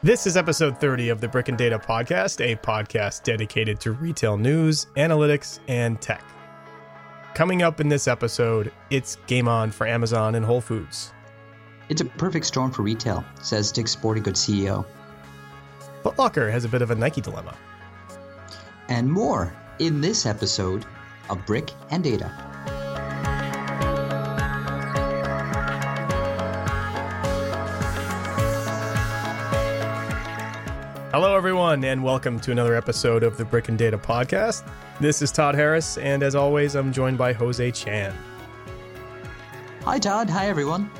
This 0.00 0.28
is 0.28 0.36
episode 0.36 0.78
30 0.78 1.08
of 1.08 1.20
the 1.20 1.26
Brick 1.26 1.48
and 1.48 1.58
Data 1.58 1.76
Podcast, 1.76 2.40
a 2.40 2.54
podcast 2.54 3.24
dedicated 3.24 3.80
to 3.80 3.90
retail 3.90 4.36
news, 4.36 4.86
analytics, 4.96 5.58
and 5.66 6.00
tech. 6.00 6.22
Coming 7.34 7.62
up 7.62 7.80
in 7.80 7.88
this 7.88 8.06
episode, 8.06 8.72
it's 8.90 9.16
game 9.26 9.48
on 9.48 9.72
for 9.72 9.88
Amazon 9.88 10.36
and 10.36 10.46
Whole 10.46 10.60
Foods. 10.60 11.12
It's 11.88 12.00
a 12.00 12.04
perfect 12.04 12.46
storm 12.46 12.70
for 12.70 12.82
retail, 12.82 13.24
says 13.42 13.72
Dick's 13.72 13.90
Sporting 13.90 14.22
Goods 14.22 14.40
CEO. 14.40 14.86
Foot 16.04 16.16
Locker 16.16 16.48
has 16.48 16.64
a 16.64 16.68
bit 16.68 16.80
of 16.80 16.92
a 16.92 16.94
Nike 16.94 17.20
dilemma. 17.20 17.56
And 18.86 19.10
more 19.10 19.52
in 19.80 20.00
this 20.00 20.26
episode 20.26 20.86
of 21.28 21.44
Brick 21.44 21.72
and 21.90 22.04
Data. 22.04 22.47
Everyone, 31.68 31.84
and 31.84 32.02
welcome 32.02 32.40
to 32.40 32.50
another 32.50 32.74
episode 32.74 33.22
of 33.22 33.36
the 33.36 33.44
Brick 33.44 33.68
and 33.68 33.76
Data 33.76 33.98
Podcast. 33.98 34.66
This 35.00 35.20
is 35.20 35.30
Todd 35.30 35.54
Harris, 35.54 35.98
and 35.98 36.22
as 36.22 36.34
always, 36.34 36.74
I'm 36.74 36.94
joined 36.94 37.18
by 37.18 37.34
Jose 37.34 37.70
Chan. 37.72 38.16
Hi, 39.82 39.98
Todd. 39.98 40.30
Hi, 40.30 40.46
everyone. 40.48 40.90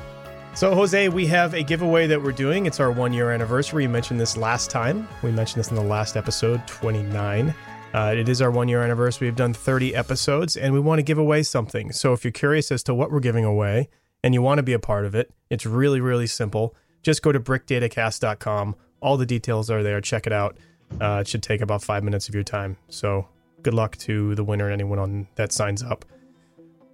So, 0.53 0.75
Jose, 0.75 1.09
we 1.09 1.25
have 1.25 1.55
a 1.55 1.63
giveaway 1.63 2.05
that 2.05 2.21
we're 2.21 2.33
doing. 2.33 2.67
It's 2.67 2.79
our 2.79 2.91
one 2.91 3.13
year 3.13 3.31
anniversary. 3.31 3.81
You 3.81 3.89
mentioned 3.89 4.19
this 4.19 4.37
last 4.37 4.69
time. 4.69 5.07
We 5.23 5.31
mentioned 5.31 5.59
this 5.59 5.71
in 5.71 5.75
the 5.75 5.81
last 5.81 6.15
episode, 6.15 6.61
29. 6.67 7.55
Uh, 7.95 8.13
it 8.15 8.29
is 8.29 8.39
our 8.39 8.51
one 8.51 8.67
year 8.67 8.83
anniversary. 8.83 9.25
We've 9.25 9.35
done 9.35 9.55
30 9.55 9.95
episodes, 9.95 10.55
and 10.55 10.71
we 10.71 10.79
want 10.79 10.99
to 10.99 11.03
give 11.03 11.17
away 11.17 11.41
something. 11.41 11.91
So, 11.93 12.13
if 12.13 12.23
you're 12.23 12.31
curious 12.31 12.71
as 12.71 12.83
to 12.83 12.93
what 12.93 13.11
we're 13.11 13.21
giving 13.21 13.43
away 13.43 13.89
and 14.23 14.35
you 14.35 14.43
want 14.43 14.59
to 14.59 14.63
be 14.63 14.73
a 14.73 14.79
part 14.79 15.05
of 15.05 15.15
it, 15.15 15.31
it's 15.49 15.65
really, 15.65 15.99
really 15.99 16.27
simple. 16.27 16.75
Just 17.01 17.23
go 17.23 17.31
to 17.31 17.39
brickdatacast.com 17.39 18.75
all 19.01 19.17
the 19.17 19.25
details 19.25 19.69
are 19.69 19.83
there. 19.83 20.01
Check 20.01 20.27
it 20.27 20.33
out. 20.33 20.57
Uh, 20.99 21.19
it 21.21 21.27
should 21.27 21.43
take 21.43 21.61
about 21.61 21.83
five 21.83 22.03
minutes 22.03 22.27
of 22.27 22.35
your 22.35 22.43
time. 22.43 22.77
So 22.87 23.27
good 23.61 23.73
luck 23.73 23.97
to 23.97 24.35
the 24.35 24.43
winner 24.43 24.65
and 24.65 24.73
anyone 24.73 24.99
on 24.99 25.27
that 25.35 25.51
signs 25.51 25.83
up. 25.83 26.05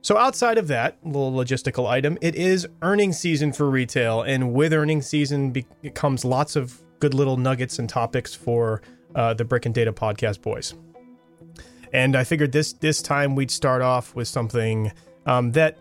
So 0.01 0.17
outside 0.17 0.59
of 0.59 0.67
that 0.67 0.97
little 1.03 1.31
logistical 1.31 1.87
item, 1.87 2.17
it 2.21 2.35
is 2.35 2.67
earning 2.83 3.11
season 3.11 3.51
for 3.51 3.69
retail, 3.69 4.21
and 4.21 4.53
with 4.53 4.71
earning 4.71 5.01
season 5.01 5.49
be- 5.49 5.65
comes 5.95 6.23
lots 6.23 6.55
of 6.55 6.79
good 6.99 7.15
little 7.15 7.37
nuggets 7.37 7.79
and 7.79 7.89
topics 7.89 8.35
for 8.35 8.83
uh, 9.15 9.33
the 9.33 9.43
Brick 9.43 9.65
and 9.65 9.73
Data 9.73 9.91
podcast 9.91 10.41
boys. 10.41 10.75
And 11.91 12.15
I 12.15 12.23
figured 12.23 12.51
this 12.51 12.73
this 12.73 13.01
time 13.01 13.35
we'd 13.35 13.49
start 13.49 13.81
off 13.81 14.13
with 14.13 14.27
something 14.27 14.91
um, 15.25 15.53
that 15.53 15.79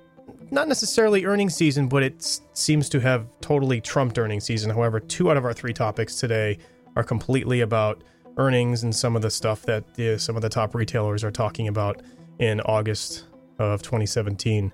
not 0.50 0.69
necessarily 0.69 1.25
earning 1.25 1.50
season, 1.50 1.89
but 1.89 2.03
it 2.03 2.41
seems 2.53 2.89
to 2.91 3.00
have 3.00 3.27
totally 3.41 3.80
trumped 3.80 4.19
earning 4.19 4.41
season. 4.41 4.70
However, 4.70 5.00
two 5.00 5.31
out 5.31 5.36
of 5.36 5.44
our 5.44 5.53
three 5.53 5.72
topics 5.72 6.16
today 6.16 6.58
are 6.97 7.05
completely 7.05 7.61
about 7.61 8.03
earnings 8.36 8.83
and 8.83 8.94
some 8.94 9.16
of 9.16 9.22
the 9.22 9.31
stuff 9.31 9.62
that 9.62 9.84
some 10.19 10.36
of 10.36 10.42
the 10.42 10.48
top 10.48 10.75
retailers 10.75 11.25
are 11.25 11.31
talking 11.31 11.69
about 11.69 12.03
in 12.39 12.61
August 12.62 13.25
of 13.58 13.83
2017. 13.83 14.72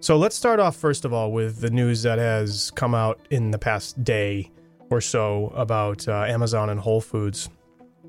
So 0.00 0.16
let's 0.16 0.34
start 0.34 0.58
off 0.58 0.76
first 0.76 1.04
of 1.04 1.12
all 1.12 1.30
with 1.32 1.60
the 1.60 1.70
news 1.70 2.02
that 2.02 2.18
has 2.18 2.70
come 2.72 2.94
out 2.94 3.20
in 3.30 3.50
the 3.50 3.58
past 3.58 4.02
day 4.02 4.50
or 4.90 5.00
so 5.00 5.52
about 5.54 6.08
uh, 6.08 6.24
Amazon 6.24 6.70
and 6.70 6.80
Whole 6.80 7.00
Foods. 7.00 7.48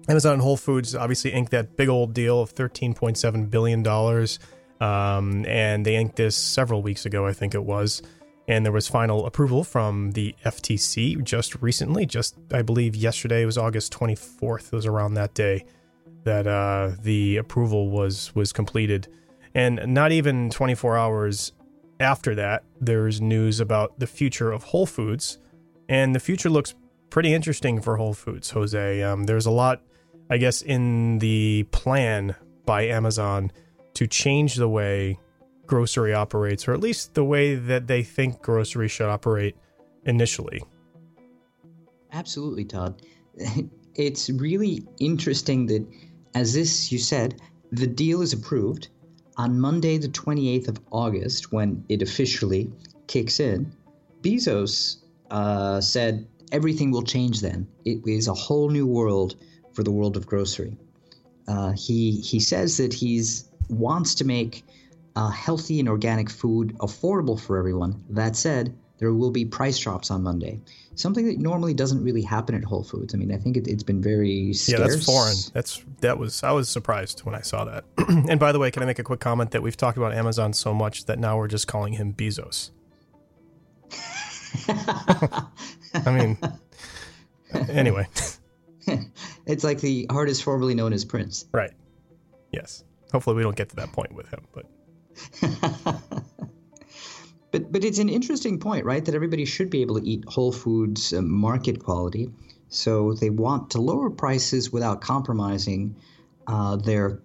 Amazon 0.10 0.34
and 0.34 0.42
Whole 0.42 0.58
Foods 0.58 0.96
obviously 0.96 1.32
inked 1.32 1.52
that 1.52 1.78
big 1.78 1.90
old 1.90 2.14
deal 2.14 2.42
of 2.42 2.54
13.7 2.54 3.50
billion 3.50 3.84
dollars 3.84 4.40
um, 4.84 5.46
and 5.46 5.86
they 5.86 5.96
inked 5.96 6.18
this 6.18 6.36
several 6.36 6.82
weeks 6.82 7.06
ago, 7.06 7.26
I 7.26 7.32
think 7.32 7.56
it 7.56 7.64
was. 7.64 8.02
And 8.50 8.66
there 8.66 8.74
was 8.74 8.90
final 8.90 9.26
approval 9.26 9.64
from 9.64 10.12
the 10.12 10.36
FTC 10.44 11.24
just 11.24 11.56
recently, 11.62 12.06
just 12.06 12.36
I 12.52 12.62
believe 12.62 12.94
yesterday 12.94 13.46
was 13.46 13.58
August 13.58 13.94
24th. 13.94 14.68
It 14.68 14.76
was 14.76 14.86
around 14.86 15.14
that 15.14 15.34
day 15.34 15.64
that 16.26 16.46
uh, 16.48 16.92
the 17.02 17.38
approval 17.38 17.90
was 17.90 18.36
was 18.36 18.52
completed. 18.52 19.08
And 19.56 19.80
not 19.88 20.12
even 20.12 20.50
24 20.50 20.98
hours 20.98 21.54
after 22.02 22.36
that, 22.36 22.64
there's 22.82 23.22
news 23.22 23.62
about 23.62 23.98
the 24.00 24.08
future 24.08 24.52
of 24.52 24.64
Whole 24.64 24.86
Foods, 24.86 25.38
and 25.88 26.14
the 26.14 26.20
future 26.20 26.50
looks 26.50 26.76
pretty 27.10 27.34
interesting 27.34 27.80
for 27.80 27.96
Whole 27.96 28.14
Foods. 28.14 28.50
Jose, 28.50 29.02
um, 29.04 29.24
there's 29.24 29.46
a 29.46 29.52
lot, 29.52 29.82
I 30.30 30.36
guess, 30.36 30.62
in 30.62 31.20
the 31.20 31.64
plan 31.72 32.36
by 32.66 32.88
Amazon 32.88 33.52
to 33.96 34.08
change 34.08 34.56
the 34.56 34.70
way 34.70 35.20
grocery 35.66 36.14
operates, 36.14 36.68
or 36.68 36.74
at 36.74 36.80
least 36.80 37.14
the 37.14 37.24
way 37.24 37.56
that 37.56 37.88
they 37.88 38.04
think 38.04 38.42
grocery 38.42 38.88
should 38.88 39.10
operate 39.10 39.56
initially. 40.06 40.62
Absolutely, 42.12 42.66
Todd. 42.66 43.02
It's 43.96 44.28
really 44.32 44.84
interesting 45.00 45.68
that, 45.68 45.86
as 46.34 46.56
this 46.56 46.92
you 46.92 46.98
said, 46.98 47.40
the 47.72 47.86
deal 47.86 48.24
is 48.24 48.34
approved 48.34 48.88
on 49.38 49.60
Monday, 49.60 50.00
the 50.00 50.08
28th 50.08 50.68
of 50.68 50.80
August, 50.90 51.52
when 51.52 51.86
it 51.90 52.02
officially 52.02 52.72
kicks 53.06 53.40
in. 53.40 53.72
Bezos 54.22 54.98
uh, 55.30 55.80
said 55.80 56.28
everything 56.52 56.90
will 56.90 57.04
change 57.04 57.42
then. 57.42 57.68
It 57.86 58.02
is 58.08 58.28
a 58.28 58.34
whole 58.34 58.70
new 58.70 58.88
world 58.88 59.36
for 59.74 59.84
the 59.84 59.92
world 59.92 60.18
of 60.18 60.26
grocery. 60.26 60.78
Uh, 61.48 61.74
he 61.74 62.22
he 62.22 62.40
says 62.40 62.78
that 62.78 62.94
he's 62.94 63.50
wants 63.70 64.16
to 64.16 64.26
make 64.26 64.64
uh, 65.16 65.30
healthy 65.30 65.80
and 65.80 65.90
organic 65.90 66.30
food 66.30 66.76
affordable 66.80 67.40
for 67.40 67.58
everyone. 67.58 68.04
That 68.10 68.36
said, 68.36 68.76
there 68.98 69.14
will 69.14 69.32
be 69.32 69.46
price 69.46 69.78
drops 69.78 70.12
on 70.12 70.24
Monday. 70.24 70.62
Something 70.96 71.26
that 71.26 71.40
normally 71.40 71.74
doesn't 71.74 72.04
really 72.04 72.22
happen 72.22 72.56
at 72.56 72.64
Whole 72.64 72.84
Foods. 72.84 73.14
I 73.14 73.18
mean, 73.18 73.34
I 73.34 73.38
think 73.38 73.58
it, 73.58 73.68
has 73.68 73.84
been 73.84 74.02
very 74.02 74.54
scarce. 74.54 74.80
Yeah, 74.80 74.88
that's 74.88 75.06
foreign. 75.06 75.36
That's 75.54 75.84
that 76.02 76.18
was 76.18 76.44
I 76.44 76.52
was 76.52 76.70
surprised 76.70 77.22
when 77.22 77.36
I 77.36 77.42
saw 77.42 77.66
that. 77.66 77.86
and 78.30 78.40
by 78.40 78.52
the 78.52 78.60
way, 78.60 78.70
can 78.72 78.84
I 78.84 78.86
make 78.86 79.00
a 79.00 79.04
quick 79.04 79.20
comment 79.20 79.52
that 79.52 79.64
we've 79.64 79.76
talked 79.76 79.98
about 79.98 80.14
Amazon 80.14 80.54
so 80.54 80.74
much 80.74 81.06
that 81.06 81.20
now 81.20 81.38
we're 81.38 81.48
just 81.48 81.68
calling 81.68 81.94
him 81.94 82.14
Bezos. 82.14 82.70
I 84.68 86.12
mean, 86.12 86.38
anyway. 87.70 88.08
it's 89.46 89.64
like 89.64 89.82
the 89.82 90.06
artist 90.10 90.44
formerly 90.44 90.76
known 90.76 90.94
as 90.94 91.06
Prince. 91.06 91.46
Right. 91.52 91.72
Yes. 92.52 92.84
Hopefully, 93.14 93.38
we 93.38 93.44
don't 93.44 93.56
get 93.56 93.70
to 93.70 93.76
that 93.78 93.94
point 93.94 94.14
with 94.14 94.28
him. 94.28 94.42
But 94.54 94.66
but 97.52 97.72
but 97.72 97.84
it's 97.84 98.00
an 98.00 98.10
interesting 98.10 98.60
point, 98.60 98.86
right? 98.86 99.06
That 99.06 99.16
everybody 99.16 99.46
should 99.46 99.70
be 99.70 99.82
able 99.82 100.00
to 100.00 100.06
eat 100.06 100.26
whole 100.28 100.52
foods, 100.52 101.14
uh, 101.14 101.22
market 101.22 101.82
quality. 101.84 102.30
So 102.70 103.14
they 103.14 103.30
want 103.30 103.70
to 103.72 103.82
lower 103.82 104.10
prices 104.10 104.72
without 104.72 105.00
compromising 105.00 105.96
uh, 106.48 106.76
their 106.78 107.22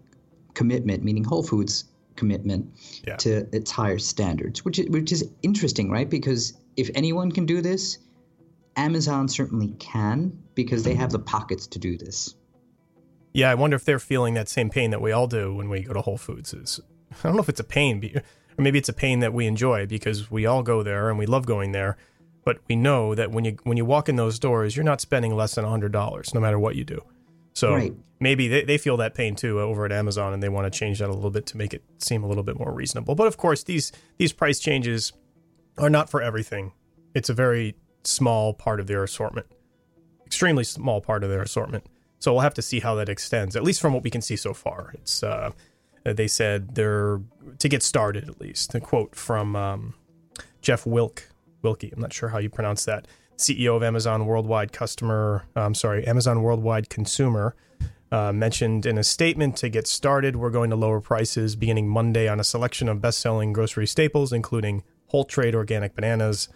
commitment, 0.53 1.03
meaning 1.03 1.25
Whole 1.25 1.43
Foods 1.43 1.84
commitment 2.16 2.71
yeah. 3.06 3.16
to 3.16 3.48
its 3.56 3.71
higher 3.71 3.98
standards, 3.98 4.65
which 4.65 4.78
is, 4.78 4.88
which 4.91 5.10
is 5.10 5.27
interesting, 5.43 5.91
right? 5.91 6.10
Because 6.10 6.53
if 6.77 6.91
anyone 6.94 7.32
can 7.32 7.47
do 7.47 7.62
this, 7.62 7.97
Amazon 8.77 9.28
certainly 9.28 9.75
can 9.78 10.38
because 10.54 10.82
they 10.82 10.94
have 10.94 11.10
the 11.10 11.19
pockets 11.19 11.66
to 11.69 11.78
do 11.78 11.97
this. 11.97 12.34
Yeah, 13.38 13.53
I 13.53 13.54
wonder 13.54 13.76
if 13.76 13.84
they're 13.84 14.00
feeling 14.00 14.34
that 14.34 14.49
same 14.49 14.69
pain 14.69 14.91
that 14.91 15.00
we 15.00 15.12
all 15.12 15.28
do 15.28 15.54
when 15.54 15.69
we 15.69 15.82
go 15.82 15.93
to 15.93 16.00
Whole 16.00 16.19
Foods. 16.19 16.53
Is 16.53 16.81
I 17.22 17.28
don't 17.28 17.37
know 17.37 17.43
if 17.43 17.49
it's 17.49 17.60
a 17.60 17.65
pain, 17.65 18.03
or 18.59 18.62
maybe 18.62 18.81
it's 18.81 18.88
a 18.88 18.93
pain 18.93 19.21
that 19.21 19.32
we 19.32 19.47
enjoy 19.47 19.87
because 19.87 20.28
we 20.28 20.44
all 20.44 20.65
go 20.65 20.82
there 20.82 21.09
and 21.09 21.21
we 21.21 21.25
love 21.25 21.47
going 21.47 21.71
there. 21.71 21.97
But 22.44 22.59
we 22.69 22.75
know 22.75 23.15
that 23.15 23.31
when 23.31 23.44
you 23.44 23.56
when 23.62 23.77
you 23.77 23.84
walk 23.84 24.09
in 24.09 24.16
those 24.16 24.41
doors, 24.41 24.75
you're 24.75 24.84
not 24.84 25.00
spending 25.00 25.37
less 25.37 25.54
than 25.54 25.65
hundred 25.65 25.93
dollars, 25.93 26.34
no 26.34 26.41
matter 26.41 26.59
what 26.59 26.75
you 26.75 26.82
do. 26.82 27.00
So 27.53 27.75
right. 27.75 27.93
maybe 28.19 28.48
they, 28.48 28.65
they 28.65 28.77
feel 28.77 28.97
that 28.97 29.15
pain 29.15 29.37
too 29.37 29.60
uh, 29.60 29.62
over 29.62 29.84
at 29.84 29.93
Amazon, 29.93 30.32
and 30.34 30.43
they 30.43 30.48
want 30.48 30.72
to 30.72 30.77
change 30.77 30.98
that 30.98 31.09
a 31.09 31.15
little 31.15 31.31
bit 31.31 31.47
to 31.47 31.56
make 31.56 31.72
it 31.72 31.84
seem 31.98 32.25
a 32.25 32.27
little 32.27 32.43
bit 32.43 32.59
more 32.59 32.72
reasonable. 32.72 33.15
But 33.15 33.28
of 33.28 33.37
course, 33.37 33.62
these 33.62 33.93
these 34.16 34.32
price 34.32 34.59
changes 34.59 35.12
are 35.77 35.91
not 35.91 36.10
for 36.10 36.21
everything. 36.21 36.72
It's 37.15 37.28
a 37.28 37.34
very 37.34 37.77
small 38.03 38.53
part 38.53 38.80
of 38.80 38.89
their 38.89 39.04
assortment, 39.04 39.47
extremely 40.27 40.65
small 40.65 41.01
part 41.01 41.22
of 41.22 41.30
their 41.30 41.42
assortment. 41.42 41.84
So 42.18 42.32
we'll 42.32 42.42
have 42.42 42.54
to 42.54 42.62
see 42.62 42.80
how 42.80 42.94
that 42.97 43.09
extends, 43.09 43.54
at 43.54 43.62
least 43.62 43.80
from 43.80 43.92
what 43.94 44.03
we 44.03 44.10
can 44.10 44.22
see 44.22 44.36
so 44.36 44.53
far. 44.53 44.92
It's 44.94 45.22
uh, 45.22 45.50
they 46.04 46.28
said 46.28 46.74
they're 46.74 47.20
to 47.59 47.68
get 47.68 47.82
started 47.82 48.28
at 48.28 48.41
least. 48.41 48.74
A 48.74 48.80
quote 48.80 49.15
from 49.15 49.54
um, 49.56 49.94
Jeff 50.62 50.86
Wilk 50.86 51.28
Wilke. 51.62 51.92
I'm 51.92 52.00
not 52.00 52.12
sure 52.12 52.28
how 52.28 52.38
you 52.38 52.50
pronounce 52.50 52.84
that. 52.84 53.06
CEO 53.36 53.76
of 53.76 53.82
Amazon 53.82 54.26
Worldwide 54.26 54.72
Customer. 54.72 55.44
Uh, 55.56 55.60
I'm 55.60 55.74
sorry, 55.74 56.06
Amazon 56.06 56.42
Worldwide 56.42 56.91
Consumer. 56.91 57.54
Uh, 58.10 58.32
mentioned 58.32 58.86
in 58.86 58.97
a 58.97 59.04
statement 59.04 59.56
to 59.59 59.68
get 59.68 59.86
started, 59.86 60.34
we're 60.34 60.50
going 60.50 60.71
to 60.71 60.76
lower 60.76 61.00
prices 61.00 61.56
beginning 61.56 61.88
Monday 61.88 62.26
on 62.26 62.41
a 62.41 62.44
selection 62.44 62.88
of 62.88 63.03
best 63.03 63.21
selling 63.21 63.53
grocery 63.53 63.86
staples, 63.86 64.32
including 64.32 64.82
whole 65.09 65.24
trade 65.24 65.54
organic 65.54 65.94
bananas, 65.94 66.48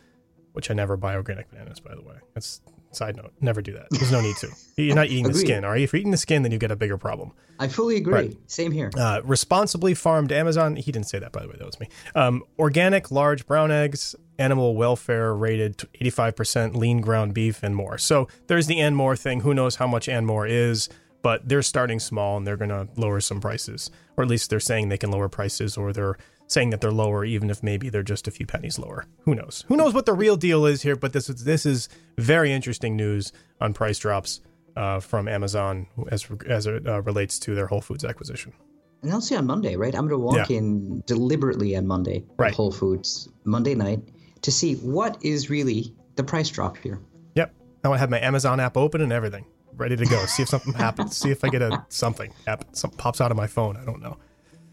which 0.54 0.70
I 0.70 0.74
never 0.74 0.96
buy 0.96 1.14
organic 1.14 1.50
bananas, 1.50 1.78
by 1.78 1.94
the 1.94 2.00
way. 2.00 2.16
That's 2.34 2.62
Side 2.92 3.16
note: 3.16 3.32
Never 3.40 3.62
do 3.62 3.72
that. 3.72 3.86
There's 3.90 4.12
no 4.12 4.20
need 4.20 4.36
to. 4.36 4.48
You're 4.76 4.94
not 4.94 5.08
eating 5.08 5.28
the 5.28 5.34
skin. 5.34 5.64
Are 5.64 5.76
you? 5.76 5.84
If 5.84 5.92
you're 5.92 6.00
eating 6.00 6.10
the 6.12 6.16
skin, 6.16 6.42
then 6.42 6.52
you 6.52 6.58
get 6.58 6.70
a 6.70 6.76
bigger 6.76 6.98
problem. 6.98 7.32
I 7.58 7.68
fully 7.68 7.96
agree. 7.96 8.12
Right. 8.12 8.50
Same 8.50 8.72
here. 8.72 8.90
Uh, 8.96 9.20
responsibly 9.24 9.94
farmed 9.94 10.32
Amazon. 10.32 10.76
He 10.76 10.90
didn't 10.90 11.06
say 11.06 11.18
that, 11.18 11.32
by 11.32 11.42
the 11.42 11.48
way. 11.48 11.56
That 11.58 11.66
was 11.66 11.78
me. 11.78 11.88
Um, 12.14 12.42
organic 12.58 13.10
large 13.10 13.46
brown 13.46 13.70
eggs, 13.70 14.16
animal 14.38 14.74
welfare 14.74 15.34
rated 15.34 15.78
85% 16.00 16.74
lean 16.74 17.00
ground 17.00 17.34
beef, 17.34 17.62
and 17.62 17.76
more. 17.76 17.98
So 17.98 18.28
there's 18.46 18.66
the 18.66 18.80
and 18.80 18.96
more 18.96 19.14
thing. 19.16 19.40
Who 19.40 19.54
knows 19.54 19.76
how 19.76 19.86
much 19.86 20.08
and 20.08 20.26
more 20.26 20.46
is, 20.46 20.88
but 21.22 21.48
they're 21.48 21.62
starting 21.62 22.00
small 22.00 22.36
and 22.36 22.46
they're 22.46 22.56
going 22.56 22.70
to 22.70 22.88
lower 22.96 23.20
some 23.20 23.40
prices. 23.40 23.90
Or 24.16 24.24
at 24.24 24.30
least 24.30 24.50
they're 24.50 24.60
saying 24.60 24.88
they 24.88 24.98
can 24.98 25.10
lower 25.10 25.28
prices, 25.28 25.76
or 25.76 25.92
they're 25.92 26.16
saying 26.46 26.70
that 26.70 26.80
they're 26.80 26.92
lower, 26.92 27.24
even 27.24 27.48
if 27.50 27.62
maybe 27.62 27.88
they're 27.88 28.02
just 28.02 28.28
a 28.28 28.30
few 28.30 28.46
pennies 28.46 28.78
lower. 28.78 29.06
Who 29.24 29.34
knows? 29.34 29.64
Who 29.68 29.76
knows 29.76 29.94
what 29.94 30.06
the 30.06 30.12
real 30.12 30.36
deal 30.36 30.66
is 30.66 30.82
here? 30.82 30.96
But 30.96 31.12
this 31.12 31.28
is, 31.30 31.44
this 31.44 31.64
is 31.66 31.88
very 32.18 32.52
interesting 32.52 32.96
news 32.96 33.32
on 33.60 33.72
price 33.74 33.98
drops. 33.98 34.40
Uh, 34.74 34.98
from 35.00 35.28
Amazon 35.28 35.86
as 36.10 36.26
as 36.48 36.66
it 36.66 36.88
uh, 36.88 37.02
relates 37.02 37.38
to 37.40 37.54
their 37.54 37.66
Whole 37.66 37.82
Foods 37.82 38.06
acquisition. 38.06 38.54
And 39.02 39.12
I'll 39.12 39.20
see 39.20 39.36
on 39.36 39.44
Monday, 39.46 39.76
right? 39.76 39.94
I'm 39.94 40.08
going 40.08 40.18
to 40.18 40.24
walk 40.24 40.48
Yeah. 40.48 40.56
in 40.56 41.02
deliberately 41.04 41.76
on 41.76 41.86
Monday, 41.86 42.24
Right. 42.38 42.54
Whole 42.54 42.72
Foods, 42.72 43.28
Monday 43.44 43.74
night, 43.74 44.00
to 44.40 44.50
see 44.50 44.76
what 44.76 45.18
is 45.22 45.50
really 45.50 45.94
the 46.16 46.24
price 46.24 46.48
drop 46.48 46.78
here. 46.78 47.02
Yep. 47.34 47.54
Now 47.84 47.92
I 47.92 47.98
have 47.98 48.08
my 48.08 48.18
Amazon 48.20 48.60
app 48.60 48.78
open 48.78 49.02
and 49.02 49.12
everything, 49.12 49.44
ready 49.76 49.94
to 49.94 50.06
go. 50.06 50.24
See 50.24 50.42
if 50.42 50.48
something 50.48 50.72
happens. 50.72 51.18
See 51.18 51.30
if 51.30 51.44
I 51.44 51.50
get 51.50 51.60
a 51.60 51.84
something 51.90 52.32
app 52.46 52.64
something 52.72 52.96
pops 52.96 53.20
out 53.20 53.30
of 53.30 53.36
my 53.36 53.46
phone. 53.48 53.76
I 53.76 53.84
don't 53.84 54.00
know. 54.00 54.16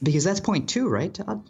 Because 0.02 0.24
that's 0.24 0.40
point 0.40 0.70
two, 0.70 0.88
right, 0.88 1.14
Todd? 1.14 1.50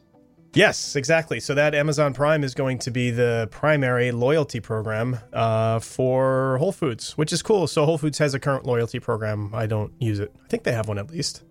Yes, 0.54 0.96
exactly. 0.96 1.40
So 1.40 1.54
that 1.54 1.76
Amazon 1.76 2.14
Prime 2.14 2.44
is 2.44 2.54
going 2.56 2.80
to 2.80 2.92
be 2.92 3.12
the 3.12 3.48
primary 3.52 4.12
loyalty 4.12 4.60
program 4.60 5.20
uh, 5.32 5.80
for 5.80 6.58
Whole 6.58 6.72
Foods, 6.72 7.18
which 7.18 7.32
is 7.32 7.42
cool. 7.42 7.68
So 7.68 7.86
Whole 7.86 7.98
Foods 7.98 8.18
has 8.18 8.34
a 8.34 8.40
current 8.40 8.66
loyalty 8.66 9.00
program. 9.00 9.52
I 9.54 9.68
don't 9.68 9.94
use 10.00 10.20
it. 10.20 10.34
I 10.44 10.48
think 10.48 10.64
they 10.64 10.72
have 10.72 10.88
one 10.88 10.98
at 10.98 11.12
least. 11.12 11.44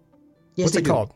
Yes, 0.57 0.67
What's 0.67 0.77
it 0.77 0.85
do. 0.85 0.91
called? 0.91 1.15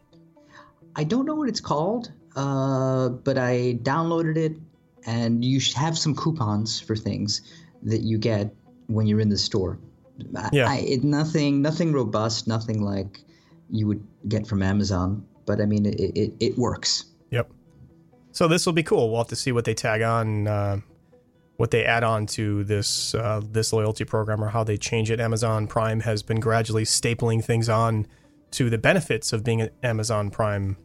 I 0.94 1.04
don't 1.04 1.26
know 1.26 1.34
what 1.34 1.48
it's 1.48 1.60
called, 1.60 2.12
uh, 2.36 3.08
but 3.08 3.38
I 3.38 3.78
downloaded 3.82 4.36
it, 4.36 4.52
and 5.06 5.44
you 5.44 5.60
have 5.74 5.98
some 5.98 6.14
coupons 6.14 6.80
for 6.80 6.94
things 6.94 7.40
that 7.82 8.02
you 8.02 8.18
get 8.18 8.54
when 8.86 9.06
you're 9.06 9.20
in 9.20 9.30
the 9.30 9.38
store. 9.38 9.78
Yeah. 10.52 10.68
I, 10.68 10.76
it, 10.78 11.02
nothing, 11.02 11.62
nothing 11.62 11.92
robust, 11.92 12.46
nothing 12.46 12.82
like 12.82 13.24
you 13.70 13.88
would 13.88 14.06
get 14.28 14.46
from 14.46 14.62
Amazon. 14.62 15.26
But 15.46 15.60
I 15.60 15.66
mean, 15.66 15.86
it, 15.86 15.98
it, 15.98 16.34
it 16.38 16.58
works. 16.58 17.06
So 18.32 18.48
this 18.48 18.64
will 18.66 18.72
be 18.72 18.82
cool. 18.82 19.10
We'll 19.10 19.20
have 19.20 19.28
to 19.28 19.36
see 19.36 19.52
what 19.52 19.64
they 19.64 19.74
tag 19.74 20.02
on, 20.02 20.48
uh, 20.48 20.80
what 21.58 21.70
they 21.70 21.84
add 21.84 22.02
on 22.02 22.26
to 22.26 22.64
this 22.64 23.14
uh, 23.14 23.42
this 23.44 23.72
loyalty 23.72 24.04
program, 24.04 24.42
or 24.42 24.48
how 24.48 24.64
they 24.64 24.76
change 24.78 25.10
it. 25.10 25.20
Amazon 25.20 25.66
Prime 25.66 26.00
has 26.00 26.22
been 26.22 26.40
gradually 26.40 26.84
stapling 26.84 27.44
things 27.44 27.68
on 27.68 28.06
to 28.52 28.70
the 28.70 28.78
benefits 28.78 29.32
of 29.32 29.44
being 29.44 29.60
an 29.60 29.70
Amazon 29.82 30.30
Prime 30.30 30.76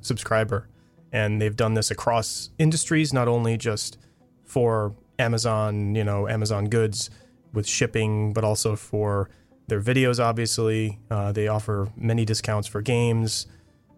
subscriber, 0.00 0.68
and 1.12 1.40
they've 1.40 1.56
done 1.56 1.74
this 1.74 1.90
across 1.90 2.50
industries, 2.58 3.12
not 3.12 3.28
only 3.28 3.56
just 3.56 3.96
for 4.44 4.94
Amazon, 5.18 5.94
you 5.94 6.04
know, 6.04 6.28
Amazon 6.28 6.66
goods 6.66 7.08
with 7.52 7.66
shipping, 7.66 8.32
but 8.32 8.42
also 8.44 8.74
for 8.74 9.30
their 9.68 9.80
videos. 9.80 10.22
Obviously, 10.22 10.98
uh, 11.10 11.30
they 11.30 11.46
offer 11.46 11.88
many 11.96 12.24
discounts 12.24 12.66
for 12.66 12.82
games. 12.82 13.46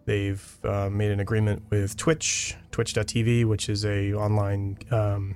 They've 0.05 0.59
uh, 0.63 0.89
made 0.89 1.11
an 1.11 1.19
agreement 1.19 1.63
with 1.69 1.95
Twitch, 1.95 2.55
Twitch.tv, 2.71 3.45
which 3.45 3.69
is 3.69 3.85
a 3.85 4.13
online, 4.13 4.77
um, 4.91 5.35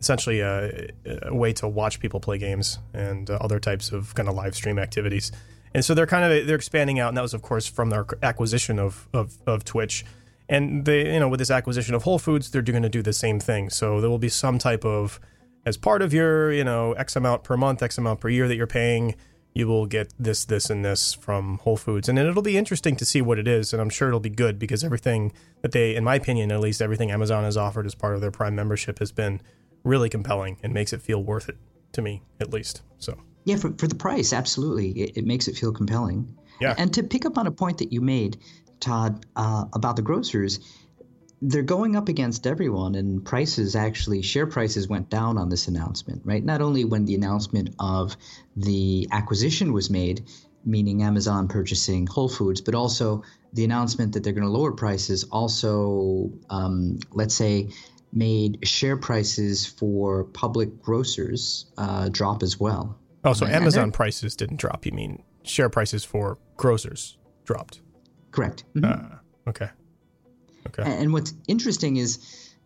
essentially 0.00 0.40
a, 0.40 0.88
a 1.22 1.34
way 1.34 1.52
to 1.54 1.68
watch 1.68 2.00
people 2.00 2.18
play 2.18 2.38
games 2.38 2.78
and 2.92 3.30
uh, 3.30 3.38
other 3.40 3.60
types 3.60 3.92
of 3.92 4.14
kind 4.14 4.28
of 4.28 4.34
live 4.34 4.54
stream 4.56 4.78
activities. 4.78 5.30
And 5.74 5.84
so 5.84 5.94
they're 5.94 6.06
kind 6.06 6.30
of 6.30 6.46
they're 6.46 6.56
expanding 6.56 6.98
out, 6.98 7.08
and 7.08 7.16
that 7.16 7.22
was 7.22 7.34
of 7.34 7.42
course 7.42 7.66
from 7.66 7.90
their 7.90 8.04
acquisition 8.22 8.78
of 8.78 9.08
of, 9.12 9.38
of 9.46 9.64
Twitch. 9.64 10.04
And 10.48 10.84
they, 10.84 11.14
you 11.14 11.20
know, 11.20 11.28
with 11.28 11.38
this 11.38 11.50
acquisition 11.50 11.94
of 11.94 12.02
Whole 12.02 12.18
Foods, 12.18 12.50
they're 12.50 12.62
going 12.62 12.82
to 12.82 12.88
do 12.88 13.00
the 13.00 13.12
same 13.12 13.40
thing. 13.40 13.70
So 13.70 14.00
there 14.00 14.10
will 14.10 14.18
be 14.18 14.28
some 14.28 14.58
type 14.58 14.84
of, 14.84 15.18
as 15.64 15.78
part 15.78 16.02
of 16.02 16.12
your, 16.12 16.52
you 16.52 16.64
know, 16.64 16.92
X 16.92 17.16
amount 17.16 17.42
per 17.42 17.56
month, 17.56 17.82
X 17.82 17.96
amount 17.96 18.20
per 18.20 18.28
year 18.28 18.48
that 18.48 18.56
you're 18.56 18.66
paying, 18.66 19.14
you 19.54 19.68
will 19.68 19.86
get 19.86 20.12
this, 20.18 20.44
this, 20.44 20.70
and 20.70 20.84
this 20.84 21.12
from 21.12 21.58
Whole 21.58 21.76
Foods. 21.76 22.08
And 22.08 22.18
it'll 22.18 22.42
be 22.42 22.56
interesting 22.56 22.96
to 22.96 23.04
see 23.04 23.20
what 23.20 23.38
it 23.38 23.46
is. 23.46 23.72
And 23.72 23.82
I'm 23.82 23.90
sure 23.90 24.08
it'll 24.08 24.20
be 24.20 24.30
good 24.30 24.58
because 24.58 24.82
everything 24.82 25.32
that 25.60 25.72
they, 25.72 25.94
in 25.94 26.04
my 26.04 26.14
opinion, 26.14 26.50
at 26.50 26.60
least 26.60 26.80
everything 26.80 27.10
Amazon 27.10 27.44
has 27.44 27.56
offered 27.56 27.86
as 27.86 27.94
part 27.94 28.14
of 28.14 28.20
their 28.20 28.30
Prime 28.30 28.54
membership 28.54 28.98
has 28.98 29.12
been 29.12 29.40
really 29.84 30.08
compelling 30.08 30.58
and 30.62 30.72
makes 30.72 30.92
it 30.92 31.02
feel 31.02 31.22
worth 31.22 31.48
it 31.48 31.56
to 31.92 32.02
me, 32.02 32.22
at 32.40 32.52
least. 32.52 32.82
So, 32.98 33.18
Yeah, 33.44 33.56
for, 33.56 33.72
for 33.76 33.86
the 33.86 33.94
price, 33.94 34.32
absolutely. 34.32 34.90
It, 34.92 35.18
it 35.18 35.26
makes 35.26 35.48
it 35.48 35.56
feel 35.56 35.72
compelling. 35.72 36.34
Yeah. 36.60 36.74
And 36.78 36.92
to 36.94 37.02
pick 37.02 37.26
up 37.26 37.36
on 37.36 37.46
a 37.46 37.50
point 37.50 37.78
that 37.78 37.92
you 37.92 38.00
made, 38.00 38.38
Todd, 38.80 39.26
uh, 39.36 39.64
about 39.74 39.96
the 39.96 40.02
grocers, 40.02 40.60
they're 41.44 41.62
going 41.62 41.96
up 41.96 42.08
against 42.08 42.46
everyone, 42.46 42.94
and 42.94 43.24
prices 43.24 43.74
actually, 43.74 44.22
share 44.22 44.46
prices 44.46 44.86
went 44.88 45.10
down 45.10 45.36
on 45.38 45.48
this 45.48 45.66
announcement, 45.68 46.22
right? 46.24 46.44
Not 46.44 46.62
only 46.62 46.84
when 46.84 47.04
the 47.04 47.14
announcement 47.16 47.74
of 47.80 48.16
the 48.56 49.08
acquisition 49.10 49.72
was 49.72 49.90
made, 49.90 50.24
meaning 50.64 51.02
Amazon 51.02 51.48
purchasing 51.48 52.06
Whole 52.06 52.28
Foods, 52.28 52.60
but 52.60 52.74
also 52.76 53.24
the 53.52 53.64
announcement 53.64 54.12
that 54.12 54.22
they're 54.22 54.32
going 54.32 54.46
to 54.46 54.50
lower 54.50 54.70
prices 54.72 55.24
also, 55.24 56.30
um, 56.48 57.00
let's 57.10 57.34
say, 57.34 57.70
made 58.12 58.60
share 58.66 58.96
prices 58.96 59.66
for 59.66 60.24
public 60.24 60.80
grocers 60.80 61.66
uh, 61.76 62.08
drop 62.10 62.42
as 62.44 62.60
well. 62.60 62.96
oh, 63.24 63.32
so 63.32 63.44
And 63.46 63.52
they're- 63.54 63.60
Amazon 63.62 63.90
prices 63.90 64.36
didn't 64.36 64.58
drop. 64.58 64.86
You 64.86 64.92
mean 64.92 65.22
share 65.42 65.68
prices 65.68 66.04
for 66.04 66.38
grocers 66.56 67.18
dropped? 67.44 67.80
Correct. 68.30 68.64
Mhm. 68.76 69.12
Uh, 69.12 69.50
okay. 69.50 69.70
Okay. 70.66 70.82
And 70.84 71.12
what's 71.12 71.34
interesting 71.48 71.96
is 71.96 72.18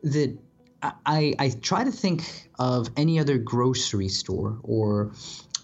that 0.03 0.37
I, 0.83 1.35
I 1.39 1.51
try 1.63 1.85
to 1.85 1.91
think 1.91 2.51
of 2.59 2.89
any 2.97 3.19
other 3.19 3.39
grocery 3.39 4.09
store 4.09 4.59
or 4.63 5.13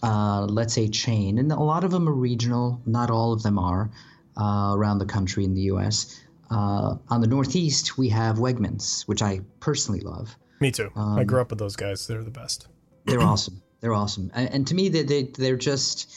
uh, 0.02 0.46
let's 0.46 0.74
say 0.74 0.88
chain, 0.88 1.38
and 1.38 1.52
a 1.52 1.60
lot 1.60 1.84
of 1.84 1.90
them 1.90 2.08
are 2.08 2.14
regional. 2.14 2.80
Not 2.86 3.10
all 3.10 3.32
of 3.32 3.42
them 3.42 3.58
are 3.58 3.90
uh, 4.36 4.72
around 4.74 4.98
the 4.98 5.06
country 5.06 5.44
in 5.44 5.54
the 5.54 5.62
U.S. 5.62 6.20
Uh, 6.50 6.96
on 7.08 7.20
the 7.20 7.26
Northeast, 7.26 7.96
we 7.96 8.08
have 8.08 8.36
Wegmans, 8.36 9.02
which 9.02 9.22
I 9.22 9.40
personally 9.60 10.00
love. 10.00 10.36
Me 10.60 10.70
too. 10.70 10.90
Um, 10.96 11.18
I 11.18 11.24
grew 11.24 11.40
up 11.40 11.50
with 11.50 11.58
those 11.58 11.76
guys. 11.76 12.06
They're 12.06 12.24
the 12.24 12.30
best. 12.30 12.66
They're 13.06 13.20
awesome. 13.20 13.62
They're 13.80 13.94
awesome, 13.94 14.30
and, 14.34 14.48
and 14.52 14.66
to 14.68 14.74
me, 14.74 14.88
they, 14.88 15.02
they 15.02 15.22
they're 15.24 15.56
just 15.56 16.12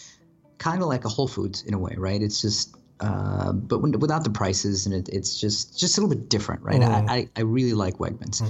kind 0.59 0.81
of 0.81 0.87
like 0.87 1.03
a 1.05 1.09
Whole 1.09 1.27
Foods 1.27 1.63
in 1.63 1.73
a 1.73 1.79
way, 1.79 1.95
right? 1.97 2.21
It's 2.21 2.41
just, 2.41 2.75
uh, 2.99 3.51
but 3.51 3.81
when, 3.81 3.91
without 3.99 4.23
the 4.23 4.29
prices, 4.29 4.85
and 4.85 4.95
it, 4.95 5.09
it's 5.09 5.39
just 5.39 5.77
just 5.77 5.97
a 5.97 6.01
little 6.01 6.15
bit 6.15 6.29
different, 6.29 6.61
right? 6.61 6.79
Mm. 6.79 7.09
I, 7.09 7.29
I 7.35 7.41
really 7.41 7.73
like 7.73 7.95
Wegmans. 7.95 8.41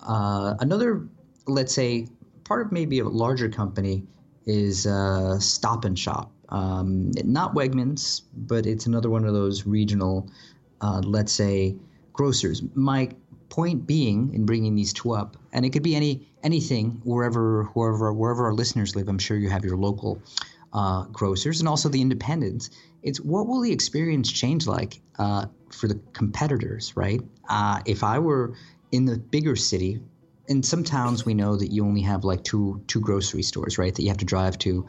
Uh, 0.00 0.54
another, 0.60 1.06
let's 1.46 1.74
say, 1.74 2.08
part 2.44 2.64
of 2.64 2.72
maybe 2.72 3.00
a 3.00 3.04
larger 3.04 3.48
company 3.48 4.04
is 4.46 4.86
uh, 4.86 5.38
Stop 5.38 5.84
and 5.84 5.98
Shop. 5.98 6.32
Um, 6.48 7.12
not 7.24 7.54
Wegmans, 7.54 8.22
but 8.34 8.66
it's 8.66 8.86
another 8.86 9.10
one 9.10 9.24
of 9.24 9.34
those 9.34 9.66
regional, 9.66 10.28
uh, 10.80 11.00
let's 11.04 11.32
say, 11.32 11.76
grocers. 12.12 12.62
My 12.74 13.10
point 13.50 13.86
being 13.86 14.32
in 14.32 14.46
bringing 14.46 14.74
these 14.74 14.92
two 14.92 15.12
up, 15.12 15.36
and 15.52 15.66
it 15.66 15.70
could 15.70 15.82
be 15.82 15.94
any 15.94 16.26
anything 16.42 17.00
wherever 17.04 17.64
wherever 17.74 18.12
wherever 18.12 18.46
our 18.46 18.54
listeners 18.54 18.96
live. 18.96 19.08
I'm 19.08 19.18
sure 19.18 19.36
you 19.36 19.50
have 19.50 19.64
your 19.64 19.76
local 19.76 20.22
uh, 20.72 21.04
grocers 21.06 21.60
and 21.60 21.68
also 21.68 21.88
the 21.88 22.00
independents. 22.00 22.70
It's 23.02 23.20
what 23.20 23.46
will 23.46 23.60
the 23.60 23.72
experience 23.72 24.30
change 24.30 24.66
like 24.66 25.00
uh, 25.18 25.46
for 25.72 25.88
the 25.88 26.00
competitors, 26.12 26.92
right? 26.96 27.20
Uh, 27.48 27.80
if 27.86 28.04
I 28.04 28.18
were 28.18 28.54
in 28.92 29.04
the 29.06 29.16
bigger 29.18 29.56
city, 29.56 30.00
in 30.48 30.62
some 30.62 30.82
towns 30.84 31.24
we 31.24 31.32
know 31.34 31.56
that 31.56 31.70
you 31.72 31.84
only 31.84 32.02
have 32.02 32.24
like 32.24 32.42
two 32.44 32.82
two 32.88 33.00
grocery 33.00 33.42
stores, 33.42 33.78
right? 33.78 33.94
That 33.94 34.02
you 34.02 34.08
have 34.08 34.18
to 34.18 34.24
drive 34.24 34.58
to, 34.58 34.86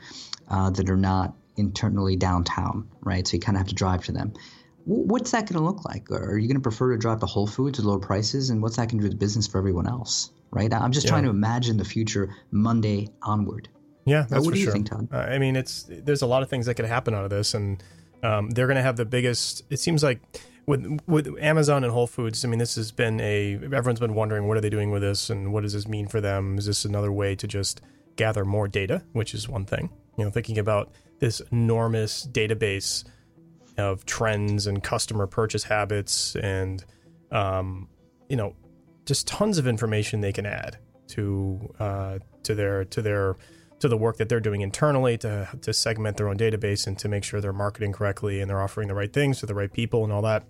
uh, 0.50 0.70
that 0.72 0.90
are 0.90 0.98
not 0.98 1.36
internally 1.58 2.16
downtown, 2.16 2.90
right? 3.02 3.28
So 3.28 3.36
you 3.36 3.40
kind 3.40 3.56
of 3.56 3.60
have 3.62 3.68
to 3.68 3.76
drive 3.76 4.04
to 4.06 4.12
them. 4.12 4.34
W- 4.88 5.06
What's 5.08 5.32
that 5.32 5.48
going 5.48 5.60
to 5.60 5.66
look 5.66 5.86
like? 5.86 6.10
Are 6.12 6.38
you 6.38 6.48
going 6.48 6.56
to 6.56 6.62
prefer 6.62 6.92
to 6.92 6.98
drive 6.98 7.20
to 7.20 7.26
Whole 7.28 7.48
Foods 7.48 7.78
with 7.78 7.86
lower 7.86 8.00
prices, 8.00 8.50
and 8.50 8.62
what's 8.62 8.78
that 8.78 8.90
going 8.90 9.00
to 9.00 9.04
do 9.04 9.10
to 9.10 9.10
the 9.10 9.20
business 9.20 9.48
for 9.48 9.58
everyone 9.60 9.88
else, 9.88 10.32
right? 10.52 10.74
I'm 10.74 10.92
just 10.92 11.06
Yeah. 11.06 11.12
trying 11.12 11.24
to 11.24 11.30
imagine 11.30 11.78
the 11.78 11.86
future 11.86 12.34
Monday 12.52 13.10
onward. 13.22 13.70
Yeah, 14.06 14.26
that's 14.28 14.44
what 14.44 14.52
for 14.52 14.56
do 14.56 14.60
you 14.60 14.66
sure. 14.66 14.74
think, 14.74 14.90
Todd? 14.90 15.08
Uh, 15.12 15.18
I 15.18 15.38
mean, 15.38 15.56
it's 15.56 15.86
there's 15.88 16.24
a 16.24 16.26
lot 16.26 16.42
of 16.42 16.50
things 16.50 16.66
that 16.66 16.74
could 16.74 16.86
happen 16.86 17.14
out 17.14 17.24
of 17.24 17.30
this, 17.30 17.54
and 17.54 17.84
um, 18.24 18.50
they're 18.50 18.68
going 18.68 18.78
to 18.78 18.84
have 18.84 18.98
the 18.98 19.06
biggest. 19.06 19.64
It 19.70 19.78
seems 19.78 20.04
like 20.04 20.22
with 20.66 21.00
with 21.08 21.28
Amazon 21.40 21.84
and 21.84 21.92
Whole 21.92 22.08
Foods. 22.08 22.46
I 22.46 22.48
mean, 22.48 22.60
this 22.60 22.76
has 22.76 22.92
been 22.92 23.20
a 23.20 23.56
everyone's 23.56 24.00
been 24.00 24.16
wondering 24.16 24.48
what 24.48 24.58
are 24.58 24.62
they 24.62 24.70
doing 24.70 24.92
with 24.92 25.02
this, 25.02 25.30
and 25.30 25.52
what 25.54 25.64
does 25.64 25.74
this 25.74 25.88
mean 25.88 26.08
for 26.08 26.22
them? 26.22 26.58
Is 26.58 26.66
this 26.66 26.86
another 26.86 27.12
way 27.12 27.36
to 27.36 27.48
just 27.48 27.82
gather 28.16 28.46
more 28.46 28.68
data, 28.68 29.04
which 29.14 29.34
is 29.34 29.50
one 29.50 29.66
thing. 29.66 29.90
You 30.18 30.26
know, 30.26 30.32
thinking 30.32 30.58
about 30.58 30.92
this 31.20 31.42
enormous 31.52 32.28
database 32.28 33.04
of 33.78 34.06
trends 34.06 34.68
and 34.68 34.84
customer 34.84 35.28
purchase 35.28 35.64
habits, 35.64 36.36
and 36.36 36.84
um, 37.32 37.88
you 38.30 38.36
know, 38.36 38.56
just 39.06 39.28
tons 39.28 39.58
of 39.58 39.68
information 39.68 40.22
they 40.22 40.34
can 40.34 40.46
add 40.46 40.78
to 41.10 41.74
uh, 41.80 42.20
to 42.44 42.56
their 42.56 42.86
to 42.86 43.02
their 43.02 43.36
to 43.82 43.88
the 43.88 43.98
work 43.98 44.18
that 44.18 44.30
they're 44.30 44.40
doing 44.40 44.62
internally 44.62 45.18
to 45.18 45.48
to 45.62 45.74
segment 45.74 46.18
their 46.18 46.30
own 46.30 46.38
database 46.38 46.88
and 46.88 46.98
to 47.00 47.10
make 47.10 47.24
sure 47.24 47.42
they're 47.42 47.54
marketing 47.54 47.92
correctly 47.92 48.40
and 48.40 48.50
they're 48.50 48.62
offering 48.62 48.88
the 48.88 48.94
right 48.94 49.12
things 49.12 49.40
to 49.40 49.46
the 49.46 49.56
right 49.56 49.74
people 49.74 50.04
and 50.04 50.14
all 50.14 50.22
that. 50.22 50.44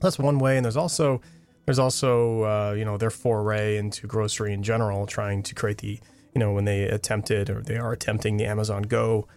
That's 0.00 0.18
one 0.18 0.38
way. 0.38 0.56
And 0.56 0.64
there's 0.64 0.76
also 0.76 1.20
there's 1.66 1.78
also 1.78 2.42
uh, 2.42 2.74
you 2.76 2.84
know 2.84 2.96
their 2.96 3.10
foray 3.10 3.76
into 3.76 4.06
grocery 4.06 4.52
in 4.52 4.62
general, 4.62 5.06
trying 5.06 5.42
to 5.44 5.54
create 5.54 5.78
the 5.78 6.00
you 6.34 6.38
know 6.38 6.52
when 6.52 6.64
they 6.64 6.84
attempted 6.84 7.50
or 7.50 7.62
they 7.62 7.76
are 7.76 7.92
attempting 7.92 8.36
the 8.36 8.46
Amazon 8.46 8.82
Go 8.82 9.28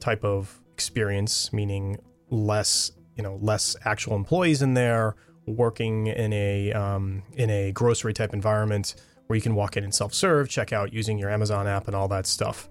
type 0.00 0.24
of 0.24 0.60
experience, 0.72 1.52
meaning 1.52 1.98
less 2.30 2.92
you 3.16 3.22
know 3.22 3.38
less 3.40 3.74
actual 3.84 4.14
employees 4.14 4.62
in 4.62 4.74
there 4.74 5.16
working 5.46 6.08
in 6.08 6.32
a 6.32 6.72
um, 6.72 7.22
in 7.34 7.50
a 7.50 7.72
grocery 7.72 8.12
type 8.12 8.34
environment 8.34 8.94
where 9.26 9.36
you 9.36 9.42
can 9.42 9.54
walk 9.54 9.76
in 9.76 9.84
and 9.84 9.94
self 9.94 10.14
serve, 10.14 10.48
check 10.48 10.72
out 10.72 10.92
using 10.92 11.18
your 11.18 11.30
Amazon 11.30 11.66
app 11.66 11.86
and 11.86 11.96
all 11.96 12.08
that 12.08 12.26
stuff. 12.26 12.68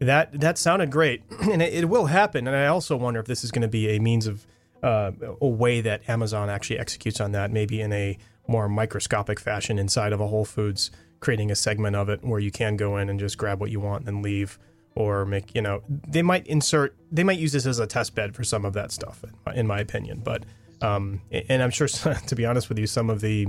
That 0.00 0.40
that 0.40 0.58
sounded 0.58 0.90
great, 0.90 1.22
and 1.40 1.62
it, 1.62 1.72
it 1.72 1.88
will 1.88 2.06
happen. 2.06 2.46
And 2.46 2.56
I 2.56 2.66
also 2.66 2.96
wonder 2.96 3.20
if 3.20 3.26
this 3.26 3.44
is 3.44 3.50
going 3.50 3.62
to 3.62 3.68
be 3.68 3.88
a 3.90 3.98
means 3.98 4.26
of 4.26 4.46
uh, 4.82 5.12
a 5.40 5.48
way 5.48 5.80
that 5.80 6.08
Amazon 6.08 6.48
actually 6.48 6.78
executes 6.78 7.20
on 7.20 7.32
that, 7.32 7.50
maybe 7.50 7.80
in 7.80 7.92
a 7.92 8.16
more 8.46 8.68
microscopic 8.68 9.40
fashion 9.40 9.78
inside 9.78 10.12
of 10.12 10.20
a 10.20 10.26
Whole 10.26 10.44
Foods, 10.44 10.90
creating 11.20 11.50
a 11.50 11.56
segment 11.56 11.96
of 11.96 12.08
it 12.08 12.24
where 12.24 12.40
you 12.40 12.50
can 12.50 12.76
go 12.76 12.96
in 12.96 13.08
and 13.08 13.18
just 13.18 13.36
grab 13.36 13.60
what 13.60 13.70
you 13.70 13.80
want 13.80 14.08
and 14.08 14.22
leave, 14.22 14.58
or 14.94 15.24
make 15.24 15.54
you 15.54 15.62
know 15.62 15.82
they 15.88 16.22
might 16.22 16.46
insert 16.46 16.96
they 17.10 17.24
might 17.24 17.38
use 17.38 17.52
this 17.52 17.66
as 17.66 17.78
a 17.78 17.86
test 17.86 18.14
bed 18.14 18.34
for 18.34 18.44
some 18.44 18.64
of 18.64 18.72
that 18.74 18.92
stuff, 18.92 19.24
in 19.24 19.32
my, 19.44 19.54
in 19.54 19.66
my 19.66 19.80
opinion. 19.80 20.20
But 20.24 20.44
um, 20.80 21.20
and 21.30 21.62
I'm 21.62 21.70
sure 21.70 21.88
to 22.26 22.34
be 22.36 22.46
honest 22.46 22.68
with 22.68 22.78
you, 22.78 22.86
some 22.86 23.10
of 23.10 23.20
the 23.20 23.48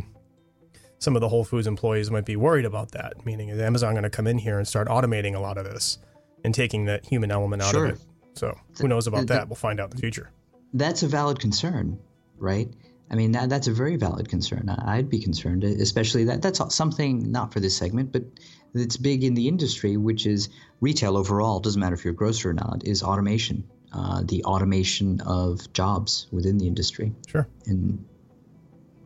some 0.99 1.15
of 1.15 1.21
the 1.21 1.29
Whole 1.29 1.43
Foods 1.43 1.65
employees 1.67 2.11
might 2.11 2.25
be 2.25 2.35
worried 2.35 2.65
about 2.65 2.91
that. 2.91 3.25
Meaning, 3.25 3.49
is 3.49 3.59
Amazon 3.59 3.93
going 3.93 4.03
to 4.03 4.09
come 4.09 4.27
in 4.27 4.37
here 4.37 4.57
and 4.59 4.67
start 4.67 4.87
automating 4.87 5.35
a 5.35 5.39
lot 5.39 5.57
of 5.57 5.65
this 5.65 5.97
and 6.43 6.53
taking 6.53 6.85
that 6.85 7.05
human 7.05 7.31
element 7.31 7.61
out 7.61 7.71
Sure. 7.71 7.85
of 7.87 7.95
it? 7.95 8.01
So 8.35 8.57
who 8.79 8.87
knows 8.87 9.07
about 9.07 9.27
that? 9.27 9.49
We'll 9.49 9.55
find 9.55 9.79
out 9.79 9.91
in 9.91 9.95
the 9.97 10.01
future. 10.01 10.29
That's 10.73 11.03
a 11.03 11.07
valid 11.07 11.39
concern, 11.39 11.97
right? 12.37 12.69
I 13.11 13.15
mean, 13.15 13.31
that, 13.31 13.49
that's 13.49 13.67
a 13.67 13.73
very 13.73 13.95
valid 13.95 14.29
concern. 14.29 14.69
I'd 14.69 15.09
be 15.09 15.19
concerned, 15.19 15.63
especially 15.63 16.25
that 16.25 16.41
that's 16.43 16.61
something 16.75 17.31
not 17.31 17.51
for 17.51 17.59
this 17.59 17.75
segment, 17.75 18.11
but 18.11 18.23
that's 18.73 18.97
big 18.97 19.23
in 19.23 19.33
the 19.33 19.47
industry, 19.47 19.97
which 19.97 20.27
is 20.27 20.49
retail 20.79 21.17
overall. 21.17 21.59
Doesn't 21.59 21.79
matter 21.79 21.95
if 21.95 22.05
you're 22.05 22.13
a 22.13 22.15
grocer 22.15 22.51
or 22.51 22.53
not. 22.53 22.85
Is 22.85 23.01
automation, 23.01 23.63
uh, 23.91 24.21
the 24.23 24.43
automation 24.43 25.21
of 25.21 25.73
jobs 25.73 26.27
within 26.31 26.59
the 26.59 26.67
industry 26.67 27.13
Sure. 27.27 27.47
in 27.65 28.05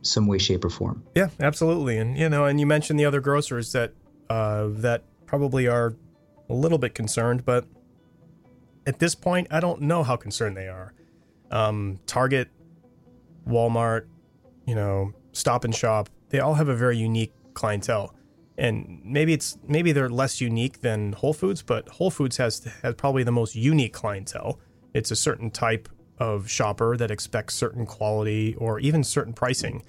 some 0.04 0.26
way, 0.26 0.38
shape, 0.38 0.64
or 0.64 0.70
form. 0.70 1.02
Yeah, 1.14 1.30
absolutely. 1.40 1.98
And 1.98 2.16
you 2.16 2.28
know, 2.28 2.44
and 2.44 2.60
you 2.60 2.66
mentioned 2.66 2.98
the 2.98 3.04
other 3.04 3.20
grocers 3.20 3.72
that 3.72 3.92
uh, 4.30 4.68
that 4.70 5.02
probably 5.26 5.66
are 5.66 5.96
a 6.48 6.54
little 6.54 6.78
bit 6.78 6.94
concerned, 6.94 7.44
but 7.44 7.66
at 8.86 8.98
this 8.98 9.14
point, 9.14 9.48
I 9.50 9.60
don't 9.60 9.82
know 9.82 10.02
how 10.02 10.16
concerned 10.16 10.56
they 10.56 10.68
are. 10.68 10.92
Um, 11.50 12.00
Target, 12.06 12.48
Walmart, 13.48 14.06
you 14.66 14.74
know, 14.74 15.12
Stop 15.32 15.64
and 15.64 15.74
Shop, 15.74 16.08
they 16.30 16.40
all 16.40 16.54
have 16.54 16.68
a 16.68 16.74
very 16.74 16.96
unique 16.96 17.32
clientele. 17.54 18.14
And 18.56 19.00
maybe 19.04 19.32
it's 19.32 19.58
maybe 19.66 19.90
they're 19.92 20.08
less 20.08 20.40
unique 20.40 20.80
than 20.80 21.12
Whole 21.12 21.32
Foods, 21.32 21.62
but 21.62 21.88
Whole 21.88 22.10
Foods 22.10 22.36
has 22.36 22.64
has 22.82 22.94
probably 22.94 23.24
the 23.24 23.32
most 23.32 23.56
unique 23.56 23.92
clientele. 23.92 24.60
It's 24.92 25.10
a 25.10 25.16
certain 25.16 25.50
type 25.50 25.88
of 26.18 26.48
shopper 26.48 26.96
that 26.96 27.10
expects 27.10 27.54
certain 27.54 27.86
quality 27.86 28.54
or 28.56 28.78
even 28.80 29.02
certain 29.02 29.32
pricing 29.32 29.82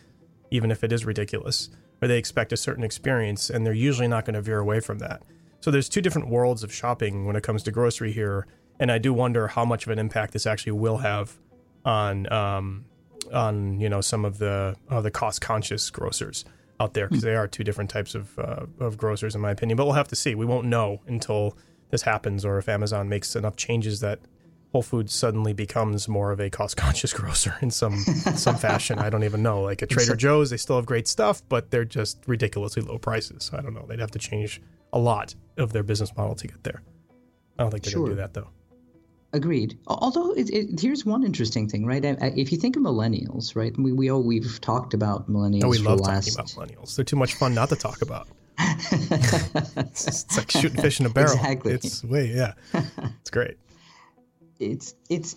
even 0.51 0.71
if 0.71 0.83
it 0.83 0.91
is 0.91 1.05
ridiculous, 1.05 1.69
or 2.01 2.07
they 2.07 2.17
expect 2.17 2.53
a 2.53 2.57
certain 2.57 2.83
experience, 2.83 3.49
and 3.49 3.65
they're 3.65 3.73
usually 3.73 4.07
not 4.07 4.25
going 4.25 4.33
to 4.33 4.41
veer 4.41 4.59
away 4.59 4.79
from 4.79 4.99
that. 4.99 5.21
So 5.59 5.71
there's 5.71 5.89
two 5.89 6.01
different 6.01 6.29
worlds 6.29 6.63
of 6.63 6.73
shopping 6.73 7.25
when 7.25 7.35
it 7.35 7.43
comes 7.43 7.63
to 7.63 7.71
grocery 7.71 8.11
here, 8.11 8.47
and 8.79 8.91
I 8.91 8.97
do 8.97 9.13
wonder 9.13 9.47
how 9.47 9.65
much 9.65 9.85
of 9.85 9.91
an 9.91 9.99
impact 9.99 10.33
this 10.33 10.45
actually 10.45 10.73
will 10.73 10.97
have 10.97 11.37
on 11.83 12.31
um, 12.31 12.85
on 13.33 13.79
you 13.79 13.89
know 13.89 14.01
some 14.01 14.25
of 14.25 14.37
the 14.37 14.75
of 14.89 15.03
the 15.03 15.11
cost 15.11 15.41
conscious 15.41 15.89
grocers 15.89 16.45
out 16.79 16.93
there 16.93 17.07
because 17.07 17.23
they 17.23 17.35
are 17.35 17.47
two 17.47 17.63
different 17.63 17.89
types 17.89 18.15
of 18.15 18.37
uh, 18.37 18.65
of 18.79 18.97
grocers 18.97 19.33
in 19.33 19.41
my 19.41 19.51
opinion. 19.51 19.77
But 19.77 19.85
we'll 19.85 19.95
have 19.95 20.09
to 20.09 20.15
see. 20.15 20.35
We 20.35 20.45
won't 20.45 20.67
know 20.67 21.01
until 21.07 21.57
this 21.89 22.03
happens, 22.03 22.45
or 22.45 22.57
if 22.57 22.69
Amazon 22.69 23.09
makes 23.09 23.35
enough 23.35 23.55
changes 23.55 24.01
that 24.01 24.19
Whole 24.75 24.81
Foods 24.81 25.13
suddenly 25.13 25.53
becomes 25.53 26.09
more 26.09 26.33
of 26.33 26.41
a 26.41 26.49
cost 26.49 26.75
conscious 26.75 27.13
grocer 27.19 27.55
in 27.61 27.71
some 27.71 27.97
some 28.35 28.57
fashion. 28.57 28.99
I 28.99 29.09
don't 29.09 29.23
even 29.23 29.41
know. 29.41 29.61
Like 29.61 29.81
a 29.81 29.85
Trader 29.85 30.17
Joe's, 30.17 30.49
they 30.49 30.57
still 30.57 30.75
have 30.75 30.85
great 30.85 31.07
stuff, 31.07 31.41
but 31.47 31.71
they're 31.71 31.85
just 31.85 32.21
ridiculously 32.27 32.81
low 32.81 32.97
prices. 32.97 33.45
So 33.45 33.57
I 33.57 33.61
don't 33.61 33.73
know. 33.73 33.85
They'd 33.87 34.01
have 34.01 34.11
to 34.11 34.19
change 34.19 34.61
a 34.91 34.99
lot 34.99 35.33
of 35.55 35.71
their 35.71 35.81
business 35.81 36.13
model 36.17 36.35
to 36.35 36.47
get 36.47 36.61
there. 36.65 36.81
I 37.57 37.63
don't 37.63 37.71
think 37.71 37.85
they're 37.85 37.93
going 37.93 38.07
to 38.07 38.11
do 38.15 38.17
that 38.17 38.33
though. 38.33 38.49
Agreed. 39.31 39.79
Although 39.87 40.33
it, 40.33 40.49
it, 40.49 40.77
here's 40.77 41.05
one 41.05 41.23
interesting 41.23 41.69
thing, 41.69 41.85
right? 41.85 42.05
I, 42.05 42.17
I, 42.19 42.33
if 42.35 42.51
you 42.51 42.57
think 42.57 42.75
of 42.75 42.83
millennials, 42.83 43.55
right? 43.55 43.73
We 43.77 43.93
we 43.93 44.11
all 44.11 44.23
we've 44.23 44.59
talked 44.59 44.93
about 44.93 45.31
millennials 45.31 45.63
Oh, 45.63 45.69
we 45.69 45.77
love 45.77 45.99
the 45.99 46.03
talking 46.03 46.33
about 46.33 46.47
millennials. 46.47 46.97
They're 46.97 47.05
too 47.05 47.15
much 47.15 47.35
fun 47.35 47.53
not 47.55 47.69
to 47.69 47.77
talk 47.77 48.01
about. 48.01 48.27
it's, 48.59 50.05
it's 50.05 50.37
like 50.37 50.51
shooting 50.51 50.81
fish 50.81 50.99
in 50.99 51.05
a 51.05 51.09
barrel. 51.09 51.31
Exactly. 51.31 51.71
It's 51.71 52.03
way 52.03 52.25
yeah. 52.25 52.55
It's 53.21 53.29
great. 53.29 53.55
It's 54.59 54.95
it's 55.09 55.35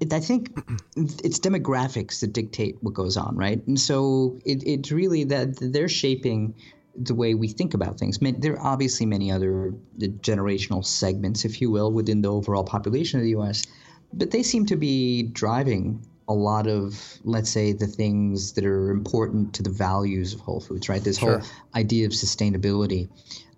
it, 0.00 0.12
I 0.12 0.20
think 0.20 0.50
it's 0.96 1.38
demographics 1.38 2.20
that 2.20 2.32
dictate 2.32 2.76
what 2.80 2.94
goes 2.94 3.16
on, 3.16 3.36
right? 3.36 3.64
And 3.66 3.78
so 3.78 4.38
it, 4.44 4.62
it's 4.66 4.90
really 4.90 5.24
that 5.24 5.56
they're 5.60 5.88
shaping 5.88 6.54
the 6.96 7.14
way 7.14 7.34
we 7.34 7.48
think 7.48 7.72
about 7.72 7.98
things. 7.98 8.18
There 8.18 8.54
are 8.54 8.66
obviously 8.66 9.06
many 9.06 9.30
other 9.30 9.72
generational 9.98 10.84
segments, 10.84 11.44
if 11.44 11.60
you 11.60 11.70
will, 11.70 11.92
within 11.92 12.22
the 12.22 12.32
overall 12.32 12.64
population 12.64 13.20
of 13.20 13.24
the 13.24 13.30
U.S., 13.30 13.64
but 14.12 14.32
they 14.32 14.42
seem 14.42 14.66
to 14.66 14.76
be 14.76 15.22
driving 15.22 16.04
a 16.28 16.34
lot 16.34 16.66
of, 16.66 17.18
let's 17.24 17.50
say, 17.50 17.72
the 17.72 17.86
things 17.86 18.52
that 18.52 18.64
are 18.64 18.90
important 18.90 19.54
to 19.54 19.62
the 19.62 19.70
values 19.70 20.34
of 20.34 20.40
Whole 20.40 20.60
Foods, 20.60 20.88
right? 20.88 21.02
This 21.02 21.18
Sure. 21.18 21.38
whole 21.38 21.50
idea 21.74 22.06
of 22.06 22.12
sustainability 22.12 23.08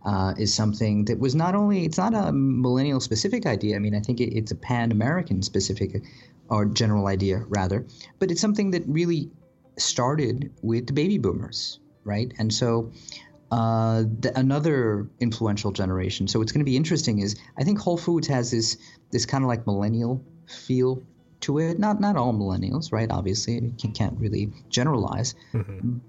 uh, 0.04 0.34
is 0.38 0.52
something 0.52 1.04
that 1.06 1.18
was 1.18 1.34
not 1.34 1.54
only 1.54 1.84
it's 1.84 1.98
not 1.98 2.14
a 2.14 2.32
millennial 2.32 3.00
specific 3.00 3.46
idea. 3.46 3.76
I 3.76 3.78
mean, 3.78 3.94
I 3.94 4.00
think 4.00 4.20
it, 4.20 4.36
it's 4.36 4.50
a 4.50 4.56
pan 4.56 4.92
American 4.92 5.42
specific 5.42 6.02
or 6.48 6.66
general 6.66 7.06
idea 7.06 7.44
rather, 7.48 7.86
but 8.18 8.30
it's 8.30 8.40
something 8.40 8.72
that 8.72 8.82
really 8.86 9.30
started 9.78 10.52
with 10.62 10.86
the 10.86 10.92
baby 10.92 11.18
boomers, 11.18 11.78
right? 12.04 12.32
And 12.38 12.52
so 12.52 12.92
uh, 13.50 14.02
the, 14.20 14.32
another 14.36 15.08
influential 15.20 15.72
generation. 15.72 16.26
So 16.26 16.38
what's 16.38 16.52
going 16.52 16.60
to 16.60 16.70
be 16.70 16.76
interesting 16.76 17.20
is 17.20 17.36
I 17.58 17.64
think 17.64 17.78
Whole 17.78 17.98
Foods 17.98 18.26
has 18.28 18.50
this 18.50 18.76
this 19.10 19.26
kind 19.26 19.44
of 19.44 19.48
like 19.48 19.66
millennial 19.66 20.24
feel 20.46 21.02
to 21.40 21.58
it. 21.58 21.78
Not 21.78 22.00
not 22.00 22.16
all 22.16 22.32
millennials, 22.32 22.92
right? 22.92 23.10
Obviously, 23.10 23.54
you 23.54 23.90
can't- 23.92 24.18
really 24.18 24.50
generalize, 24.70 25.34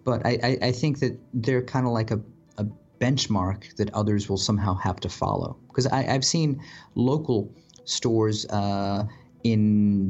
but 0.03 0.25
I, 0.25 0.39
I, 0.43 0.57
I 0.67 0.71
think 0.71 0.99
that 0.99 1.17
they're 1.33 1.61
kind 1.63 1.85
of 1.85 1.91
like 1.93 2.11
a, 2.11 2.19
a 2.57 2.65
benchmark 3.05 3.59
that 3.79 3.89
others 3.93 4.21
will 4.29 4.37
somehow 4.49 4.73
have 4.87 4.97
to 5.05 5.09
follow. 5.09 5.49
Because 5.67 5.87
I've 5.87 6.27
seen 6.35 6.49
local 6.95 7.39
stores 7.85 8.45
uh, 8.47 9.05
in 9.43 9.63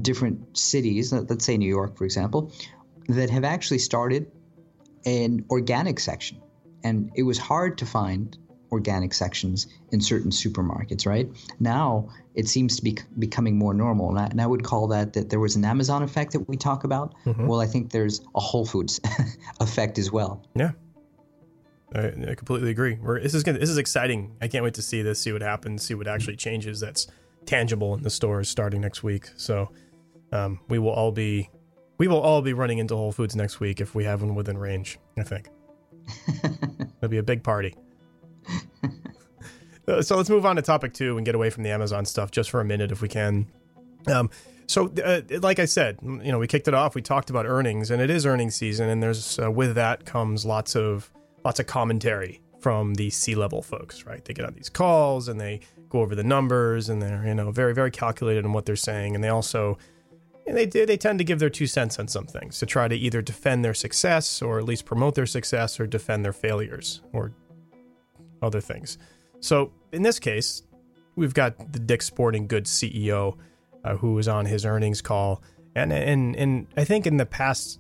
different 0.10 0.38
cities, 0.72 1.12
let- 1.14 1.30
let's 1.30 1.46
say 1.50 1.56
New 1.58 1.74
York, 1.80 1.92
for 1.98 2.06
example, 2.06 2.52
that 3.18 3.30
have 3.30 3.46
actually 3.56 3.80
started 3.80 4.24
an 5.06 5.32
organic 5.50 6.00
section. 6.00 6.38
And 6.84 6.98
it 7.16 7.24
was 7.24 7.38
hard 7.38 7.78
to 7.82 7.86
find 7.86 8.38
organic 8.72 9.14
sections 9.14 9.68
in 9.94 10.02
certain 10.02 10.32
supermarkets, 10.32 11.06
right? 11.06 11.28
Now 11.60 12.10
it 12.34 12.48
seems 12.48 12.76
to 12.78 12.84
be 12.84 12.94
becoming 13.20 13.56
more 13.64 13.74
normal. 13.86 14.10
And 14.10 14.20
I, 14.20 14.26
and 14.34 14.42
I 14.42 14.48
would 14.48 14.64
call 14.64 14.88
that 14.96 15.14
that 15.14 15.30
there 15.30 15.40
was 15.40 15.56
an 15.56 15.64
Amazon 15.74 16.02
effect 16.04 16.32
that 16.34 16.44
we 16.50 16.58
talk 16.58 16.84
about. 16.84 17.14
Well, 17.48 17.62
I 17.66 17.68
think 17.68 17.92
there's 17.92 18.22
a 18.36 18.40
Whole 18.40 18.66
Foods 18.66 19.00
effect 19.60 19.98
as 20.04 20.12
well. 20.12 20.42
Yeah. 20.56 20.72
I, 21.94 22.32
I 22.32 22.36
completely 22.36 22.72
agree. 22.72 22.98
We're, 23.02 23.20
this 23.20 23.34
is 23.34 23.44
gonna, 23.44 23.60
this 23.60 23.70
is 23.70 23.78
exciting. 23.78 24.36
I 24.42 24.48
can't 24.48 24.64
wait 24.64 24.74
to 24.76 24.82
see 24.82 25.02
this, 25.02 25.20
see 25.20 25.32
what 25.32 25.42
happens, 25.42 25.84
see 25.84 25.94
what 25.94 26.08
actually 26.08 26.36
changes. 26.36 26.80
That's 26.80 27.08
tangible 27.46 27.94
in 27.94 28.04
the 28.04 28.10
stores 28.10 28.50
starting 28.50 28.82
next 28.82 29.04
week. 29.04 29.30
So 29.38 29.72
um, 30.32 30.60
we 30.68 30.80
will 30.80 30.92
all 30.92 31.12
be 31.12 31.50
we 31.98 32.08
will 32.08 32.22
all 32.22 32.42
be 32.42 32.54
running 32.54 32.80
into 32.80 32.96
Whole 32.96 33.12
Foods 33.12 33.36
next 33.36 33.60
week 33.60 33.80
if 33.80 33.94
we 33.94 34.04
have 34.04 34.24
one 34.24 34.36
within 34.36 34.58
range. 34.58 34.98
I 35.18 35.24
think 35.24 35.50
it'll 36.44 37.10
be 37.10 37.18
a 37.18 37.24
big 37.24 37.44
party. 37.44 37.76
Uh, 39.86 40.02
so 40.02 40.16
let's 40.16 40.30
move 40.30 40.46
on 40.46 40.56
to 40.56 40.62
topic 40.62 40.94
two 40.94 41.18
and 41.18 41.26
get 41.26 41.36
away 41.36 41.50
from 41.50 41.62
the 41.62 41.70
Amazon 41.70 42.06
stuff 42.06 42.32
just 42.32 42.50
for 42.50 42.62
a 42.62 42.64
minute 42.64 42.90
if 42.90 43.02
we 43.02 43.10
can. 43.10 43.46
Um, 44.08 44.30
so, 44.66 44.90
uh, 45.04 45.20
like 45.42 45.60
I 45.60 45.66
said, 45.66 46.00
you 46.02 46.32
know, 46.32 46.40
we 46.40 46.48
kicked 46.48 46.70
it 46.70 46.74
off. 46.74 46.96
We 46.96 47.02
talked 47.02 47.30
about 47.30 47.46
earnings, 47.46 47.92
and 47.92 48.02
it 48.02 48.10
is 48.10 48.26
earnings 48.26 48.56
season, 48.56 48.88
and 48.88 49.04
there's 49.04 49.38
uh, 49.40 49.52
with 49.52 49.76
that 49.76 50.06
comes 50.06 50.46
lots 50.46 50.78
of 50.78 51.12
lots 51.44 51.60
of 51.60 51.68
commentary 51.68 52.42
from 52.60 52.94
the 52.96 53.10
C 53.10 53.36
level 53.36 53.62
folks. 53.62 54.06
Right? 54.06 54.24
They 54.24 54.34
get 54.34 54.46
on 54.46 54.54
these 54.54 54.70
calls 54.70 55.28
and 55.28 55.40
they 55.40 55.62
go 55.90 56.02
over 56.02 56.16
the 56.16 56.24
numbers, 56.24 56.90
and 56.90 57.02
they're 57.02 57.26
you 57.26 57.36
know 57.36 57.52
very 57.52 57.74
very 57.74 57.92
calculated 57.92 58.46
in 58.46 58.54
what 58.54 58.66
they're 58.66 58.76
saying, 58.76 59.16
and 59.16 59.24
they 59.24 59.30
also 59.30 59.78
and 60.46 60.58
they 60.58 60.66
they 60.66 60.98
tend 60.98 61.20
to 61.20 61.26
give 61.26 61.40
their 61.40 61.50
two 61.50 61.68
cents 61.68 62.00
on 62.00 62.08
some 62.08 62.26
things 62.26 62.60
to 62.60 62.66
try 62.66 62.88
to 62.88 62.96
either 62.96 63.22
defend 63.22 63.64
their 63.64 63.74
success 63.74 64.42
or 64.42 64.60
at 64.60 64.66
least 64.66 64.86
promote 64.86 65.16
their 65.16 65.26
success 65.26 65.80
or 65.80 65.88
defend 65.88 66.26
their 66.26 66.34
failures 66.34 67.02
or 67.14 67.32
other 68.42 68.60
things. 68.60 68.98
So 69.40 69.72
in 69.92 70.02
this 70.02 70.20
case, 70.20 70.64
we've 71.16 71.34
got 71.34 71.72
the 71.72 71.80
Dick 71.80 72.02
Sporting 72.02 72.48
Goods 72.48 72.72
CEO 72.72 73.38
uh, 73.84 73.96
who 73.98 74.14
was 74.14 74.28
on 74.28 74.46
his 74.46 74.66
earnings 74.66 75.02
call, 75.02 75.42
and 75.76 75.94
and 75.94 76.36
and 76.36 76.68
I 76.76 76.84
think 76.84 77.08
in 77.08 77.18
the 77.18 77.26
past, 77.26 77.80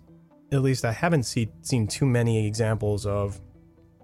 at 0.51 0.61
least 0.61 0.85
I 0.85 0.91
haven't 0.91 1.23
see, 1.23 1.49
seen 1.61 1.87
too 1.87 2.05
many 2.05 2.45
examples 2.47 3.05
of 3.05 3.41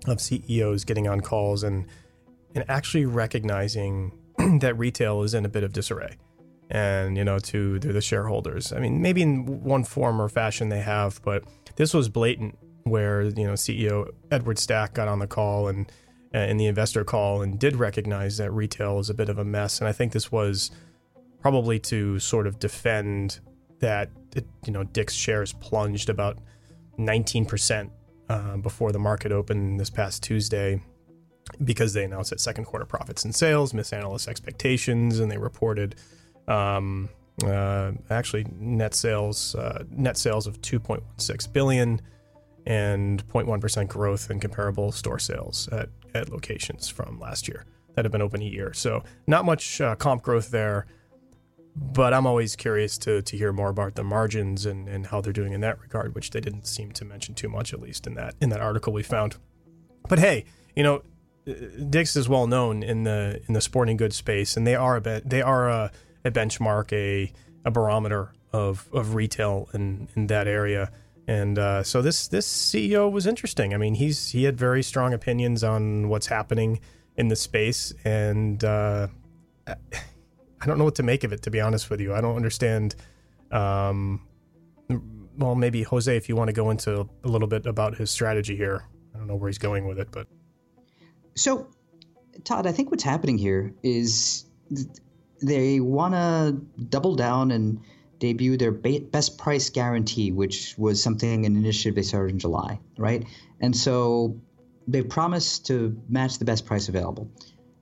of 0.07 0.21
CEOs 0.21 0.85
getting 0.85 1.07
on 1.07 1.21
calls 1.21 1.63
and 1.63 1.85
and 2.55 2.65
actually 2.67 3.05
recognizing 3.05 4.11
that 4.59 4.77
retail 4.77 5.23
is 5.23 5.33
in 5.33 5.45
a 5.45 5.49
bit 5.49 5.63
of 5.63 5.73
disarray. 5.73 6.15
And 6.71 7.17
you 7.17 7.23
know 7.23 7.39
to 7.39 7.79
the 7.79 8.01
shareholders. 8.01 8.71
I 8.71 8.79
mean 8.79 9.01
maybe 9.01 9.21
in 9.21 9.63
one 9.63 9.83
form 9.83 10.21
or 10.21 10.29
fashion 10.29 10.69
they 10.69 10.81
have 10.81 11.21
but 11.23 11.43
this 11.75 11.93
was 11.93 12.09
blatant 12.09 12.57
where 12.83 13.23
you 13.23 13.45
know 13.45 13.53
ceo 13.53 14.09
edward 14.31 14.57
stack 14.57 14.93
got 14.93 15.07
on 15.07 15.19
the 15.19 15.27
call 15.27 15.67
and 15.67 15.91
in 16.33 16.57
the 16.57 16.67
investor 16.67 17.03
call 17.03 17.41
and 17.41 17.59
did 17.59 17.75
recognize 17.75 18.37
that 18.37 18.51
retail 18.51 18.99
is 18.99 19.09
a 19.09 19.13
bit 19.13 19.29
of 19.29 19.39
a 19.39 19.45
mess. 19.45 19.79
And 19.79 19.87
i 19.87 19.91
think 19.91 20.11
this 20.11 20.31
was 20.31 20.71
probably 21.41 21.79
to 21.79 22.19
sort 22.19 22.45
of 22.45 22.59
defend 22.59 23.39
that 23.79 24.09
you 24.65 24.71
know 24.71 24.83
dick's 24.83 25.13
shares 25.13 25.53
plunged 25.53 26.09
about 26.09 26.37
19% 26.99 27.89
uh, 28.29 28.57
before 28.57 28.91
the 28.91 28.99
market 28.99 29.31
opened 29.31 29.79
this 29.79 29.89
past 29.89 30.23
tuesday 30.23 30.81
because 31.63 31.93
they 31.93 32.03
announced 32.03 32.29
that 32.29 32.39
second 32.39 32.65
quarter 32.65 32.85
profits 32.85 33.25
and 33.25 33.33
sales 33.33 33.73
missed 33.73 33.93
analyst 33.93 34.27
expectations 34.27 35.19
and 35.19 35.31
they 35.31 35.37
reported 35.37 35.95
um, 36.47 37.09
uh, 37.43 37.91
actually 38.09 38.45
net 38.51 38.93
sales 38.93 39.55
uh, 39.55 39.83
net 39.91 40.17
sales 40.17 40.47
of 40.47 40.61
2.16 40.61 41.53
billion 41.53 42.01
and 42.65 43.27
0.1% 43.29 43.87
growth 43.87 44.29
in 44.29 44.39
comparable 44.39 44.91
store 44.91 45.19
sales 45.19 45.67
at, 45.71 45.89
at 46.13 46.29
locations 46.29 46.87
from 46.87 47.19
last 47.19 47.47
year 47.47 47.65
that 47.95 48.05
have 48.05 48.11
been 48.11 48.21
open 48.21 48.41
a 48.41 48.45
year. 48.45 48.73
So 48.73 49.03
not 49.27 49.45
much 49.45 49.81
uh, 49.81 49.95
comp 49.95 50.21
growth 50.21 50.51
there, 50.51 50.85
but 51.75 52.13
I'm 52.13 52.25
always 52.25 52.55
curious 52.55 52.97
to, 52.99 53.21
to 53.21 53.37
hear 53.37 53.53
more 53.53 53.69
about 53.69 53.95
the 53.95 54.03
margins 54.03 54.65
and, 54.65 54.87
and 54.87 55.07
how 55.07 55.21
they're 55.21 55.33
doing 55.33 55.53
in 55.53 55.61
that 55.61 55.79
regard, 55.81 56.15
which 56.15 56.31
they 56.31 56.41
didn't 56.41 56.67
seem 56.67 56.91
to 56.93 57.05
mention 57.05 57.35
too 57.35 57.49
much, 57.49 57.73
at 57.73 57.79
least 57.79 58.07
in 58.07 58.15
that 58.15 58.35
in 58.41 58.49
that 58.49 58.61
article 58.61 58.93
we 58.93 59.03
found. 59.03 59.37
But 60.07 60.19
hey, 60.19 60.45
you 60.75 60.83
know, 60.83 61.03
Dick's 61.89 62.15
is 62.15 62.27
well 62.27 62.47
known 62.47 62.83
in 62.83 63.03
the 63.03 63.41
in 63.47 63.53
the 63.53 63.61
sporting 63.61 63.97
goods 63.97 64.15
space, 64.15 64.57
and 64.57 64.65
they 64.65 64.75
are 64.75 64.95
a 64.95 65.01
bit, 65.01 65.29
they 65.29 65.41
are 65.41 65.69
a, 65.69 65.91
a 66.25 66.31
benchmark, 66.31 66.91
a 66.93 67.31
a 67.65 67.71
barometer 67.71 68.33
of 68.51 68.89
of 68.91 69.15
retail 69.15 69.69
in 69.73 70.07
in 70.15 70.27
that 70.27 70.47
area. 70.47 70.91
And 71.27 71.59
uh, 71.59 71.83
so 71.83 72.01
this 72.01 72.27
this 72.27 72.47
CEO 72.47 73.11
was 73.11 73.27
interesting. 73.27 73.73
I 73.73 73.77
mean, 73.77 73.95
he's 73.95 74.29
he 74.29 74.43
had 74.45 74.57
very 74.57 74.81
strong 74.81 75.13
opinions 75.13 75.63
on 75.63 76.09
what's 76.09 76.27
happening 76.27 76.79
in 77.15 77.27
the 77.27 77.35
space, 77.35 77.93
and 78.03 78.63
uh, 78.63 79.07
I 80.61 80.65
don't 80.65 80.77
know 80.77 80.83
what 80.83 80.95
to 80.95 81.03
make 81.03 81.23
of 81.23 81.31
it. 81.33 81.41
To 81.43 81.51
be 81.51 81.61
honest 81.61 81.89
with 81.89 82.01
you, 82.01 82.13
I 82.13 82.21
don't 82.21 82.35
understand. 82.35 82.95
Um, 83.51 84.27
well, 85.37 85.55
maybe 85.55 85.83
Jose, 85.83 86.15
if 86.15 86.27
you 86.27 86.35
want 86.35 86.49
to 86.49 86.53
go 86.53 86.69
into 86.69 87.07
a 87.23 87.27
little 87.27 87.47
bit 87.47 87.65
about 87.65 87.95
his 87.95 88.11
strategy 88.11 88.55
here, 88.55 88.83
I 89.15 89.17
don't 89.17 89.27
know 89.27 89.35
where 89.35 89.47
he's 89.49 89.57
going 89.57 89.87
with 89.87 89.99
it, 89.99 90.09
but 90.11 90.27
so, 91.35 91.67
Todd, 92.43 92.67
I 92.67 92.71
think 92.71 92.91
what's 92.91 93.03
happening 93.03 93.37
here 93.37 93.73
is 93.81 94.45
they 95.41 95.79
want 95.79 96.13
to 96.13 96.83
double 96.83 97.15
down 97.15 97.51
and 97.51 97.79
debut 98.19 98.57
their 98.57 98.71
best 98.71 99.37
price 99.37 99.69
guarantee, 99.69 100.31
which 100.31 100.77
was 100.77 101.01
something 101.01 101.45
an 101.45 101.55
initiative 101.55 101.95
they 101.95 102.01
started 102.01 102.33
in 102.33 102.39
July, 102.39 102.79
right? 102.97 103.25
And 103.61 103.75
so 103.75 104.39
they 104.87 105.01
promised 105.01 105.67
to 105.67 105.97
match 106.09 106.39
the 106.39 106.45
best 106.45 106.65
price 106.65 106.89
available. 106.89 107.31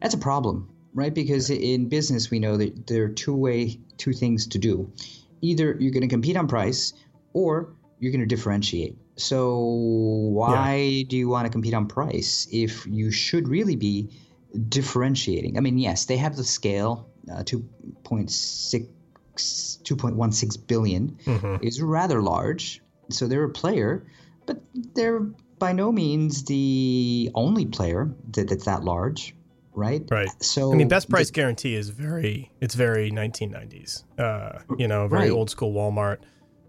That's 0.01 0.13
a 0.13 0.19
problem, 0.19 0.69
right? 0.97 1.13
Because 1.13 1.51
in 1.51 1.89
business, 1.89 2.31
we 2.31 2.39
know 2.39 2.57
that 2.57 2.87
there 2.87 3.03
are 3.03 3.09
two 3.09 3.35
way 3.35 3.79
two 3.97 4.13
things 4.13 4.47
to 4.47 4.57
do. 4.57 4.91
Either 5.41 5.77
you're 5.79 5.91
going 5.91 6.01
to 6.01 6.07
compete 6.07 6.35
on 6.35 6.47
price, 6.47 6.93
or 7.33 7.75
you're 7.99 8.11
going 8.11 8.27
to 8.27 8.35
differentiate. 8.35 8.97
So 9.15 9.59
why 9.59 10.75
yeah. 10.75 11.03
do 11.07 11.17
you 11.17 11.29
want 11.29 11.45
to 11.45 11.51
compete 11.51 11.75
on 11.75 11.87
price 11.87 12.47
if 12.51 12.85
you 12.87 13.11
should 13.11 13.47
really 13.47 13.75
be 13.75 14.09
differentiating? 14.69 15.57
I 15.57 15.61
mean, 15.61 15.77
yes, 15.77 16.05
they 16.05 16.17
have 16.17 16.35
the 16.35 16.43
scale, 16.43 17.07
uh, 17.31 17.43
2.6 17.43 18.87
2.16 19.37 20.67
billion 20.67 21.11
mm-hmm. 21.23 21.63
is 21.63 21.79
rather 21.79 22.23
large. 22.23 22.81
So 23.11 23.27
they're 23.27 23.43
a 23.43 23.49
player, 23.49 24.07
but 24.47 24.63
they're 24.95 25.19
by 25.59 25.73
no 25.73 25.91
means 25.91 26.43
the 26.45 27.29
only 27.35 27.67
player 27.67 28.11
that, 28.31 28.49
that's 28.49 28.65
that 28.65 28.83
large, 28.83 29.35
right? 29.77 30.01
Right. 30.09 30.29
So 30.43 30.73
I 30.73 30.75
mean, 30.75 30.87
best 30.87 31.09
price 31.09 31.27
the, 31.27 31.33
guarantee 31.33 31.75
is 31.75 31.89
very 31.89 32.51
it's 32.59 32.75
very 32.75 33.11
1990s. 33.11 34.03
Uh, 34.19 34.59
you 34.77 34.87
know, 34.87 35.07
very 35.07 35.29
right. 35.29 35.31
old 35.31 35.49
school 35.49 35.73
Walmart, 35.73 36.17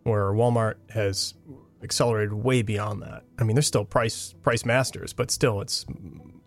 where 0.05 0.27
Walmart 0.27 0.75
has 0.91 1.35
accelerated 1.83 2.35
way 2.35 2.63
beyond 2.63 3.03
that. 3.03 3.25
I 3.39 3.45
mean, 3.45 3.55
there's 3.57 3.67
still 3.67 3.85
price 3.85 4.35
price 4.43 4.65
masters, 4.65 5.13
but 5.13 5.31
still, 5.31 5.61
it's 5.61 5.87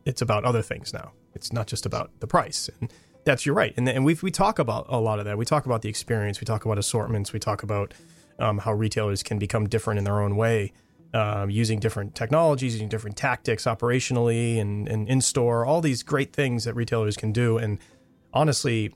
it's 0.06 0.22
about 0.22 0.46
other 0.46 0.62
things 0.62 0.94
now. 0.94 1.12
It's 1.34 1.52
not 1.52 1.68
just 1.68 1.86
about 1.86 2.12
the 2.20 2.28
price, 2.28 2.70
and 2.80 2.94
that's 3.26 3.46
you're 3.46 3.56
right. 3.56 3.74
And 3.76 3.90
and 3.90 4.06
we 4.06 4.18
we 4.22 4.32
talk 4.32 4.60
about 4.60 4.86
a 4.88 5.00
lot 5.00 5.20
of 5.20 5.26
that. 5.26 5.38
We 5.38 5.46
talk 5.46 5.66
about 5.66 5.82
the 5.82 5.90
experience. 5.90 6.40
We 6.40 6.46
talk 6.46 6.64
about 6.64 6.78
assortments. 6.78 7.34
We 7.34 7.40
talk 7.40 7.64
about 7.64 7.94
um, 8.40 8.60
how 8.60 8.74
retailers 8.74 9.24
can 9.24 9.40
become 9.40 9.68
different 9.68 9.98
in 9.98 10.04
their 10.04 10.22
own 10.22 10.36
way, 10.36 10.74
um, 11.14 11.50
using 11.50 11.80
different 11.80 12.16
technologies, 12.16 12.74
using 12.74 12.90
different 12.90 13.18
tactics 13.18 13.66
operationally 13.66 14.60
and, 14.60 14.88
and 14.88 15.08
in 15.08 15.22
store. 15.22 15.66
All 15.66 15.82
these 15.82 16.04
great 16.04 16.34
things 16.34 16.64
that 16.64 16.74
retailers 16.74 17.18
can 17.18 17.32
do. 17.32 17.58
And 17.58 17.80
honestly, 18.34 18.94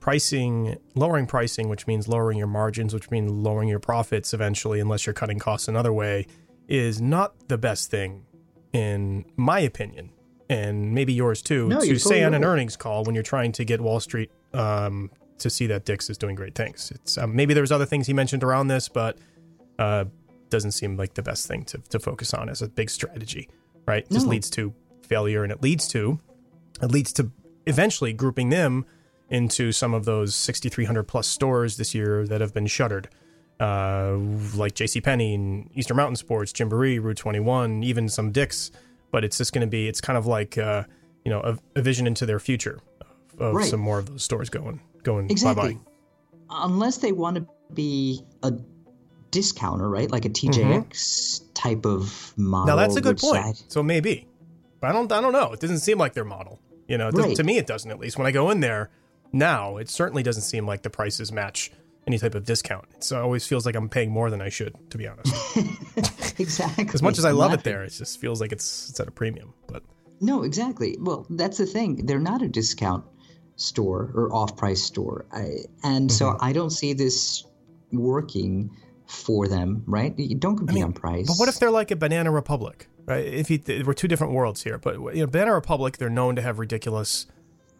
pricing, 0.00 0.78
lowering 0.94 1.26
pricing, 1.26 1.68
which 1.68 1.86
means 1.86 2.08
lowering 2.08 2.38
your 2.38 2.46
margins, 2.46 2.94
which 2.94 3.10
means 3.10 3.30
lowering 3.30 3.68
your 3.68 3.78
profits 3.78 4.32
eventually, 4.32 4.80
unless 4.80 5.06
you're 5.06 5.14
cutting 5.14 5.38
costs 5.38 5.68
another 5.68 5.92
way, 5.92 6.26
is 6.68 7.00
not 7.00 7.48
the 7.48 7.58
best 7.58 7.90
thing, 7.90 8.24
in 8.72 9.24
my 9.36 9.60
opinion, 9.60 10.10
and 10.48 10.92
maybe 10.94 11.12
yours 11.12 11.42
too, 11.42 11.68
no, 11.68 11.80
to 11.80 11.98
say 11.98 12.22
on 12.22 12.32
an 12.32 12.44
earnings 12.44 12.76
call 12.76 13.04
when 13.04 13.14
you're 13.14 13.22
trying 13.22 13.52
to 13.52 13.64
get 13.64 13.80
Wall 13.80 14.00
Street 14.00 14.30
um, 14.54 15.10
to 15.38 15.50
see 15.50 15.66
that 15.66 15.84
Dick's 15.84 16.08
is 16.08 16.16
doing 16.16 16.34
great 16.34 16.54
things. 16.54 16.90
It's 16.94 17.18
um, 17.18 17.36
maybe 17.36 17.54
there's 17.54 17.72
other 17.72 17.86
things 17.86 18.06
he 18.06 18.12
mentioned 18.12 18.42
around 18.42 18.68
this, 18.68 18.88
but 18.88 19.18
uh, 19.78 20.04
doesn't 20.50 20.72
seem 20.72 20.96
like 20.96 21.14
the 21.14 21.22
best 21.22 21.46
thing 21.46 21.64
to, 21.66 21.78
to 21.88 21.98
focus 21.98 22.34
on 22.34 22.48
as 22.48 22.62
a 22.62 22.68
big 22.68 22.90
strategy, 22.90 23.48
right? 23.86 24.08
No. 24.10 24.14
Just 24.16 24.26
leads 24.26 24.50
to 24.50 24.74
failure, 25.02 25.42
and 25.42 25.52
it 25.52 25.62
leads 25.62 25.88
to 25.88 26.18
it 26.82 26.90
leads 26.90 27.12
to 27.14 27.30
eventually 27.66 28.12
grouping 28.12 28.48
them 28.48 28.86
into 29.28 29.70
some 29.70 29.94
of 29.94 30.04
those 30.04 30.34
6,300 30.34 31.04
plus 31.04 31.26
stores 31.26 31.76
this 31.76 31.94
year 31.94 32.26
that 32.26 32.40
have 32.40 32.52
been 32.52 32.66
shuttered, 32.66 33.08
uh, 33.60 34.16
like 34.54 34.74
JCPenney 34.74 35.34
and 35.34 35.70
Eastern 35.74 35.96
Mountain 35.96 36.16
Sports, 36.16 36.52
Gymboree, 36.52 36.98
Rue21, 36.98 37.84
even 37.84 38.08
some 38.08 38.32
Dick's. 38.32 38.70
But 39.12 39.24
it's 39.24 39.38
just 39.38 39.52
going 39.52 39.62
to 39.62 39.70
be, 39.70 39.88
it's 39.88 40.00
kind 40.00 40.16
of 40.16 40.26
like, 40.26 40.58
uh, 40.58 40.84
you 41.24 41.30
know, 41.30 41.40
a, 41.40 41.58
a, 41.76 41.82
vision 41.82 42.06
into 42.06 42.26
their 42.26 42.38
future 42.38 42.80
of 43.38 43.54
right. 43.54 43.68
some 43.68 43.80
more 43.80 43.98
of 43.98 44.06
those 44.06 44.22
stores 44.22 44.48
going, 44.50 44.80
going 45.02 45.28
exactly. 45.30 45.74
bye-bye. 45.74 46.64
Unless 46.64 46.98
they 46.98 47.12
want 47.12 47.36
to 47.36 47.46
be 47.74 48.24
a 48.42 48.52
discounter, 49.30 49.88
right? 49.88 50.10
Like 50.10 50.24
a 50.24 50.30
TJX 50.30 50.88
mm-hmm. 50.88 51.52
type 51.54 51.86
of 51.86 52.32
model. 52.36 52.66
Now 52.66 52.76
that's 52.76 52.96
a 52.96 53.00
good 53.00 53.18
point. 53.18 53.56
Side. 53.56 53.70
So 53.72 53.82
maybe, 53.82 54.26
but 54.80 54.88
I 54.88 54.92
don't, 54.92 55.10
I 55.12 55.20
don't 55.20 55.32
know. 55.32 55.52
It 55.52 55.60
doesn't 55.60 55.80
seem 55.80 55.98
like 55.98 56.14
their 56.14 56.24
model. 56.24 56.60
You 56.86 56.98
know, 56.98 57.10
right. 57.10 57.36
to 57.36 57.44
me, 57.44 57.56
it 57.56 57.66
doesn't. 57.66 57.90
At 57.90 58.00
least 58.00 58.18
when 58.18 58.26
I 58.26 58.32
go 58.32 58.50
in 58.50 58.60
there, 58.60 58.90
now, 59.32 59.76
it 59.76 59.88
certainly 59.88 60.22
doesn't 60.22 60.42
seem 60.42 60.66
like 60.66 60.82
the 60.82 60.90
prices 60.90 61.30
match 61.30 61.70
any 62.06 62.18
type 62.18 62.34
of 62.34 62.44
discount. 62.44 62.86
So 63.04 63.18
It 63.18 63.22
always 63.22 63.46
feels 63.46 63.66
like 63.66 63.76
I'm 63.76 63.88
paying 63.88 64.10
more 64.10 64.30
than 64.30 64.40
I 64.40 64.48
should, 64.48 64.74
to 64.90 64.98
be 64.98 65.06
honest. 65.06 65.32
exactly. 66.40 66.88
As 66.92 67.02
much 67.02 67.18
as 67.18 67.24
I 67.24 67.30
love 67.30 67.52
it 67.52 67.62
there, 67.62 67.84
it 67.84 67.90
just 67.90 68.20
feels 68.20 68.40
like 68.40 68.52
it's 68.52 68.90
it's 68.90 68.98
at 68.98 69.08
a 69.08 69.12
premium. 69.12 69.54
But 69.66 69.82
no, 70.20 70.42
exactly. 70.42 70.96
Well, 71.00 71.26
that's 71.30 71.58
the 71.58 71.66
thing. 71.66 72.06
They're 72.06 72.18
not 72.18 72.42
a 72.42 72.48
discount 72.48 73.04
store 73.56 74.10
or 74.14 74.34
off-price 74.34 74.82
store, 74.82 75.26
I, 75.32 75.58
and 75.84 76.08
mm-hmm. 76.08 76.08
so 76.08 76.36
I 76.40 76.52
don't 76.52 76.70
see 76.70 76.92
this 76.94 77.44
working 77.92 78.70
for 79.10 79.48
them. 79.48 79.82
Right? 79.86 80.16
You 80.18 80.36
don't 80.36 80.56
compete 80.56 80.72
I 80.72 80.74
mean, 80.74 80.84
on 80.84 80.92
price. 80.92 81.26
But 81.26 81.36
what 81.36 81.48
if 81.48 81.58
they're 81.58 81.70
like 81.70 81.90
a 81.90 81.96
Banana 81.96 82.30
Republic? 82.30 82.88
Right? 83.06 83.24
If 83.24 83.50
you, 83.50 83.60
we're 83.84 83.92
two 83.92 84.08
different 84.08 84.32
worlds 84.32 84.62
here, 84.62 84.78
but 84.78 84.94
you 85.14 85.20
know, 85.20 85.26
Banana 85.26 85.54
Republic, 85.54 85.98
they're 85.98 86.08
known 86.08 86.36
to 86.36 86.42
have 86.42 86.58
ridiculous 86.58 87.26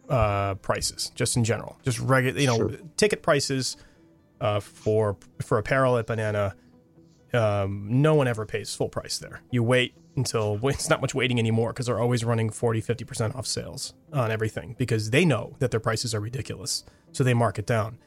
uh, 0.09 0.55
prices, 0.55 1.11
just 1.15 1.37
in 1.37 1.43
general, 1.43 1.79
just 1.83 1.99
regular, 1.99 2.39
you 2.39 2.47
know, 2.47 2.57
sure. 2.57 2.71
ticket 2.97 3.21
prices 3.21 3.77
uh, 4.41 4.59
for 4.59 5.17
for 5.41 5.57
apparel 5.57 5.97
at 5.97 6.07
Banana. 6.07 6.55
Um, 7.33 8.01
no 8.01 8.13
one 8.13 8.27
ever 8.27 8.45
pays 8.45 8.75
full 8.75 8.89
price 8.89 9.17
there. 9.17 9.41
You 9.51 9.63
wait 9.63 9.93
until 10.17 10.59
it's 10.63 10.89
not 10.89 10.99
much 10.99 11.15
waiting 11.15 11.39
anymore 11.39 11.71
because 11.71 11.85
they're 11.85 11.99
always 11.99 12.25
running 12.25 12.49
40, 12.49 12.81
50% 12.81 13.35
off 13.35 13.47
sales 13.47 13.93
on 14.11 14.31
everything 14.31 14.75
because 14.77 15.11
they 15.11 15.23
know 15.23 15.55
that 15.59 15.71
their 15.71 15.79
prices 15.79 16.13
are 16.13 16.19
ridiculous. 16.19 16.83
So 17.13 17.23
they 17.23 17.33
mark 17.33 17.57
it 17.57 17.65
down. 17.65 17.97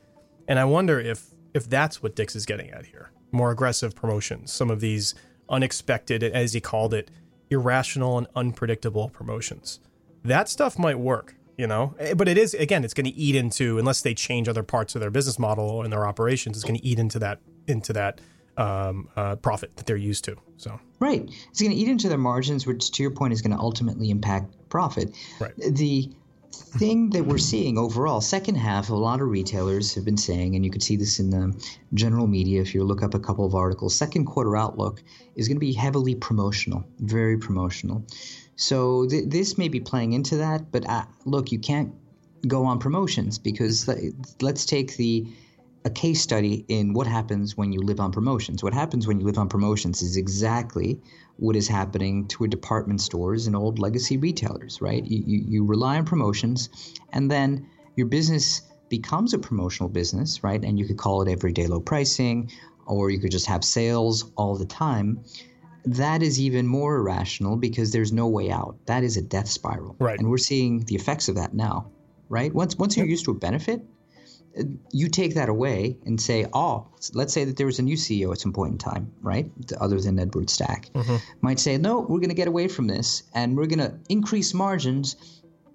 And 0.47 0.59
I 0.59 0.67
wonder 0.67 1.01
if 1.01 1.34
if 1.55 1.69
that's 1.69 2.03
what 2.03 2.15
Dick's 2.15 2.37
is 2.37 2.45
getting 2.45 2.71
at 2.71 2.87
here. 2.87 3.11
More 3.33 3.51
aggressive 3.51 3.95
promotions, 3.95 4.53
some 4.53 4.71
of 4.71 4.81
these 4.81 5.15
unexpected, 5.49 6.23
as 6.23 6.53
he 6.53 6.61
called 6.61 6.93
it, 6.93 7.11
irrational 7.51 8.19
and 8.19 8.27
unpredictable 8.35 9.09
promotions. 9.09 9.81
That 10.25 10.49
stuff 10.49 10.79
might 10.79 10.99
work 10.99 11.35
you 11.57 11.67
know. 11.67 11.95
Eh, 11.99 12.15
but 12.15 12.29
it 12.29 12.39
is 12.39 12.55
again, 12.55 12.85
it's 12.85 12.95
going 12.95 13.07
to 13.07 13.15
eat 13.15 13.35
into 13.35 13.79
unless 13.79 14.01
they 14.01 14.15
change 14.15 14.49
other 14.49 14.63
parts 14.63 14.95
of 14.95 15.01
their 15.01 15.11
business 15.11 15.39
model 15.39 15.83
and 15.83 15.93
their 15.93 16.07
operations, 16.07 16.57
it's 16.57 16.65
going 16.65 16.79
to 16.79 16.85
eat 16.85 16.99
into 16.99 17.19
that 17.19 17.41
into 17.67 17.93
that 17.93 18.21
um, 18.57 19.09
uh, 19.17 19.37
profit 19.37 19.77
that 19.77 19.87
they're 19.87 19.97
used 19.97 20.25
to. 20.25 20.37
So 20.57 20.79
right, 21.01 21.29
it's 21.51 21.61
going 21.61 21.73
to 21.73 21.77
eat 21.77 21.89
into 21.89 22.09
their 22.09 22.19
margins, 22.19 22.67
which 22.67 22.91
to 22.93 23.03
your 23.03 23.13
point 23.13 23.33
is 23.33 23.43
going 23.43 23.57
to 23.57 23.59
ultimately 23.59 24.11
impact 24.11 24.55
profit. 24.69 25.15
Right. 25.41 25.53
The 25.57 26.11
thing 26.55 27.11
that 27.11 27.25
we're 27.25 27.39
seeing 27.39 27.79
overall, 27.79 28.21
second 28.21 28.57
half, 28.57 28.91
a 28.91 28.95
lot 28.95 29.21
of 29.21 29.29
retailers 29.29 29.95
have 29.95 30.05
been 30.05 30.17
saying, 30.17 30.55
and 30.55 30.65
you 30.65 30.71
could 30.71 30.83
see 30.83 30.97
this 30.97 31.19
in 31.19 31.31
the 31.31 31.55
general 31.95 32.27
media 32.27 32.61
if 32.61 32.75
you 32.75 32.85
look 32.85 33.03
up 33.03 33.15
a 33.15 33.19
couple 33.19 33.45
of 33.45 33.55
articles. 33.55 33.95
Second 33.95 34.25
quarter 34.25 34.57
outlook 34.57 35.03
is 35.37 35.49
going 35.49 35.57
to 35.57 35.61
be 35.61 35.73
heavily 35.73 36.15
promotional, 36.15 36.85
very 37.01 37.39
promotional. 37.39 38.05
So 38.57 39.07
th- 39.07 39.29
this 39.29 39.59
may 39.59 39.69
be 39.69 39.81
playing 39.81 40.13
into 40.13 40.37
that, 40.37 40.71
but 40.71 40.89
uh, 40.89 41.05
look, 41.25 41.53
you 41.53 41.59
can't 41.59 41.93
go 42.47 42.65
on 42.65 42.79
promotions 42.79 43.39
because 43.39 43.89
let's 44.41 44.65
take 44.67 44.97
the 44.97 45.27
a 45.85 45.91
case 45.91 46.21
study 46.23 46.65
in 46.69 46.95
what 46.95 47.07
happens 47.07 47.57
when 47.57 47.73
you 47.73 47.81
live 47.81 48.01
on 48.01 48.11
promotions. 48.11 48.63
What 48.63 48.73
happens 48.73 49.07
when 49.07 49.21
you 49.21 49.27
live 49.27 49.39
on 49.39 49.49
promotions 49.49 50.01
is 50.01 50.17
exactly 50.17 50.99
what 51.37 51.57
is 51.57 51.69
happening 51.69 52.27
to 52.29 52.45
a 52.45 52.49
department 52.49 53.01
stores 53.01 53.47
and 53.47 53.55
old 53.55 53.79
legacy 53.79 54.17
retailers, 54.17 54.81
right? 54.81 55.05
You, 55.05 55.23
you, 55.27 55.45
you 55.47 55.65
rely 55.65 55.99
on 55.99 56.07
promotions, 56.07 56.95
and 57.13 57.31
then 57.31 57.69
your 57.97 58.07
business 58.07 58.63
becomes 58.89 59.35
a 59.35 59.39
promotional 59.39 59.89
business, 59.89 60.43
right? 60.43 60.63
And 60.65 60.79
you 60.79 60.87
could 60.87 60.97
call 60.97 61.21
it 61.23 61.31
everyday 61.31 61.67
low 61.67 61.81
pricing, 61.81 62.51
or 62.87 63.11
you 63.11 63.19
could 63.19 63.31
just 63.31 63.47
have 63.47 63.63
sales 63.63 64.31
all 64.37 64.57
the 64.57 64.65
time. 64.65 65.23
That 65.85 66.23
is 66.23 66.41
even 66.41 66.67
more 66.67 66.97
irrational 66.97 67.57
because 67.57 67.91
there's 67.91 68.13
no 68.13 68.27
way 68.27 68.51
out. 68.51 68.77
That 68.87 69.05
is 69.05 69.19
a 69.19 69.23
death 69.23 69.49
spiral. 69.49 69.97
Right. 69.99 70.19
And 70.19 70.31
we're 70.31 70.39
seeing 70.39 70.81
the 70.81 70.95
effects 70.95 71.29
of 71.29 71.35
that 71.35 71.53
now, 71.53 71.91
right? 72.31 72.55
Once 72.55 72.79
once 72.79 72.97
you're 72.97 73.07
used 73.07 73.27
to 73.27 73.33
a 73.33 73.35
benefit, 73.35 73.83
you 74.93 75.09
take 75.09 75.35
that 75.35 75.49
away 75.49 75.97
and 76.07 76.21
say, 76.21 76.47
oh, 76.53 76.87
let's 77.13 77.33
say 77.33 77.45
that 77.45 77.57
there 77.57 77.67
was 77.67 77.79
a 77.79 77.83
new 77.83 77.97
CEO 77.97 78.33
at 78.33 78.41
some 78.41 78.53
point 78.53 78.73
in 78.73 78.79
time, 78.79 79.13
right? 79.21 79.51
Other 79.81 80.01
than 80.01 80.19
Edward 80.19 80.51
Stack, 80.51 80.91
mm-hmm. 80.95 81.17
might 81.41 81.59
say, 81.59 81.77
no, 81.77 82.01
we're 82.01 82.21
going 82.21 82.29
to 82.29 82.35
get 82.35 82.49
away 82.49 82.69
from 82.69 82.87
this 82.87 83.25
and 83.35 83.57
we're 83.57 83.67
going 83.67 83.81
to 83.81 83.95
increase 84.09 84.55
margins 84.55 85.17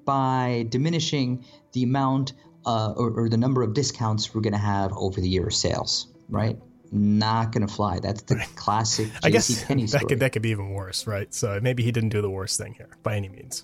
by 0.06 0.66
diminishing 0.70 1.46
the 1.74 1.84
amount 1.84 2.34
uh, 2.66 2.94
or, 2.94 3.12
or, 3.12 3.30
the 3.30 3.38
number 3.38 3.64
of 3.64 3.74
discounts 3.74 4.34
we're 4.34 4.42
going 4.42 4.54
to 4.54 4.60
have 4.60 4.92
over 4.94 5.22
the 5.22 5.30
year 5.30 5.48
of 5.48 5.54
sales, 5.54 6.08
right? 6.28 6.58
Not 6.92 7.52
going 7.52 7.66
to 7.66 7.74
fly. 7.74 8.00
That's 8.00 8.24
the 8.24 8.36
classic 8.56 9.08
JC 9.08 9.20
I 9.24 9.30
guess 9.30 9.48
that 9.92 10.08
could 10.08 10.20
that 10.20 10.34
could 10.34 10.42
be 10.42 10.50
even 10.50 10.72
worse, 10.72 11.08
right? 11.08 11.34
So 11.34 11.60
maybe 11.62 11.84
he 11.84 11.92
didn't 11.92 12.10
do 12.10 12.22
the 12.22 12.30
worst 12.30 12.58
thing 12.58 12.74
here 12.74 12.90
by 13.02 13.16
any 13.16 13.30
means, 13.30 13.64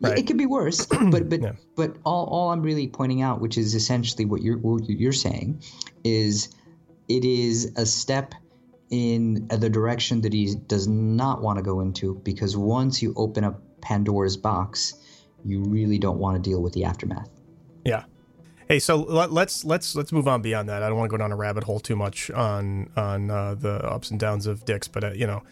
Right. 0.00 0.18
It 0.18 0.26
could 0.26 0.38
be 0.38 0.46
worse, 0.46 0.86
but 1.10 1.28
but 1.28 1.40
yeah. 1.40 1.52
but 1.76 1.96
all, 2.04 2.26
all 2.26 2.50
I'm 2.50 2.62
really 2.62 2.88
pointing 2.88 3.22
out, 3.22 3.40
which 3.40 3.56
is 3.56 3.74
essentially 3.74 4.24
what 4.24 4.42
you're 4.42 4.58
what 4.58 4.88
you're 4.88 5.12
saying, 5.12 5.62
is 6.02 6.50
it 7.08 7.24
is 7.24 7.72
a 7.76 7.86
step 7.86 8.34
in 8.90 9.48
the 9.48 9.70
direction 9.70 10.20
that 10.22 10.32
he 10.32 10.54
does 10.66 10.86
not 10.86 11.42
want 11.42 11.58
to 11.58 11.62
go 11.62 11.80
into 11.80 12.14
because 12.24 12.56
once 12.56 13.02
you 13.02 13.12
open 13.16 13.44
up 13.44 13.60
Pandora's 13.80 14.36
box, 14.36 14.94
you 15.44 15.62
really 15.62 15.98
don't 15.98 16.18
want 16.18 16.42
to 16.42 16.50
deal 16.50 16.62
with 16.62 16.72
the 16.72 16.84
aftermath. 16.84 17.28
Yeah. 17.84 18.04
Hey, 18.68 18.78
so 18.78 18.96
let, 18.96 19.28
us 19.28 19.32
let's 19.32 19.64
let's 19.64 19.96
let's 19.96 20.12
move 20.12 20.26
on 20.26 20.42
beyond 20.42 20.68
that. 20.68 20.82
I 20.82 20.88
don't 20.88 20.96
want 20.96 21.10
to 21.10 21.12
go 21.12 21.18
down 21.18 21.32
a 21.32 21.36
rabbit 21.36 21.64
hole 21.64 21.80
too 21.80 21.96
much 21.96 22.30
on 22.30 22.90
on 22.96 23.30
uh, 23.30 23.54
the 23.54 23.74
ups 23.84 24.10
and 24.10 24.18
downs 24.18 24.46
of 24.46 24.64
Dick's, 24.64 24.88
but 24.88 25.04
uh, 25.04 25.10
you 25.12 25.26
know, 25.26 25.42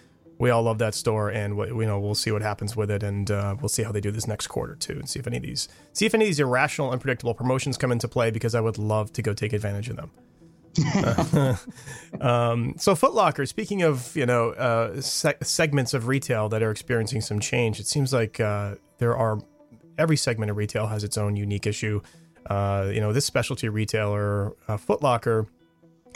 we 0.43 0.51
all 0.51 0.65
love 0.65 0.79
that 0.79 0.93
store, 0.93 1.29
and 1.29 1.57
we, 1.57 1.69
you 1.69 1.87
know 1.87 2.01
we'll 2.01 2.17
see 2.17 2.33
what 2.33 2.43
happens 2.43 2.75
with 2.75 2.91
it, 2.91 3.05
and 3.05 3.31
uh, 3.31 3.55
we'll 3.61 3.69
see 3.69 3.85
how 3.85 3.93
they 3.93 4.01
do 4.01 4.11
this 4.11 4.27
next 4.27 4.49
quarter 4.49 4.75
too, 4.75 4.95
and 4.95 5.09
see 5.09 5.21
if 5.21 5.27
any 5.29 5.37
of 5.37 5.45
these 5.45 5.69
see 5.93 6.05
if 6.05 6.15
any 6.15 6.25
of 6.25 6.29
these 6.31 6.41
irrational, 6.41 6.91
unpredictable 6.91 7.33
promotions 7.33 7.79
come 7.79 7.93
into 7.93 8.09
play 8.09 8.33
because 8.33 8.57
I 8.57 8.61
would 8.61 8.77
love 8.77 9.13
to 9.13 9.23
go 9.23 9.35
take 9.35 9.53
advantage 9.53 9.89
of 9.89 9.97
them. 9.97 10.11
um, 12.21 12.75
so 12.77 12.97
Footlocker, 12.97 13.47
speaking 13.47 13.83
of 13.83 14.17
you 14.17 14.27
know 14.27 14.51
uh, 14.51 15.01
se- 15.01 15.37
segments 15.43 15.95
of 15.95 16.09
retail 16.09 16.49
that 16.49 16.61
are 16.61 16.73
experiencing 16.73 17.21
some 17.21 17.39
change, 17.39 17.79
it 17.79 17.87
seems 17.87 18.13
like 18.13 18.41
uh, 18.41 18.75
there 18.99 19.17
are 19.17 19.39
every 19.97 20.17
segment 20.17 20.51
of 20.51 20.57
retail 20.57 20.89
has 20.89 21.05
its 21.05 21.17
own 21.17 21.37
unique 21.37 21.69
issue. 21.69 22.01
Uh, 22.47 22.91
you 22.93 23.01
know, 23.01 23.13
this 23.13 23.25
specialty 23.25 23.69
retailer, 23.69 24.57
uh, 24.67 24.77
Footlocker, 24.77 25.47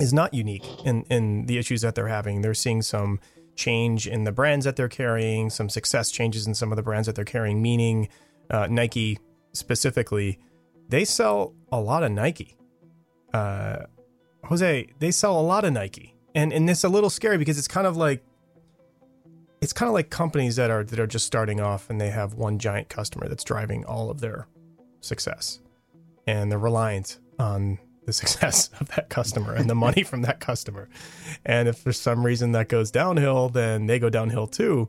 is 0.01 0.13
not 0.13 0.35
unique 0.35 0.67
in 0.85 1.05
in 1.11 1.47
the 1.47 1.59
issues 1.59 1.83
that 1.83 1.95
they're 1.95 2.09
having. 2.09 2.43
They're 2.43 2.55
seeing 2.55 2.83
some 2.83 3.21
change 3.57 4.07
in 4.07 4.25
the 4.25 4.33
brands 4.33 4.65
that 4.65 4.77
they're 4.77 4.89
carrying, 4.89 5.51
some 5.51 5.69
success 5.69 6.11
changes 6.11 6.47
in 6.47 6.55
some 6.55 6.71
of 6.71 6.77
the 6.77 6.83
brands 6.83 7.07
that 7.07 7.17
they're 7.17 7.25
carrying, 7.25 7.61
meaning 7.61 8.09
uh, 8.51 8.67
Nike 8.71 9.19
specifically. 9.53 10.39
They 10.89 11.05
sell 11.05 11.55
a 11.73 11.81
lot 11.81 12.05
of 12.05 12.13
Nike. 12.13 12.57
Uh, 13.33 13.87
Jose, 14.45 14.89
they 15.01 15.11
sell 15.11 15.41
a 15.41 15.43
lot 15.43 15.65
of 15.65 15.73
Nike. 15.73 16.15
And 16.35 16.53
and 16.53 16.69
it's 16.69 16.85
a 16.85 16.89
little 16.89 17.11
scary 17.11 17.39
because 17.39 17.59
it's 17.59 17.67
kind 17.67 17.87
of 17.87 17.97
like 17.97 18.23
it's 19.61 19.73
kind 19.73 19.89
of 19.89 19.95
like 19.95 20.11
companies 20.11 20.57
that 20.57 20.71
are 20.71 20.85
that 20.85 21.01
are 21.01 21.07
just 21.07 21.27
starting 21.27 21.61
off 21.61 21.89
and 21.91 22.01
they 22.01 22.11
have 22.11 22.35
one 22.35 22.59
giant 22.59 22.89
customer 22.89 23.27
that's 23.27 23.43
driving 23.43 23.85
all 23.87 24.11
of 24.11 24.21
their 24.21 24.47
success. 25.01 25.61
And 26.27 26.53
they're 26.53 26.59
reliant 26.59 27.19
on 27.39 27.79
the 28.07 28.13
success 28.13 28.71
of 28.81 28.89
that 28.91 29.11
customer 29.11 29.55
and 29.55 29.69
the 29.69 29.75
money 29.75 30.03
from 30.03 30.23
that 30.23 30.41
customer. 30.41 30.89
And 31.45 31.69
if 31.69 31.79
for 31.79 31.93
some 31.93 32.25
reason 32.25 32.53
that 32.53 32.69
goes 32.69 32.91
downhill, 32.91 33.49
then 33.51 33.87
they 33.87 33.99
go 33.99 34.09
downhill 34.09 34.47
too. 34.47 34.89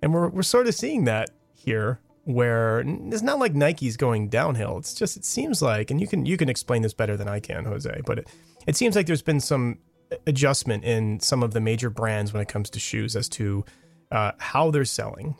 And 0.00 0.14
we're, 0.14 0.28
we're 0.28 0.42
sort 0.42 0.68
of 0.68 0.74
seeing 0.74 1.04
that 1.04 1.30
here 1.54 1.98
where 2.24 2.80
it's 2.80 3.22
not 3.22 3.38
like 3.38 3.54
Nike's 3.54 3.96
going 3.96 4.28
downhill. 4.28 4.76
It's 4.78 4.94
just, 4.94 5.16
it 5.16 5.24
seems 5.24 5.62
like, 5.62 5.90
and 5.90 6.00
you 6.00 6.06
can, 6.06 6.26
you 6.26 6.36
can 6.36 6.48
explain 6.48 6.82
this 6.82 6.92
better 6.92 7.16
than 7.16 7.26
I 7.26 7.40
can, 7.40 7.64
Jose, 7.64 8.02
but 8.04 8.18
it, 8.18 8.28
it 8.66 8.76
seems 8.76 8.94
like 8.94 9.06
there's 9.06 9.22
been 9.22 9.40
some 9.40 9.78
adjustment 10.26 10.84
in 10.84 11.20
some 11.20 11.42
of 11.42 11.52
the 11.52 11.60
major 11.60 11.88
brands 11.88 12.32
when 12.32 12.42
it 12.42 12.48
comes 12.48 12.68
to 12.70 12.78
shoes 12.78 13.16
as 13.16 13.28
to 13.30 13.64
uh, 14.12 14.32
how 14.38 14.70
they're 14.70 14.84
selling, 14.84 15.36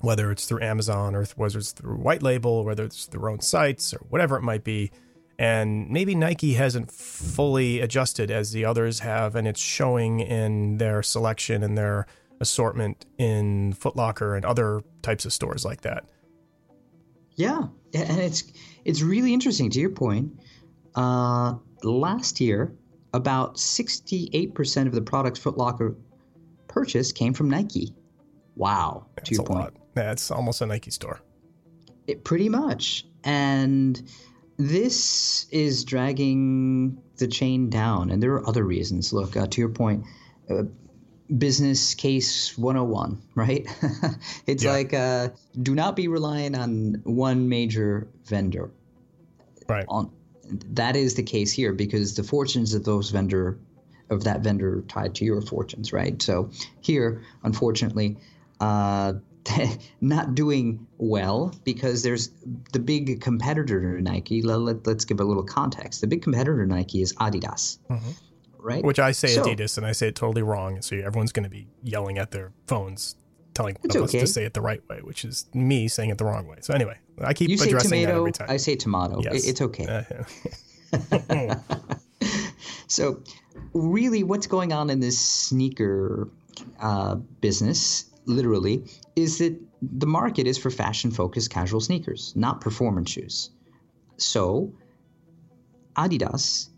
whether 0.00 0.30
it's 0.30 0.46
through 0.46 0.62
Amazon 0.62 1.16
or 1.16 1.24
whether 1.36 1.58
it's 1.58 1.72
through 1.72 1.96
white 1.96 2.22
label, 2.22 2.64
whether 2.64 2.84
it's 2.84 3.06
their 3.06 3.28
own 3.28 3.40
sites 3.40 3.92
or 3.92 3.98
whatever 4.08 4.36
it 4.36 4.42
might 4.42 4.62
be 4.62 4.92
and 5.42 5.90
maybe 5.90 6.14
Nike 6.14 6.52
hasn't 6.52 6.92
fully 6.92 7.80
adjusted 7.80 8.30
as 8.30 8.52
the 8.52 8.64
others 8.64 9.00
have, 9.00 9.34
and 9.34 9.48
it's 9.48 9.60
showing 9.60 10.20
in 10.20 10.78
their 10.78 11.02
selection 11.02 11.64
and 11.64 11.76
their 11.76 12.06
assortment 12.38 13.06
in 13.18 13.72
Footlocker 13.72 14.36
and 14.36 14.44
other 14.44 14.82
types 15.02 15.24
of 15.24 15.32
stores 15.32 15.64
like 15.64 15.80
that. 15.80 16.04
Yeah, 17.34 17.62
and 17.92 18.20
it's 18.20 18.44
it's 18.84 19.02
really 19.02 19.32
interesting. 19.34 19.68
To 19.70 19.80
your 19.80 19.90
point, 19.90 20.30
uh, 20.94 21.54
last 21.82 22.40
year, 22.40 22.72
about 23.12 23.58
sixty-eight 23.58 24.54
percent 24.54 24.86
of 24.86 24.94
the 24.94 25.02
products 25.02 25.40
Footlocker 25.40 25.96
purchased 26.68 27.16
came 27.16 27.32
from 27.34 27.50
Nike. 27.50 27.92
Wow, 28.54 29.06
That's 29.16 29.30
to 29.30 29.34
your 29.34 29.44
point, 29.44 29.58
lot. 29.58 29.74
that's 29.94 30.30
almost 30.30 30.60
a 30.60 30.66
Nike 30.66 30.92
store. 30.92 31.18
It 32.06 32.22
pretty 32.22 32.48
much, 32.48 33.06
and 33.24 34.00
this 34.56 35.46
is 35.50 35.84
dragging 35.84 36.98
the 37.16 37.26
chain 37.26 37.70
down, 37.70 38.10
and 38.10 38.22
there 38.22 38.34
are 38.34 38.48
other 38.48 38.64
reasons. 38.64 39.12
Look, 39.12 39.36
uh, 39.36 39.46
to 39.46 39.60
your 39.60 39.70
point, 39.70 40.04
uh, 40.50 40.64
business 41.36 41.94
case 41.94 42.56
101, 42.58 43.22
right? 43.34 43.66
it's 44.46 44.64
yeah. 44.64 44.70
like 44.70 44.94
uh, 44.94 45.28
do 45.60 45.74
not 45.74 45.96
be 45.96 46.08
relying 46.08 46.54
on 46.54 47.00
one 47.04 47.48
major 47.48 48.08
vendor. 48.24 48.70
Right. 49.68 49.86
On 49.88 50.10
that 50.72 50.96
is 50.96 51.14
the 51.14 51.22
case 51.22 51.52
here 51.52 51.72
because 51.72 52.14
the 52.14 52.22
fortunes 52.22 52.74
of 52.74 52.84
those 52.84 53.10
vendor 53.10 53.58
of 54.10 54.24
that 54.24 54.40
vendor 54.40 54.84
tied 54.88 55.14
to 55.14 55.24
your 55.24 55.40
fortunes, 55.40 55.92
right? 55.92 56.20
So 56.20 56.50
here, 56.80 57.22
unfortunately, 57.42 58.18
uh, 58.60 59.14
not 60.00 60.34
doing 60.34 60.86
well 60.98 61.54
because 61.64 62.02
there's 62.02 62.30
the 62.72 62.78
big 62.78 63.20
competitor 63.20 63.96
to 63.96 64.02
Nike. 64.02 64.42
Let, 64.42 64.60
let, 64.60 64.88
us 64.88 65.04
give 65.04 65.20
a 65.20 65.24
little 65.24 65.42
context. 65.42 66.00
The 66.00 66.06
big 66.06 66.22
competitor 66.22 66.64
to 66.64 66.66
Nike 66.66 67.02
is 67.02 67.12
Adidas, 67.14 67.78
mm-hmm. 67.90 68.10
right? 68.58 68.84
Which 68.84 68.98
I 68.98 69.12
say 69.12 69.28
so, 69.28 69.42
Adidas 69.42 69.76
and 69.76 69.86
I 69.86 69.92
say 69.92 70.08
it 70.08 70.16
totally 70.16 70.42
wrong. 70.42 70.80
So 70.82 70.96
everyone's 70.96 71.32
going 71.32 71.44
to 71.44 71.50
be 71.50 71.66
yelling 71.82 72.18
at 72.18 72.30
their 72.30 72.52
phones, 72.66 73.16
telling 73.54 73.76
us 73.88 73.96
okay. 73.96 74.20
to 74.20 74.26
say 74.26 74.44
it 74.44 74.54
the 74.54 74.60
right 74.60 74.82
way, 74.88 75.00
which 75.02 75.24
is 75.24 75.46
me 75.54 75.88
saying 75.88 76.10
it 76.10 76.18
the 76.18 76.24
wrong 76.24 76.46
way. 76.46 76.58
So 76.60 76.74
anyway, 76.74 76.98
I 77.20 77.34
keep 77.34 77.50
you 77.50 77.56
addressing 77.56 77.90
tomato, 77.90 78.12
that 78.12 78.18
every 78.18 78.32
time. 78.32 78.50
I 78.50 78.56
say 78.56 78.76
tomato. 78.76 79.20
Yes. 79.22 79.46
It's 79.46 79.60
okay. 79.60 80.04
Uh, 81.30 81.54
so 82.86 83.22
really, 83.72 84.22
what's 84.22 84.46
going 84.46 84.72
on 84.72 84.90
in 84.90 85.00
this 85.00 85.18
sneaker 85.18 86.28
uh, 86.80 87.16
business? 87.16 88.11
Literally, 88.26 88.84
is 89.16 89.38
that 89.38 89.58
the 89.80 90.06
market 90.06 90.46
is 90.46 90.58
for 90.58 90.70
fashion 90.70 91.10
focused 91.10 91.50
casual 91.50 91.80
sneakers, 91.80 92.32
not 92.36 92.60
performance 92.60 93.10
shoes. 93.10 93.50
So, 94.16 94.72
Adidas 95.96 96.68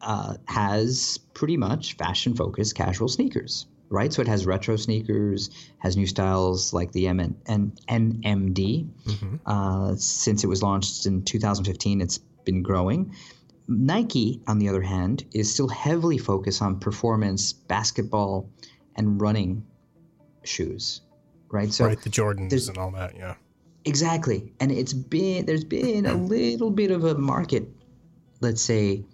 uh, 0.00 0.34
has 0.46 1.18
pretty 1.34 1.56
much 1.56 1.94
fashion 1.96 2.34
focused 2.34 2.74
casual 2.74 3.08
sneakers, 3.08 3.66
right? 3.88 4.12
So 4.12 4.22
it 4.22 4.28
has 4.28 4.46
retro 4.46 4.76
sneakers, 4.76 5.50
has 5.78 5.96
new 5.96 6.06
styles 6.06 6.72
like 6.72 6.92
the 6.92 7.08
M 7.08 7.20
and, 7.20 7.36
and 7.46 7.72
NMD. 7.88 8.88
Mm-hmm. 9.04 9.36
Uh, 9.46 9.94
since 9.96 10.44
it 10.44 10.46
was 10.46 10.62
launched 10.62 11.06
in 11.06 11.22
2015, 11.22 12.00
it's 12.00 12.18
been 12.44 12.62
growing. 12.62 13.14
Nike, 13.68 14.40
on 14.46 14.58
the 14.58 14.68
other 14.68 14.82
hand, 14.82 15.24
is 15.32 15.52
still 15.52 15.68
heavily 15.68 16.18
focused 16.18 16.62
on 16.62 16.80
performance, 16.80 17.52
basketball, 17.52 18.48
and 18.96 19.20
running 19.20 19.64
shoes, 20.44 21.02
right? 21.50 21.72
So 21.72 21.86
right, 21.86 22.00
the 22.00 22.10
Jordans 22.10 22.68
and 22.68 22.78
all 22.78 22.90
that, 22.92 23.16
yeah. 23.16 23.34
Exactly, 23.84 24.52
and 24.60 24.70
it's 24.70 24.92
been 24.92 25.46
there's 25.46 25.64
been 25.64 26.06
a 26.06 26.14
little 26.14 26.70
bit 26.70 26.90
of 26.90 27.04
a 27.04 27.16
market, 27.16 27.68
let's 28.40 28.62
say, 28.62 29.04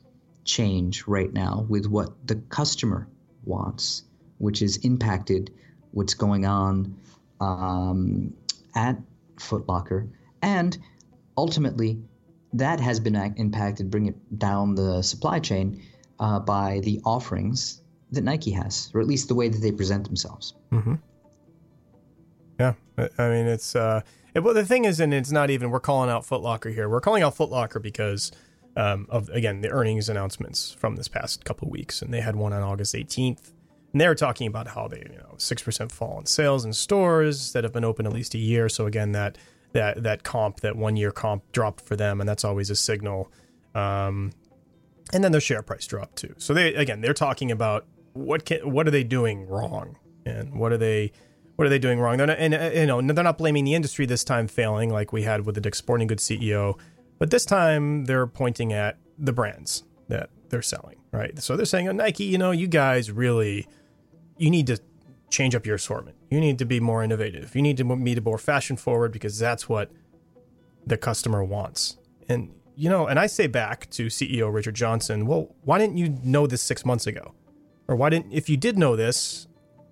change 0.45 1.07
right 1.07 1.33
now 1.33 1.65
with 1.69 1.87
what 1.87 2.27
the 2.27 2.37
customer 2.37 3.09
wants, 3.45 4.05
which 4.39 4.61
is 4.61 4.77
impacted 4.79 5.53
what's 5.93 6.15
going 6.15 6.45
on 6.45 6.97
um, 7.41 8.35
at 8.75 8.99
Footlocker, 9.37 10.09
and 10.43 10.77
ultimately 11.37 11.99
that 12.53 12.81
has 12.81 13.01
been 13.01 13.17
impacted, 13.17 13.91
bring 13.91 14.07
it 14.07 14.39
down 14.39 14.75
the 14.75 15.03
supply 15.03 15.39
chain 15.39 15.83
uh, 16.19 16.41
by 16.41 16.81
the 16.81 17.01
offerings 17.05 17.83
that 18.11 18.25
Nike 18.25 18.53
has, 18.53 18.91
or 18.95 19.01
at 19.01 19.07
least 19.07 19.29
the 19.29 19.35
way 19.35 19.49
that 19.49 19.59
they 19.59 19.73
present 19.73 20.05
themselves. 20.05 20.55
Mm-hmm. 20.73 20.95
Yeah, 22.59 22.75
I 22.97 23.29
mean 23.29 23.47
it's. 23.47 23.77
Uh, 23.77 24.03
it, 24.35 24.41
well, 24.41 24.55
the 24.55 24.65
thing 24.65 24.85
is, 24.85 25.01
and 25.01 25.15
it's 25.15 25.31
not 25.31 25.51
even. 25.51 25.71
We're 25.71 25.81
calling 25.81 26.11
out 26.11 26.27
Footlocker 26.27 26.73
here. 26.73 26.89
We're 26.89 27.01
calling 27.01 27.23
out 27.23 27.37
Footlocker 27.37 27.81
because 27.81 28.33
um, 28.77 29.07
of 29.09 29.29
again 29.31 29.61
the 29.61 29.71
earnings 29.71 30.09
announcements 30.09 30.73
from 30.73 30.97
this 30.97 31.09
past 31.09 31.45
couple 31.45 31.69
weeks, 31.69 32.03
and 32.03 32.13
they 32.13 32.21
had 32.21 32.37
one 32.37 32.53
on 32.53 32.63
August 32.63 32.95
18th, 32.95 33.53
and 33.93 34.01
they 34.01 34.09
were 34.09 34.15
talking 34.15 34.47
about 34.47 34.69
how 34.69 34.89
they 34.89 34.99
you 34.99 35.19
know 35.19 35.35
six 35.39 35.63
percent 35.63 35.93
fall 35.93 36.19
in 36.19 36.27
sales 36.27 36.65
in 36.65 36.73
stores 36.73 37.53
that 37.53 37.65
have 37.65 37.73
been 37.73 37.85
open 37.85 38.07
at 38.07 38.13
least 38.13 38.35
a 38.35 38.39
year. 38.39 38.69
So 38.69 38.87
again, 38.87 39.13
that 39.13 39.39
that 39.73 40.03
that 40.03 40.23
comp, 40.23 40.61
that 40.61 40.77
one 40.77 40.97
year 40.97 41.11
comp 41.11 41.51
dropped 41.53 41.81
for 41.81 41.97
them, 41.97 42.21
and 42.21 42.29
that's 42.29 42.45
always 42.45 42.71
a 42.71 42.77
signal. 42.77 43.31
Um, 43.75 44.33
and 45.13 45.25
then 45.25 45.33
their 45.33 45.41
share 45.41 45.63
price 45.63 45.87
dropped 45.87 46.17
too. 46.17 46.35
So 46.39 46.55
they 46.55 46.75
again 46.75 47.01
they're 47.01 47.15
talking 47.15 47.51
about 47.51 47.87
what 48.13 48.45
can 48.45 48.71
what 48.73 48.87
are 48.87 48.91
they 48.91 49.05
doing 49.05 49.47
wrong, 49.47 49.97
and 50.27 50.55
what 50.55 50.73
are 50.73 50.79
they 50.79 51.13
what 51.59 51.67
are 51.67 51.71
they 51.71 51.81
doing 51.81 51.99
wrong? 51.99 52.19
They're 52.19 52.27
not, 52.29 52.39
and 52.39 52.55
uh, 52.55 52.71
you 52.73 52.87
know 52.87 53.03
they're 53.03 53.25
not 53.25 53.37
blaming 53.37 53.65
the 53.65 53.75
industry 53.75 54.07
this 54.07 54.23
time 54.23 54.47
failing 54.47 54.91
like 54.91 55.13
we 55.13 55.23
had 55.23 55.45
with 55.45 55.57
the 55.57 55.61
Dick's 55.61 55.79
Sporting 55.79 56.07
Goods 56.07 56.25
CEO, 56.25 56.79
but 57.19 57.33
this 57.33 57.45
time 57.45 58.05
they're 58.05 58.29
pointing 58.29 58.73
at 58.73 58.97
the 59.19 59.33
brands 59.33 59.83
that 60.07 60.31
they're 60.51 60.63
selling, 60.63 61.01
right? 61.11 61.37
So 61.43 61.57
they're 61.57 61.67
saying, 61.67 61.89
oh, 61.89 61.93
Nike, 61.93 62.23
you 62.23 62.39
know, 62.39 62.53
you 62.53 62.69
guys 62.69 63.11
really 63.11 63.67
you 64.37 64.51
need 64.51 64.69
to 64.69 64.79
change 65.31 65.57
up 65.57 65.67
your 65.67 65.75
assortment. 65.75 66.17
You 66.31 66.39
need 66.39 66.61
to 66.61 66.65
be 66.65 66.79
more 66.79 67.03
innovative. 67.03 67.57
You 67.57 67.63
need 67.63 67.77
to 67.79 67.85
be 67.85 68.21
more 68.21 68.39
fashion 68.39 68.77
forward 68.77 69.11
because 69.11 69.37
that's 69.37 69.69
what 69.69 69.91
the 70.87 70.97
customer 70.97 71.43
wants. 71.43 71.99
And 72.29 72.55
you 72.77 72.89
know, 72.89 73.09
and 73.09 73.19
I 73.19 73.27
say 73.27 73.49
back 73.49 73.91
to 73.91 74.07
CEO 74.07 74.55
Richard 74.55 74.77
Johnson, 74.77 75.27
well, 75.27 75.57
why 75.65 75.79
didn't 75.79 75.97
you 75.97 76.21
know 76.23 76.47
this 76.47 76.63
six 76.63 76.85
months 76.85 77.09
ago? 77.09 77.35
Or 77.89 77.97
why 77.97 78.11
didn't, 78.11 78.31
if 78.33 78.49
you 78.49 78.57
did 78.57 78.79
know 78.79 78.95
this, 78.95 79.48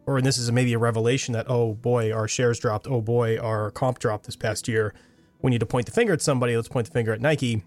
or 0.07 0.21
this 0.23 0.38
is 0.38 0.51
maybe 0.53 0.73
a 0.73 0.79
revelation 0.79 1.33
that, 1.35 1.47
oh 1.49 1.75
boy, 1.75 2.12
our 2.12 2.29
shares 2.29 2.59
dropped, 2.59 2.87
oh 2.87 3.01
boy, 3.01 3.38
our 3.38 3.71
comp 3.73 3.99
dropped 3.99 4.27
this 4.27 4.37
past 4.37 4.69
year, 4.69 4.95
we 5.42 5.51
need 5.51 5.61
to 5.61 5.66
point 5.66 5.87
the 5.87 5.92
finger 5.92 6.12
at 6.12 6.23
somebody, 6.23 6.57
let's 6.57 6.69
point 6.69 6.87
the 6.87 6.92
finger 6.92 7.12
at 7.12 7.21
Nike. 7.21 7.64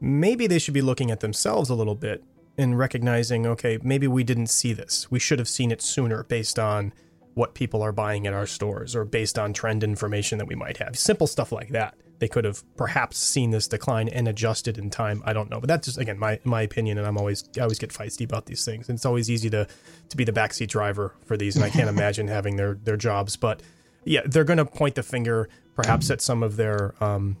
Maybe 0.00 0.46
they 0.46 0.58
should 0.58 0.74
be 0.74 0.82
looking 0.82 1.10
at 1.10 1.20
themselves 1.20 1.68
a 1.68 1.74
little 1.74 1.94
bit 1.94 2.22
and 2.56 2.78
recognizing, 2.78 3.46
okay, 3.46 3.78
maybe 3.82 4.06
we 4.06 4.24
didn't 4.24 4.46
see 4.46 4.72
this. 4.72 5.10
We 5.10 5.18
should 5.18 5.38
have 5.38 5.48
seen 5.48 5.70
it 5.70 5.82
sooner 5.82 6.22
based 6.24 6.58
on 6.58 6.92
what 7.34 7.54
people 7.54 7.82
are 7.82 7.92
buying 7.92 8.26
at 8.26 8.32
our 8.32 8.46
stores 8.46 8.96
or 8.96 9.04
based 9.04 9.38
on 9.38 9.52
trend 9.52 9.84
information 9.84 10.38
that 10.38 10.46
we 10.46 10.54
might 10.54 10.78
have. 10.78 10.96
Simple 10.98 11.26
stuff 11.26 11.52
like 11.52 11.68
that. 11.68 11.94
They 12.18 12.28
could 12.28 12.44
have 12.44 12.62
perhaps 12.76 13.18
seen 13.18 13.50
this 13.50 13.68
decline 13.68 14.08
and 14.08 14.26
adjusted 14.26 14.78
in 14.78 14.90
time. 14.90 15.22
I 15.26 15.32
don't 15.32 15.50
know, 15.50 15.60
but 15.60 15.68
that's 15.68 15.86
just 15.86 15.98
again 15.98 16.18
my 16.18 16.40
my 16.44 16.62
opinion, 16.62 16.98
and 16.98 17.06
I'm 17.06 17.18
always 17.18 17.48
I 17.56 17.60
always 17.60 17.78
get 17.78 17.90
feisty 17.90 18.24
about 18.24 18.46
these 18.46 18.64
things. 18.64 18.88
And 18.88 18.96
it's 18.96 19.06
always 19.06 19.30
easy 19.30 19.50
to 19.50 19.66
to 20.08 20.16
be 20.16 20.24
the 20.24 20.32
backseat 20.32 20.68
driver 20.68 21.14
for 21.24 21.36
these, 21.36 21.56
and 21.56 21.64
I 21.64 21.70
can't 21.70 21.88
imagine 21.96 22.28
having 22.28 22.56
their 22.56 22.74
their 22.74 22.96
jobs. 22.96 23.36
But 23.36 23.62
yeah, 24.04 24.22
they're 24.24 24.44
going 24.44 24.58
to 24.58 24.64
point 24.64 24.94
the 24.94 25.02
finger 25.02 25.48
perhaps 25.74 26.10
at 26.10 26.20
some 26.20 26.42
of 26.42 26.56
their 26.56 26.94
um, 27.02 27.36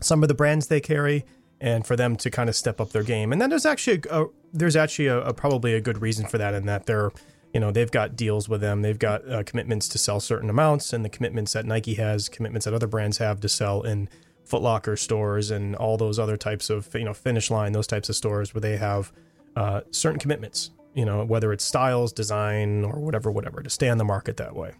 some 0.00 0.22
of 0.22 0.28
the 0.28 0.34
brands 0.34 0.66
they 0.66 0.80
carry 0.80 1.24
and 1.60 1.86
for 1.86 1.96
them 1.96 2.16
to 2.16 2.30
kind 2.30 2.48
of 2.48 2.56
step 2.56 2.80
up 2.80 2.90
their 2.90 3.02
game. 3.02 3.32
And 3.32 3.40
then 3.40 3.48
there's 3.48 3.64
actually 3.64 4.02
a, 4.10 4.24
a 4.24 4.26
there's 4.52 4.76
actually 4.76 5.06
a, 5.06 5.20
a, 5.20 5.34
probably 5.34 5.74
a 5.74 5.80
good 5.80 6.02
reason 6.02 6.26
for 6.26 6.38
that 6.38 6.54
in 6.54 6.66
that 6.66 6.86
they're 6.86 7.12
you 7.56 7.60
know 7.60 7.70
they've 7.70 7.90
got 7.90 8.16
deals 8.16 8.50
with 8.50 8.60
them, 8.60 8.82
they've 8.82 8.98
got 8.98 9.26
uh, 9.32 9.42
commitments 9.42 9.88
to 9.88 9.96
sell 9.96 10.20
certain 10.20 10.50
amounts, 10.50 10.92
and 10.92 11.02
the 11.02 11.08
commitments 11.08 11.54
that 11.54 11.64
Nike 11.64 11.94
has, 11.94 12.28
commitments 12.28 12.66
that 12.66 12.74
other 12.74 12.86
brands 12.86 13.16
have 13.16 13.40
to 13.40 13.48
sell 13.48 13.80
in 13.80 14.10
Footlocker 14.46 14.98
stores 14.98 15.50
and 15.50 15.74
all 15.74 15.96
those 15.96 16.18
other 16.18 16.36
types 16.36 16.68
of 16.68 16.94
you 16.94 17.04
know 17.04 17.14
Finish 17.14 17.50
Line, 17.50 17.72
those 17.72 17.86
types 17.86 18.10
of 18.10 18.14
stores 18.14 18.52
where 18.52 18.60
they 18.60 18.76
have 18.76 19.10
uh, 19.56 19.80
certain 19.90 20.18
commitments. 20.18 20.70
You 20.92 21.06
know 21.06 21.24
whether 21.24 21.50
it's 21.50 21.64
styles, 21.64 22.12
design, 22.12 22.84
or 22.84 23.00
whatever, 23.00 23.30
whatever, 23.30 23.62
to 23.62 23.70
stay 23.70 23.88
on 23.88 23.96
the 23.96 24.04
market 24.04 24.36
that 24.36 24.54
way. 24.54 24.72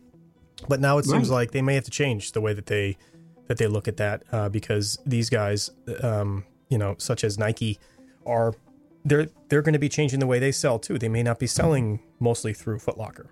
But 0.68 0.78
now 0.78 0.98
it 0.98 1.06
seems 1.06 1.30
like 1.30 1.52
they 1.52 1.62
may 1.62 1.76
have 1.76 1.84
to 1.84 1.90
change 1.90 2.32
the 2.32 2.42
way 2.42 2.52
that 2.52 2.66
they 2.66 2.98
that 3.46 3.56
they 3.56 3.68
look 3.68 3.88
at 3.88 3.96
that 3.96 4.22
uh, 4.32 4.50
because 4.50 4.98
these 5.06 5.30
guys, 5.30 5.70
um, 6.02 6.44
you 6.68 6.76
know, 6.76 6.94
such 6.98 7.24
as 7.24 7.38
Nike, 7.38 7.78
are 8.26 8.52
they're 9.06 9.28
they're 9.48 9.62
going 9.62 9.72
to 9.72 9.78
be 9.78 9.88
changing 9.88 10.18
the 10.18 10.26
way 10.26 10.38
they 10.38 10.52
sell 10.52 10.78
too. 10.78 10.98
They 10.98 11.08
may 11.08 11.22
not 11.22 11.38
be 11.38 11.46
selling 11.46 12.00
mostly 12.18 12.52
through 12.52 12.78
Footlocker. 12.78 13.28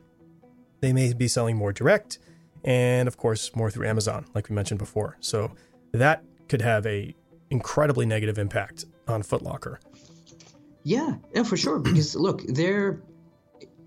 They 0.80 0.92
may 0.92 1.12
be 1.12 1.28
selling 1.28 1.56
more 1.56 1.72
direct, 1.72 2.18
and 2.62 3.08
of 3.08 3.16
course 3.16 3.54
more 3.56 3.70
through 3.70 3.88
Amazon, 3.88 4.26
like 4.34 4.48
we 4.48 4.54
mentioned 4.54 4.78
before. 4.78 5.16
So 5.20 5.50
that 5.92 6.22
could 6.48 6.62
have 6.62 6.86
a 6.86 7.14
incredibly 7.50 8.06
negative 8.06 8.38
impact 8.38 8.84
on 9.08 9.22
Footlocker. 9.22 9.78
Yeah, 10.84 11.14
yeah, 11.34 11.42
for 11.42 11.56
sure. 11.56 11.78
Because 11.80 12.14
look, 12.26 12.42
their 12.46 13.00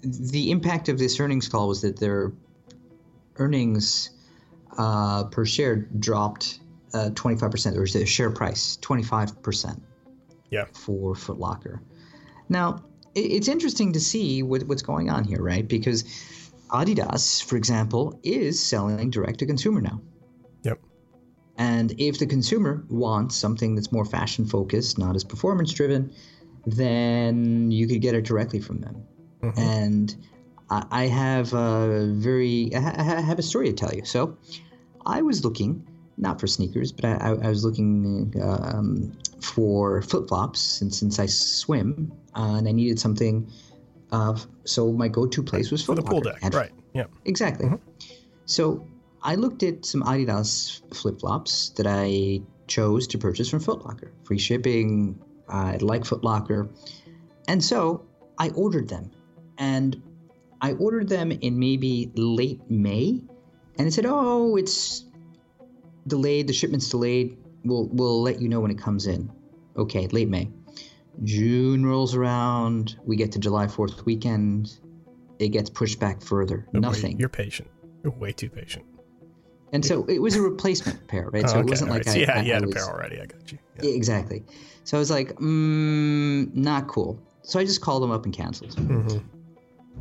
the 0.04 0.52
impact 0.52 0.90
of 0.90 1.00
this 1.00 1.20
earnings 1.20 1.48
call 1.48 1.70
was 1.70 1.82
that 1.82 2.00
their 2.00 2.34
earnings 3.38 4.10
uh, 4.78 5.24
per 5.26 5.46
share 5.46 5.76
dropped 6.00 6.60
uh, 6.94 7.10
25%, 7.14 7.78
or 7.78 7.88
the 7.88 8.06
share 8.06 8.32
price 8.32 8.78
25%. 8.82 9.82
Yeah. 10.50 10.66
For 10.74 11.14
Footlocker. 11.14 11.80
Now, 12.50 12.84
it's 13.16 13.48
interesting 13.48 13.94
to 13.94 14.00
see 14.00 14.44
what, 14.44 14.64
what's 14.64 14.82
going 14.82 15.10
on 15.10 15.24
here, 15.24 15.42
right? 15.42 15.68
Because 15.68 16.04
Adidas, 16.70 17.44
for 17.44 17.58
example, 17.58 18.20
is 18.24 18.64
selling 18.64 19.10
direct 19.10 19.40
to 19.40 19.46
consumer 19.46 19.82
now. 19.82 20.02
Yep. 20.64 20.80
And 21.58 21.94
if 21.98 22.20
the 22.20 22.26
consumer 22.26 22.86
wants 22.90 23.36
something 23.36 23.76
that's 23.76 23.92
more 23.92 24.06
fashion 24.06 24.46
focused, 24.46 24.98
not 24.98 25.16
as 25.16 25.24
performance 25.24 25.74
driven, 25.74 26.14
then 26.66 27.72
you 27.72 27.88
could 27.88 28.02
get 28.02 28.14
it 28.14 28.26
directly 28.26 28.60
from 28.60 28.82
them. 28.82 29.04
Mm-hmm. 29.42 29.60
And 29.60 30.16
I 30.70 31.06
have 31.06 31.54
a 31.54 32.08
very 32.14 32.76
I 32.76 32.80
have 33.04 33.40
a 33.40 33.42
story 33.44 33.68
to 33.68 33.74
tell 33.74 33.94
you. 33.94 34.04
So 34.04 34.38
I 35.06 35.22
was 35.22 35.46
looking 35.46 35.88
not 36.18 36.42
for 36.42 36.48
sneakers, 36.48 36.92
but 36.92 37.06
I, 37.06 37.30
I 37.30 37.48
was 37.48 37.64
looking 37.64 38.34
um, 38.44 39.18
for 39.42 40.02
flip 40.02 40.28
flops 40.28 40.60
since 40.60 40.98
since 40.98 41.20
I 41.20 41.26
swim 41.26 42.12
uh, 42.36 42.56
and 42.58 42.68
I 42.68 42.72
needed 42.72 43.00
something. 43.00 43.50
Uh, 44.12 44.38
so 44.64 44.92
my 44.92 45.08
go-to 45.08 45.44
place 45.44 45.70
was 45.70 45.84
for 45.84 45.96
the 45.96 46.02
pool 46.02 46.22
deck, 46.22 46.40
right? 46.54 46.72
Yeah, 46.94 47.06
exactly. 47.26 47.68
Mm-hmm. 47.68 48.14
So 48.46 48.88
I 49.22 49.36
looked 49.36 49.64
at 49.64 49.86
some 49.86 50.04
Adidas 50.04 50.82
flip 50.96 51.20
flops 51.20 51.70
that 51.70 51.88
I 51.88 52.42
chose 52.68 53.08
to 53.08 53.18
purchase 53.18 53.50
from 53.50 53.60
Footlocker. 53.60 54.12
Free 54.24 54.40
shipping. 54.40 55.20
I 55.50 55.78
like 55.78 56.04
Footlocker, 56.04 56.70
and 57.48 57.64
so 57.64 58.06
I 58.38 58.50
ordered 58.50 58.90
them. 58.90 59.12
And 59.58 60.02
I 60.62 60.74
ordered 60.74 61.10
them 61.10 61.32
in 61.32 61.58
maybe 61.58 62.12
late 62.16 62.62
May, 62.70 63.22
and 63.78 63.88
it 63.88 63.92
said, 63.92 64.06
"Oh, 64.08 64.56
it's 64.56 65.06
delayed. 66.08 66.48
The 66.48 66.54
shipment's 66.54 66.90
delayed. 66.90 67.38
We'll 67.64 67.88
we'll 67.92 68.22
let 68.22 68.42
you 68.42 68.50
know 68.50 68.60
when 68.60 68.72
it 68.72 68.80
comes 68.80 69.08
in." 69.08 69.32
Okay, 69.78 70.08
late 70.08 70.30
May. 70.30 70.50
June 71.24 71.86
rolls 71.86 72.16
around. 72.16 72.98
We 73.06 73.16
get 73.16 73.32
to 73.34 73.40
July 73.40 73.68
Fourth 73.68 74.06
weekend. 74.06 74.80
It 75.40 75.50
gets 75.50 75.70
pushed 75.70 76.00
back 76.00 76.22
further. 76.22 76.68
Nothing. 76.74 77.20
You're 77.20 77.30
patient. 77.30 77.70
You're 78.04 78.14
way 78.14 78.32
too 78.32 78.50
patient. 78.50 78.86
And 79.74 79.86
so 79.86 80.06
it 80.06 80.20
was 80.20 80.36
a 80.36 80.42
replacement 80.42 81.08
pair, 81.08 81.30
right? 81.30 81.44
Oh, 81.44 81.48
so 81.48 81.60
it 81.60 81.66
wasn't 81.66 81.92
like 81.92 82.06
right. 82.06 82.16
I, 82.16 82.20
yeah, 82.20 82.40
I, 82.40 82.42
you 82.42 82.54
had 82.54 82.64
I 82.64 82.66
was, 82.68 82.76
a 82.76 82.80
pair 82.80 82.86
already. 82.86 83.20
I 83.20 83.26
got 83.26 83.52
you. 83.52 83.60
Yeah. 83.82 83.90
Exactly. 83.90 84.44
So 84.86 84.98
I 84.98 85.00
was 85.00 85.12
like, 85.12 85.36
mm, 85.36 86.54
not 86.56 86.88
cool. 86.88 87.22
So 87.42 87.60
I 87.60 87.66
just 87.66 87.82
called 87.82 88.02
them 88.02 88.12
up 88.12 88.26
and 88.26 88.34
canceled. 88.34 88.76
Mm-hmm. 88.76 89.18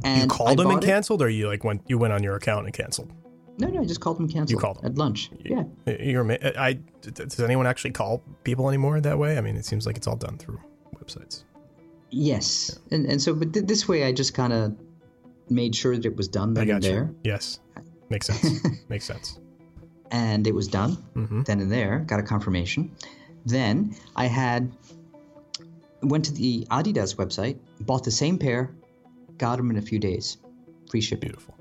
And 0.04 0.22
you 0.22 0.28
called 0.28 0.58
them 0.58 0.70
and 0.70 0.82
canceled, 0.82 1.22
or 1.22 1.28
you 1.28 1.48
like 1.48 1.64
went 1.64 1.82
you 1.86 1.98
went 1.98 2.12
on 2.12 2.22
your 2.22 2.36
account 2.36 2.66
and 2.66 2.74
canceled? 2.74 3.12
No, 3.58 3.68
no, 3.68 3.80
I 3.80 3.84
just 3.84 4.00
called 4.00 4.18
them 4.18 4.28
canceled. 4.28 4.50
You 4.50 4.58
called 4.58 4.78
them 4.78 4.92
at 4.92 4.98
lunch. 4.98 5.30
Yeah. 5.44 5.64
You're. 5.86 6.30
I. 6.58 6.74
Does 7.00 7.40
anyone 7.40 7.66
actually 7.66 7.92
call 7.92 8.22
people 8.44 8.68
anymore 8.68 9.00
that 9.00 9.18
way? 9.18 9.38
I 9.38 9.40
mean, 9.40 9.56
it 9.56 9.64
seems 9.64 9.86
like 9.86 9.96
it's 9.96 10.06
all 10.06 10.16
done 10.16 10.36
through 10.38 10.60
websites. 10.94 11.44
Yes, 12.10 12.78
yeah. 12.88 12.96
and 12.96 13.06
and 13.06 13.22
so 13.22 13.34
but 13.34 13.52
th- 13.52 13.66
this 13.66 13.88
way 13.88 14.04
I 14.04 14.12
just 14.12 14.34
kind 14.34 14.52
of 14.52 14.76
made 15.50 15.74
sure 15.74 15.96
that 15.96 16.04
it 16.04 16.16
was 16.16 16.28
done 16.28 16.56
I 16.56 16.64
then 16.64 16.70
and 16.70 16.82
there, 16.82 17.04
you. 17.04 17.16
Yes, 17.24 17.60
makes 18.10 18.26
sense. 18.26 18.64
makes 18.88 19.04
sense. 19.04 19.38
and 20.10 20.46
it 20.46 20.54
was 20.54 20.68
done 20.68 20.92
hmm 21.14 21.42
then 21.42 21.60
and 21.60 21.70
there. 21.70 22.04
Got 22.06 22.20
a 22.20 22.22
confirmation. 22.22 22.94
Then 23.44 23.94
I 24.14 24.26
had 24.26 24.72
went 26.02 26.24
to 26.26 26.32
the 26.32 26.66
Adidas 26.70 27.16
website, 27.16 27.58
bought 27.80 28.04
the 28.04 28.10
same 28.10 28.38
pair, 28.38 28.74
got 29.38 29.56
them 29.56 29.70
in 29.70 29.76
a 29.78 29.82
few 29.82 29.98
days, 29.98 30.38
free 30.90 31.00
shipping. 31.00 31.28
Beautiful. 31.30 31.54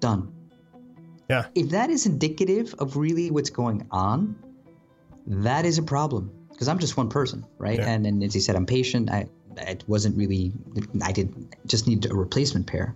Done. 0.00 0.32
Yeah. 1.28 1.46
If 1.54 1.70
that 1.70 1.90
is 1.90 2.06
indicative 2.06 2.74
of 2.78 2.96
really 2.96 3.30
what's 3.30 3.50
going 3.50 3.86
on, 3.90 4.36
that 5.26 5.64
is 5.64 5.78
a 5.78 5.82
problem. 5.82 6.30
Because 6.50 6.68
I'm 6.68 6.78
just 6.78 6.96
one 6.96 7.08
person, 7.08 7.44
right? 7.58 7.78
Yeah. 7.78 7.90
And 7.90 8.06
and 8.06 8.22
as 8.22 8.34
you 8.34 8.40
said, 8.40 8.56
I'm 8.56 8.66
patient. 8.66 9.10
I 9.10 9.26
it 9.58 9.84
wasn't 9.86 10.16
really 10.16 10.52
I 11.02 11.12
did 11.12 11.34
just 11.66 11.86
need 11.86 12.06
a 12.06 12.14
replacement 12.14 12.66
pair. 12.66 12.94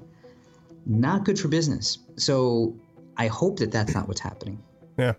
Not 0.87 1.25
good 1.25 1.38
for 1.38 1.49
business. 1.49 1.99
So 2.16 2.75
I 3.16 3.27
hope 3.27 3.59
that 3.59 3.71
that's 3.71 3.95
not 3.95 4.09
what's 4.09 4.21
happening. 4.21 4.62
Yeah. 4.99 5.14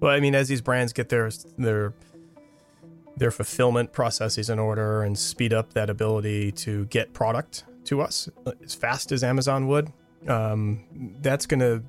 Well, 0.00 0.12
I 0.12 0.20
mean, 0.20 0.34
as 0.34 0.48
these 0.48 0.60
brands 0.60 0.92
get 0.92 1.08
their 1.08 1.30
their 1.58 1.94
their 3.16 3.30
fulfillment 3.30 3.92
processes 3.92 4.48
in 4.48 4.58
order 4.58 5.02
and 5.02 5.18
speed 5.18 5.52
up 5.52 5.74
that 5.74 5.90
ability 5.90 6.52
to 6.52 6.86
get 6.86 7.12
product 7.12 7.64
to 7.84 8.00
us 8.00 8.28
as 8.64 8.74
fast 8.74 9.12
as 9.12 9.22
Amazon 9.22 9.68
would, 9.68 9.92
um, 10.28 10.84
that's 11.20 11.46
going 11.46 11.60
to 11.60 11.82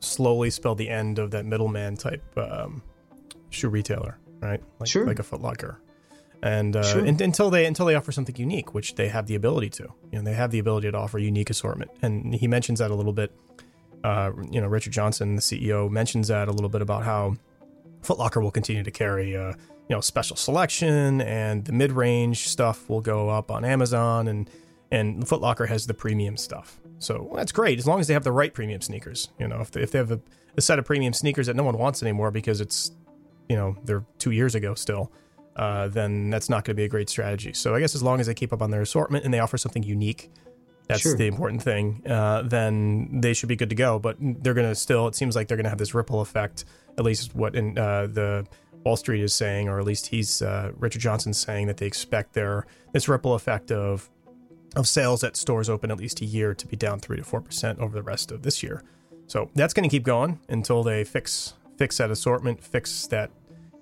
slowly 0.00 0.50
spell 0.50 0.74
the 0.74 0.88
end 0.88 1.18
of 1.18 1.30
that 1.32 1.44
middleman 1.46 1.96
type 1.96 2.22
um, 2.38 2.82
shoe 3.50 3.68
retailer, 3.68 4.18
right? 4.40 4.62
Like, 4.78 4.88
Sure. 4.88 5.06
like 5.06 5.18
a 5.18 5.22
Foot 5.22 5.40
Locker, 5.42 5.80
And 6.42 6.76
uh, 6.76 6.82
Sure. 6.84 7.00
un- 7.06 7.20
until 7.20 7.50
they 7.50 7.66
until 7.66 7.86
they 7.86 7.94
offer 7.96 8.12
something 8.12 8.36
unique, 8.36 8.74
which 8.74 8.94
they 8.94 9.08
have 9.08 9.26
the 9.26 9.34
ability 9.34 9.70
to, 9.70 9.84
you 10.12 10.18
know, 10.18 10.22
they 10.24 10.34
have 10.34 10.50
the 10.52 10.58
ability 10.60 10.90
to 10.90 10.96
offer 10.96 11.18
unique 11.18 11.50
assortment, 11.50 11.90
and 12.02 12.34
he 12.34 12.46
mentions 12.46 12.78
that 12.78 12.90
a 12.90 12.94
little 12.94 13.12
bit 13.12 13.32
uh, 14.04 14.30
you 14.52 14.60
know, 14.60 14.68
Richard 14.68 14.92
Johnson, 14.92 15.34
the 15.34 15.42
CEO, 15.42 15.90
mentions 15.90 16.28
that 16.28 16.46
a 16.46 16.52
little 16.52 16.68
bit 16.68 16.80
about 16.82 17.02
how 17.02 17.34
Foot 18.02 18.16
Locker 18.16 18.40
will 18.40 18.52
continue 18.52 18.84
to 18.84 18.92
carry, 18.92 19.36
uh, 19.36 19.48
you 19.88 19.96
know, 19.96 20.00
special 20.00 20.36
selection 20.36 21.20
and 21.22 21.64
the 21.64 21.72
mid-range 21.72 22.46
stuff 22.48 22.88
will 22.88 23.00
go 23.00 23.28
up 23.28 23.50
on 23.50 23.64
Amazon, 23.64 24.28
and 24.28 24.48
and 24.92 25.26
Foot 25.28 25.40
Locker 25.40 25.66
has 25.66 25.88
the 25.88 25.94
premium 25.94 26.36
stuff. 26.36 26.78
So 26.98 27.22
well, 27.22 27.36
that's 27.36 27.52
great 27.52 27.78
as 27.78 27.86
long 27.86 28.00
as 28.00 28.06
they 28.08 28.14
have 28.14 28.24
the 28.24 28.32
right 28.32 28.52
premium 28.52 28.80
sneakers. 28.80 29.28
You 29.38 29.48
know, 29.48 29.60
if 29.60 29.70
they, 29.70 29.82
if 29.82 29.92
they 29.92 29.98
have 29.98 30.10
a, 30.10 30.20
a 30.56 30.60
set 30.60 30.78
of 30.78 30.84
premium 30.84 31.12
sneakers 31.12 31.46
that 31.46 31.56
no 31.56 31.62
one 31.62 31.78
wants 31.78 32.02
anymore 32.02 32.30
because 32.30 32.60
it's, 32.60 32.90
you 33.48 33.56
know, 33.56 33.76
they're 33.84 34.04
two 34.18 34.30
years 34.32 34.54
ago 34.54 34.74
still. 34.74 35.12
Uh, 35.56 35.88
then 35.88 36.30
that's 36.30 36.48
not 36.48 36.64
going 36.64 36.74
to 36.74 36.80
be 36.80 36.84
a 36.84 36.88
great 36.88 37.08
strategy. 37.08 37.52
So 37.52 37.74
I 37.74 37.80
guess 37.80 37.96
as 37.96 38.02
long 38.02 38.20
as 38.20 38.28
they 38.28 38.34
keep 38.34 38.52
up 38.52 38.62
on 38.62 38.70
their 38.70 38.82
assortment 38.82 39.24
and 39.24 39.34
they 39.34 39.40
offer 39.40 39.58
something 39.58 39.82
unique, 39.82 40.30
that's 40.86 41.00
Sure. 41.02 41.16
the 41.16 41.26
important 41.26 41.62
thing. 41.62 42.02
Uh, 42.06 42.42
then 42.42 43.20
they 43.20 43.34
should 43.34 43.48
be 43.48 43.56
good 43.56 43.68
to 43.70 43.74
go. 43.74 43.98
But 43.98 44.16
they're 44.20 44.54
going 44.54 44.68
to 44.68 44.74
still. 44.74 45.08
It 45.08 45.16
seems 45.16 45.34
like 45.34 45.48
they're 45.48 45.56
going 45.56 45.64
to 45.64 45.70
have 45.70 45.78
this 45.78 45.94
ripple 45.94 46.20
effect. 46.20 46.64
At 46.96 47.04
least 47.04 47.34
what 47.34 47.54
in 47.56 47.76
uh, 47.76 48.06
the 48.06 48.46
Wall 48.84 48.96
Street 48.96 49.20
is 49.22 49.34
saying, 49.34 49.68
or 49.68 49.78
at 49.80 49.84
least 49.84 50.06
he's 50.06 50.42
uh, 50.42 50.70
Richard 50.76 51.00
Johnson's 51.00 51.38
saying 51.38 51.66
that 51.66 51.76
they 51.78 51.86
expect 51.86 52.34
their 52.34 52.64
this 52.92 53.08
ripple 53.08 53.34
effect 53.34 53.70
of 53.72 54.08
of 54.76 54.86
sales 54.86 55.24
at 55.24 55.36
stores 55.36 55.68
open 55.68 55.90
at 55.90 55.98
least 55.98 56.20
a 56.20 56.24
year 56.24 56.54
to 56.54 56.66
be 56.66 56.76
down 56.76 57.00
three 57.00 57.16
to 57.16 57.24
four 57.24 57.40
percent 57.40 57.78
over 57.78 57.94
the 57.94 58.02
rest 58.02 58.30
of 58.30 58.42
this 58.42 58.62
year. 58.62 58.82
So 59.26 59.50
that's 59.54 59.74
going 59.74 59.88
to 59.88 59.94
keep 59.94 60.04
going 60.04 60.40
until 60.48 60.82
they 60.82 61.04
fix 61.04 61.54
fix 61.76 61.98
that 61.98 62.10
assortment, 62.10 62.62
fix 62.62 63.06
that 63.08 63.30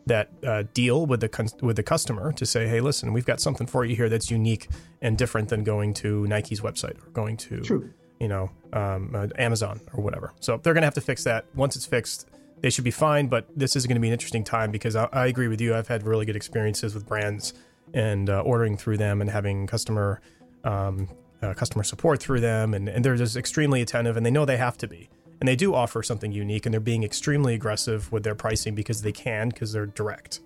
that 0.07 0.31
uh, 0.47 0.63
deal 0.73 1.05
with 1.05 1.21
the 1.21 1.29
con- 1.29 1.49
with 1.63 1.77
the 1.77 1.83
customer 1.83 2.33
to 2.33 2.47
say, 2.47 2.69
hey, 2.69 2.81
listen, 2.81 3.13
we've 3.13 3.27
got 3.27 3.41
something 3.41 3.67
for 3.67 3.85
you 3.85 3.97
here 3.97 4.09
that's 4.09 4.31
unique 4.31 4.69
and 5.03 5.19
different 5.19 5.49
than 5.49 5.65
going 5.65 5.93
to 5.95 6.27
Nike's 6.27 6.61
website 6.61 6.97
or 7.05 7.11
going 7.11 7.37
to 7.39 7.61
True. 7.61 7.93
you 8.21 8.29
know 8.29 8.51
um, 8.73 9.13
uh, 9.15 9.27
Amazon 9.39 9.81
or 9.93 10.03
whatever. 10.03 10.33
So 10.41 10.59
they're 10.63 10.75
going 10.75 10.83
to 10.83 10.87
have 10.87 10.95
to 10.95 11.01
fix 11.01 11.25
that. 11.25 11.47
Once 11.55 11.75
it's 11.75 11.87
fixed, 11.87 12.29
they 12.61 12.71
should 12.71 12.85
be 12.85 12.93
fine. 12.93 13.27
But 13.27 13.47
this 13.57 13.75
is 13.75 13.87
going 13.87 13.97
to 13.97 14.01
be 14.01 14.09
an 14.09 14.13
interesting 14.13 14.45
time 14.45 14.71
because 14.71 14.95
I, 14.95 15.09
I 15.13 15.27
agree 15.27 15.49
with 15.49 15.61
you. 15.61 15.75
I've 15.75 15.89
had 15.89 16.05
really 16.05 16.27
good 16.27 16.37
experiences 16.37 16.95
with 16.95 17.07
brands 17.07 17.55
and 17.95 18.31
uh, 18.31 18.41
ordering 18.41 18.77
through 18.77 18.99
them 18.99 19.21
and 19.21 19.31
having 19.31 19.67
customer 19.67 20.21
um, 20.67 21.09
uh, 21.43 21.55
customer 21.55 21.85
support 21.85 22.21
through 22.21 22.41
them, 22.41 22.75
and, 22.75 22.89
and 22.89 23.05
they're 23.05 23.17
just 23.17 23.37
extremely 23.37 23.81
attentive, 23.83 24.17
and 24.17 24.25
they 24.27 24.31
know 24.31 24.45
they 24.45 24.57
have 24.57 24.77
to 24.79 24.87
be. 24.89 25.09
And 25.41 25.47
they 25.47 25.57
do 25.57 25.75
offer 25.75 26.03
something 26.03 26.33
unique, 26.33 26.67
and 26.67 26.73
they're 26.73 26.81
being 26.81 27.05
extremely 27.05 27.55
aggressive 27.55 28.11
with 28.11 28.23
their 28.25 28.35
pricing 28.35 28.75
because 28.75 29.03
they 29.03 29.13
can, 29.13 29.51
because 29.51 29.73
they're 29.73 29.87
direct. 29.87 30.41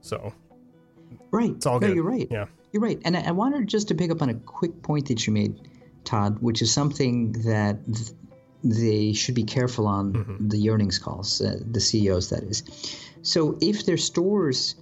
So 0.00 0.32
Right. 1.30 1.50
it's 1.50 1.66
all 1.66 1.80
no, 1.80 1.88
good. 1.88 1.96
you're 1.96 2.04
right. 2.04 2.28
Yeah. 2.30 2.46
You're 2.72 2.82
right. 2.82 3.00
And 3.04 3.16
I, 3.16 3.28
I 3.28 3.30
wanted 3.32 3.66
just 3.66 3.88
to 3.88 3.94
pick 3.94 4.10
up 4.10 4.22
on 4.22 4.28
a 4.30 4.34
quick 4.34 4.82
point 4.82 5.08
that 5.08 5.26
you 5.26 5.32
made, 5.32 5.54
Todd, 6.04 6.38
which 6.40 6.62
is 6.62 6.72
something 6.72 7.32
that 7.44 7.78
th- 7.86 8.10
they 8.62 9.12
should 9.12 9.34
be 9.34 9.44
careful 9.44 9.86
on 9.86 10.12
Mm-hmm. 10.12 10.48
the 10.48 10.70
earnings 10.70 10.98
calls, 10.98 11.40
uh, 11.40 11.56
the 11.70 11.80
CEOs, 11.80 12.30
that 12.30 12.42
is. 12.44 12.62
So 13.22 13.58
if 13.60 13.86
their 13.86 13.96
stores, 13.96 14.76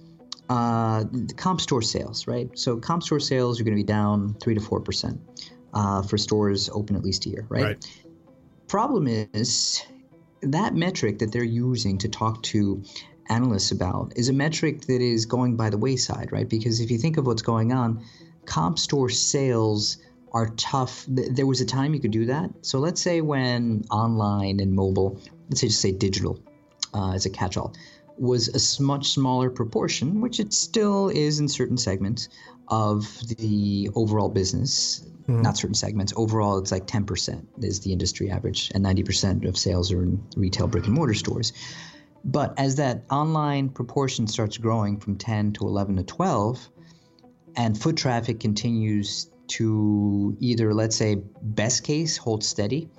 uh, 0.49 1.03
comp 1.35 1.61
store 1.61 1.81
sales, 1.81 2.27
right? 2.27 2.49
So 2.57 2.77
comp 2.77 3.03
store 3.03 3.19
sales 3.19 3.59
are 3.59 3.63
going 3.63 3.75
to 3.75 3.83
be 3.83 3.87
down 3.87 4.35
3 4.41 4.55
to 4.55 4.61
4% 4.61 5.19
uh, 5.73 6.01
for 6.03 6.17
stores 6.17 6.69
open 6.69 6.95
at 6.95 7.03
least 7.03 7.25
a 7.25 7.29
year, 7.29 7.45
right? 7.49 7.63
Right. 7.63 8.01
Problem 8.67 9.07
is 9.07 9.83
that 10.41 10.75
metric 10.75 11.19
that 11.19 11.31
they're 11.31 11.43
using 11.43 11.97
to 11.99 12.09
talk 12.09 12.43
to 12.43 12.83
analysts 13.29 13.71
about 13.71 14.13
is 14.15 14.29
a 14.29 14.33
metric 14.33 14.81
that 14.81 15.01
is 15.01 15.25
going 15.25 15.55
by 15.55 15.69
the 15.69 15.77
wayside, 15.77 16.31
right? 16.31 16.47
Because 16.47 16.79
if 16.79 16.91
you 16.91 16.97
think 16.97 17.17
of 17.17 17.25
what's 17.25 17.41
going 17.41 17.73
on, 17.73 18.03
comp 18.45 18.79
store 18.79 19.09
sales 19.09 19.97
are 20.31 20.49
tough. 20.57 21.05
There 21.07 21.45
was 21.45 21.61
a 21.61 21.65
time 21.65 21.93
you 21.93 21.99
could 21.99 22.11
do 22.11 22.25
that. 22.25 22.49
So 22.61 22.79
let's 22.79 23.01
say 23.01 23.21
when 23.21 23.83
online 23.91 24.59
and 24.59 24.73
mobile, 24.73 25.19
let's 25.49 25.61
say 25.61 25.67
just 25.67 25.81
say 25.81 25.91
digital 25.91 26.39
uh, 26.93 27.13
as 27.13 27.25
a 27.25 27.29
catch-all, 27.29 27.73
was 28.17 28.79
a 28.79 28.81
much 28.81 29.09
smaller 29.09 29.49
proportion, 29.49 30.21
which 30.21 30.39
it 30.39 30.53
still 30.53 31.09
is 31.09 31.39
in 31.39 31.47
certain 31.47 31.77
segments 31.77 32.29
of 32.67 33.07
the 33.37 33.89
overall 33.95 34.29
business. 34.29 35.05
Hmm. 35.25 35.41
Not 35.41 35.57
certain 35.57 35.75
segments. 35.75 36.13
Overall, 36.15 36.57
it's 36.57 36.71
like 36.71 36.87
10% 36.87 37.45
is 37.61 37.81
the 37.81 37.91
industry 37.91 38.31
average, 38.31 38.71
and 38.73 38.83
90% 38.83 39.47
of 39.47 39.57
sales 39.57 39.91
are 39.91 40.03
in 40.03 40.23
retail 40.35 40.67
brick 40.67 40.85
and 40.85 40.93
mortar 40.93 41.13
stores. 41.13 41.53
But 42.23 42.53
as 42.57 42.75
that 42.75 43.03
online 43.09 43.69
proportion 43.69 44.27
starts 44.27 44.57
growing 44.57 44.99
from 44.99 45.17
10 45.17 45.53
to 45.53 45.67
11 45.67 45.97
to 45.97 46.03
12, 46.03 46.69
and 47.55 47.77
foot 47.77 47.97
traffic 47.97 48.39
continues 48.39 49.29
to 49.47 50.35
either, 50.39 50.73
let's 50.73 50.95
say, 50.95 51.15
best 51.41 51.83
case, 51.83 52.17
hold 52.17 52.43
steady 52.43 52.89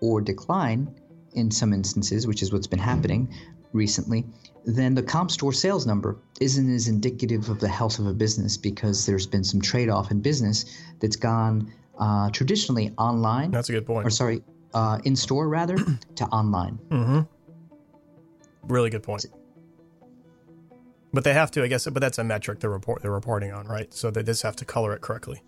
or 0.00 0.20
decline 0.20 0.94
in 1.34 1.50
some 1.50 1.72
instances, 1.72 2.26
which 2.26 2.42
is 2.42 2.52
what's 2.52 2.66
been 2.66 2.78
happening 2.78 3.34
recently, 3.72 4.24
then 4.76 4.94
the 4.94 5.02
comp 5.02 5.30
store 5.30 5.52
sales 5.52 5.86
number 5.86 6.16
isn't 6.40 6.74
as 6.74 6.88
indicative 6.88 7.48
of 7.48 7.58
the 7.58 7.68
health 7.68 7.98
of 7.98 8.06
a 8.06 8.12
business 8.12 8.56
because 8.56 9.06
there's 9.06 9.26
been 9.26 9.42
some 9.44 9.60
trade 9.60 9.88
off 9.88 10.10
in 10.10 10.20
business 10.20 10.64
that's 11.00 11.16
gone 11.16 11.72
uh, 11.98 12.30
traditionally 12.30 12.92
online, 12.98 13.50
That's 13.50 13.68
a 13.70 13.72
good 13.72 13.86
point. 13.86 14.06
or 14.06 14.10
sorry, 14.10 14.42
uh, 14.74 14.98
in 15.04 15.16
store 15.16 15.48
rather, 15.48 15.76
to 16.16 16.24
online. 16.26 16.78
Mm-hmm. 16.90 17.20
Really 18.64 18.90
good 18.90 19.02
point. 19.02 19.26
But 21.12 21.24
they 21.24 21.32
have 21.32 21.50
to, 21.52 21.62
I 21.62 21.68
guess. 21.68 21.86
But 21.86 22.00
that's 22.00 22.18
a 22.18 22.24
metric 22.24 22.60
they're 22.60 22.68
report 22.68 23.00
they're 23.00 23.10
reporting 23.10 23.52
on, 23.52 23.66
right? 23.66 23.92
So 23.94 24.10
they 24.10 24.22
just 24.22 24.42
have 24.42 24.56
to 24.56 24.64
color 24.64 24.92
it 24.92 25.00
correctly. 25.00 25.42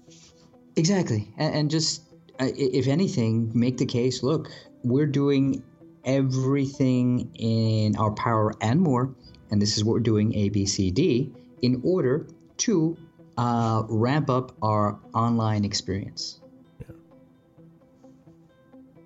Exactly, 0.77 1.29
and, 1.37 1.55
and 1.55 1.71
just 1.71 2.03
uh, 2.41 2.49
if 2.57 2.89
anything, 2.89 3.53
make 3.55 3.77
the 3.77 3.85
case. 3.87 4.23
Look, 4.23 4.51
we're 4.83 5.07
doing 5.07 5.63
everything 6.05 7.31
in 7.35 7.97
our 7.97 8.11
power 8.13 8.53
and 8.61 8.81
more, 8.81 9.15
and 9.51 9.61
this 9.61 9.77
is 9.77 9.85
what 9.85 9.93
we're 9.95 10.01
doing 10.01 10.35
A, 10.35 10.49
B, 10.49 10.67
C, 10.67 10.91
D 10.91 11.33
in 11.63 11.81
order 11.85 12.27
to 12.59 12.97
uh, 13.37 13.83
ramp 13.89 14.31
up 14.31 14.53
our 14.63 14.99
online 15.15 15.65
experience. 15.65 16.41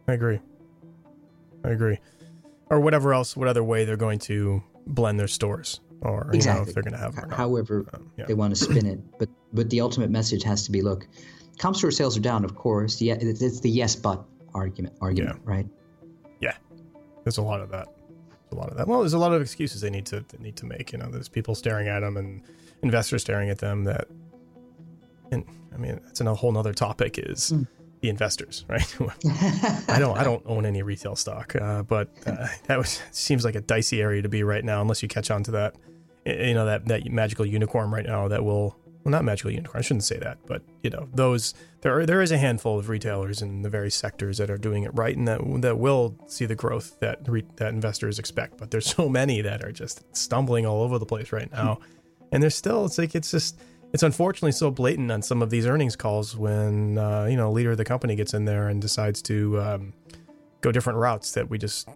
I 0.07 0.12
agree. 0.12 0.40
I 1.64 1.70
agree. 1.70 1.98
Or 2.70 2.80
whatever 2.80 3.14
else, 3.14 3.37
what 3.37 3.48
other 3.48 3.64
way 3.64 3.85
they're 3.85 3.96
going 3.96 4.18
to 4.20 4.62
blend 4.87 5.18
their 5.18 5.28
stores, 5.28 5.80
or 6.02 6.24
you 6.26 6.33
know, 6.33 6.37
Exactly. 6.37 6.68
if 6.68 6.74
they're 6.74 6.83
going 6.83 6.92
to 6.92 6.98
have. 6.98 7.14
However, 7.30 7.87
Um, 7.92 8.11
yeah. 8.18 8.26
they 8.26 8.35
want 8.35 8.54
to 8.54 8.62
spin 8.62 8.87
it, 8.87 9.00
but 9.18 9.28
but 9.52 9.70
the 9.70 9.80
ultimate 9.80 10.11
message 10.11 10.42
has 10.42 10.64
to 10.64 10.72
be: 10.72 10.83
look, 10.83 11.07
comp 11.59 11.76
store 11.76 11.90
sales 11.90 12.16
are 12.16 12.20
down, 12.20 12.44
of 12.44 12.54
course. 12.54 13.00
Yeah, 13.00 13.14
it's 13.18 13.40
it's 13.40 13.61
the 13.61 13.70
yes 13.70 13.97
but 13.97 14.24
argument, 14.55 14.95
argument, 15.01 15.40
right? 15.45 15.66
There's 17.25 17.39
a 17.39 17.43
lot 17.43 17.61
of 17.61 17.70
that. 17.70 17.87
There's 17.89 18.53
a 18.53 18.55
lot 18.55 18.68
of 18.70 18.77
that. 18.77 18.87
Well, 18.87 19.01
there's 19.01 19.14
a 19.14 19.18
lot 19.18 19.33
of 19.33 19.43
excuses 19.43 19.81
they 19.81 19.91
need 19.91 20.07
to 20.07 20.20
they 20.20 20.39
need 20.43 20.57
to 20.57 20.66
make. 20.66 20.93
You 20.93 20.99
know, 20.99 21.09
there's 21.11 21.29
people 21.29 21.55
staring 21.55 21.89
at 21.89 22.01
them 22.01 22.16
and 22.16 22.43
investors 22.83 23.22
staring 23.22 23.51
at 23.51 23.59
them. 23.59 23.85
That, 23.85 24.09
and 25.31 25.45
I 25.75 25.79
mean, 25.79 26.01
that's 26.05 26.20
a 26.20 26.35
whole 26.35 26.53
nother 26.53 26.72
topic. 26.75 27.18
Is 27.18 27.51
Hmm. 27.51 27.62
the 28.01 28.09
investors, 28.11 28.64
right? 28.68 28.97
I 29.89 29.99
don't 29.99 30.16
I 30.16 30.25
don't 30.31 30.43
own 30.47 30.66
any 30.66 30.83
retail 30.83 31.16
stock, 31.16 31.57
uh, 31.57 31.83
but 31.83 32.09
uh, 32.27 32.49
that 32.66 32.79
was 32.79 33.01
seems 33.11 33.45
like 33.45 33.55
a 33.55 33.61
dicey 33.61 34.01
area 34.03 34.22
to 34.22 34.29
be 34.29 34.43
right 34.43 34.64
now, 34.64 34.81
unless 34.83 35.03
you 35.03 35.09
catch 35.09 35.31
on 35.31 35.43
to 35.45 35.51
that, 35.53 35.75
you 36.27 36.55
know, 36.55 36.66
that 36.66 36.87
that 36.87 37.11
magical 37.11 37.47
unicorn 37.47 37.91
right 37.91 38.07
now 38.07 38.29
that 38.29 38.45
will 38.45 38.77
well, 39.05 39.12
not 39.12 39.24
magical 39.24 39.50
unicorn. 39.50 39.78
I 39.78 39.82
shouldn't 39.82 40.05
say 40.05 40.18
that, 40.18 40.38
but 40.46 40.62
you 40.82 40.88
know, 40.88 41.09
those 41.12 41.52
there 41.82 41.98
are, 41.98 42.07
there 42.07 42.22
is 42.22 42.32
a 42.32 42.38
handful 42.38 42.78
of 42.78 42.88
retailers 42.88 43.42
in 43.42 43.61
the 43.61 43.68
various 43.68 43.94
sectors 43.94 44.38
that 44.38 44.50
are 44.50 44.57
doing 44.57 44.84
it 44.84 44.90
right 44.94 45.14
and 45.14 45.28
that 45.28 45.40
that 45.61 45.78
will 45.78 46.16
see 46.26 46.46
the 46.46 46.55
growth 46.55 46.98
that 47.00 47.20
re, 47.28 47.44
that 47.57 47.68
investors 47.68 48.18
expect. 48.18 48.57
But 48.57 48.70
there's 48.70 48.86
so 48.96 49.09
many 49.09 49.42
that 49.42 49.62
are 49.62 49.72
just 49.72 50.05
stumbling 50.16 50.64
all 50.64 50.82
over 50.82 50.98
the 50.98 51.07
place 51.07 51.32
right 51.32 51.50
now, 51.52 51.80
and 52.32 52.42
there's 52.42 52.55
still 52.55 52.86
it's 52.86 52.96
like 52.96 53.14
it's 53.14 53.30
just 53.30 53.61
it's 53.92 54.02
unfortunately 54.02 54.52
so 54.52 54.70
blatant 54.70 55.12
on 55.12 55.20
some 55.20 55.42
of 55.42 55.50
these 55.50 55.66
earnings 55.66 55.96
calls 55.96 56.34
when 56.34 56.96
uh, 56.96 57.26
you 57.26 57.36
know 57.36 57.52
leader 57.52 57.72
of 57.72 57.76
the 57.76 57.84
company 57.84 58.16
gets 58.16 58.32
in 58.32 58.46
there 58.46 58.68
and 58.68 58.80
decides 58.80 59.20
to 59.22 59.61
um, 59.61 59.92
go 60.62 60.72
different 60.72 60.98
routes 60.98 61.32
that 61.32 61.50
we 61.50 61.59
just 61.59 61.88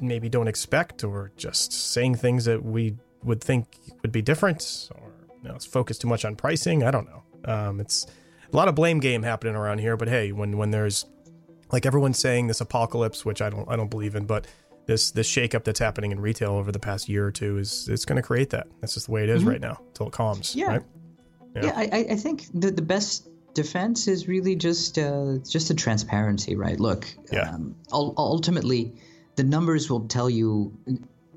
maybe 0.00 0.28
don't 0.28 0.48
expect 0.48 1.04
or 1.04 1.30
just 1.36 1.72
saying 1.72 2.16
things 2.16 2.44
that 2.44 2.64
we 2.64 2.96
would 3.22 3.40
think 3.40 3.66
would 4.02 4.12
be 4.12 4.20
different 4.20 4.90
or 4.96 5.12
you 5.46 5.52
know, 5.52 5.56
it's 5.56 5.66
focused 5.66 6.00
too 6.00 6.08
much 6.08 6.24
on 6.24 6.34
pricing. 6.34 6.82
I 6.82 6.90
don't 6.90 7.08
know. 7.08 7.22
Um, 7.44 7.80
it's 7.80 8.04
a 8.52 8.56
lot 8.56 8.66
of 8.66 8.74
blame 8.74 8.98
game 8.98 9.22
happening 9.22 9.54
around 9.54 9.78
here. 9.78 9.96
But 9.96 10.08
hey, 10.08 10.32
when 10.32 10.56
when 10.56 10.72
there's 10.72 11.06
like 11.70 11.86
everyone's 11.86 12.18
saying 12.18 12.48
this 12.48 12.60
apocalypse, 12.60 13.24
which 13.24 13.40
I 13.40 13.48
don't 13.48 13.70
I 13.70 13.76
don't 13.76 13.88
believe 13.88 14.16
in, 14.16 14.26
but 14.26 14.48
this 14.86 15.12
this 15.12 15.30
shakeup 15.30 15.62
that's 15.62 15.78
happening 15.78 16.10
in 16.10 16.18
retail 16.18 16.54
over 16.54 16.72
the 16.72 16.80
past 16.80 17.08
year 17.08 17.26
or 17.26 17.30
two 17.30 17.58
is 17.58 17.88
it's 17.88 18.04
going 18.04 18.16
to 18.16 18.22
create 18.22 18.50
that. 18.50 18.66
That's 18.80 18.94
just 18.94 19.06
the 19.06 19.12
way 19.12 19.22
it 19.22 19.28
is 19.28 19.42
mm-hmm. 19.42 19.50
right 19.50 19.60
now 19.60 19.80
until 19.86 20.08
it 20.08 20.12
calms. 20.12 20.56
Yeah, 20.56 20.66
right? 20.66 20.82
yeah. 21.54 21.64
yeah 21.66 21.72
I, 21.76 22.06
I 22.10 22.16
think 22.16 22.46
the 22.52 22.72
the 22.72 22.82
best 22.82 23.28
defense 23.54 24.08
is 24.08 24.26
really 24.26 24.56
just 24.56 24.98
uh, 24.98 25.36
just 25.48 25.68
the 25.68 25.74
transparency, 25.74 26.56
right? 26.56 26.80
Look, 26.80 27.06
yeah. 27.30 27.50
Um, 27.50 27.76
ultimately, 27.92 28.94
the 29.36 29.44
numbers 29.44 29.88
will 29.88 30.08
tell 30.08 30.28
you 30.28 30.76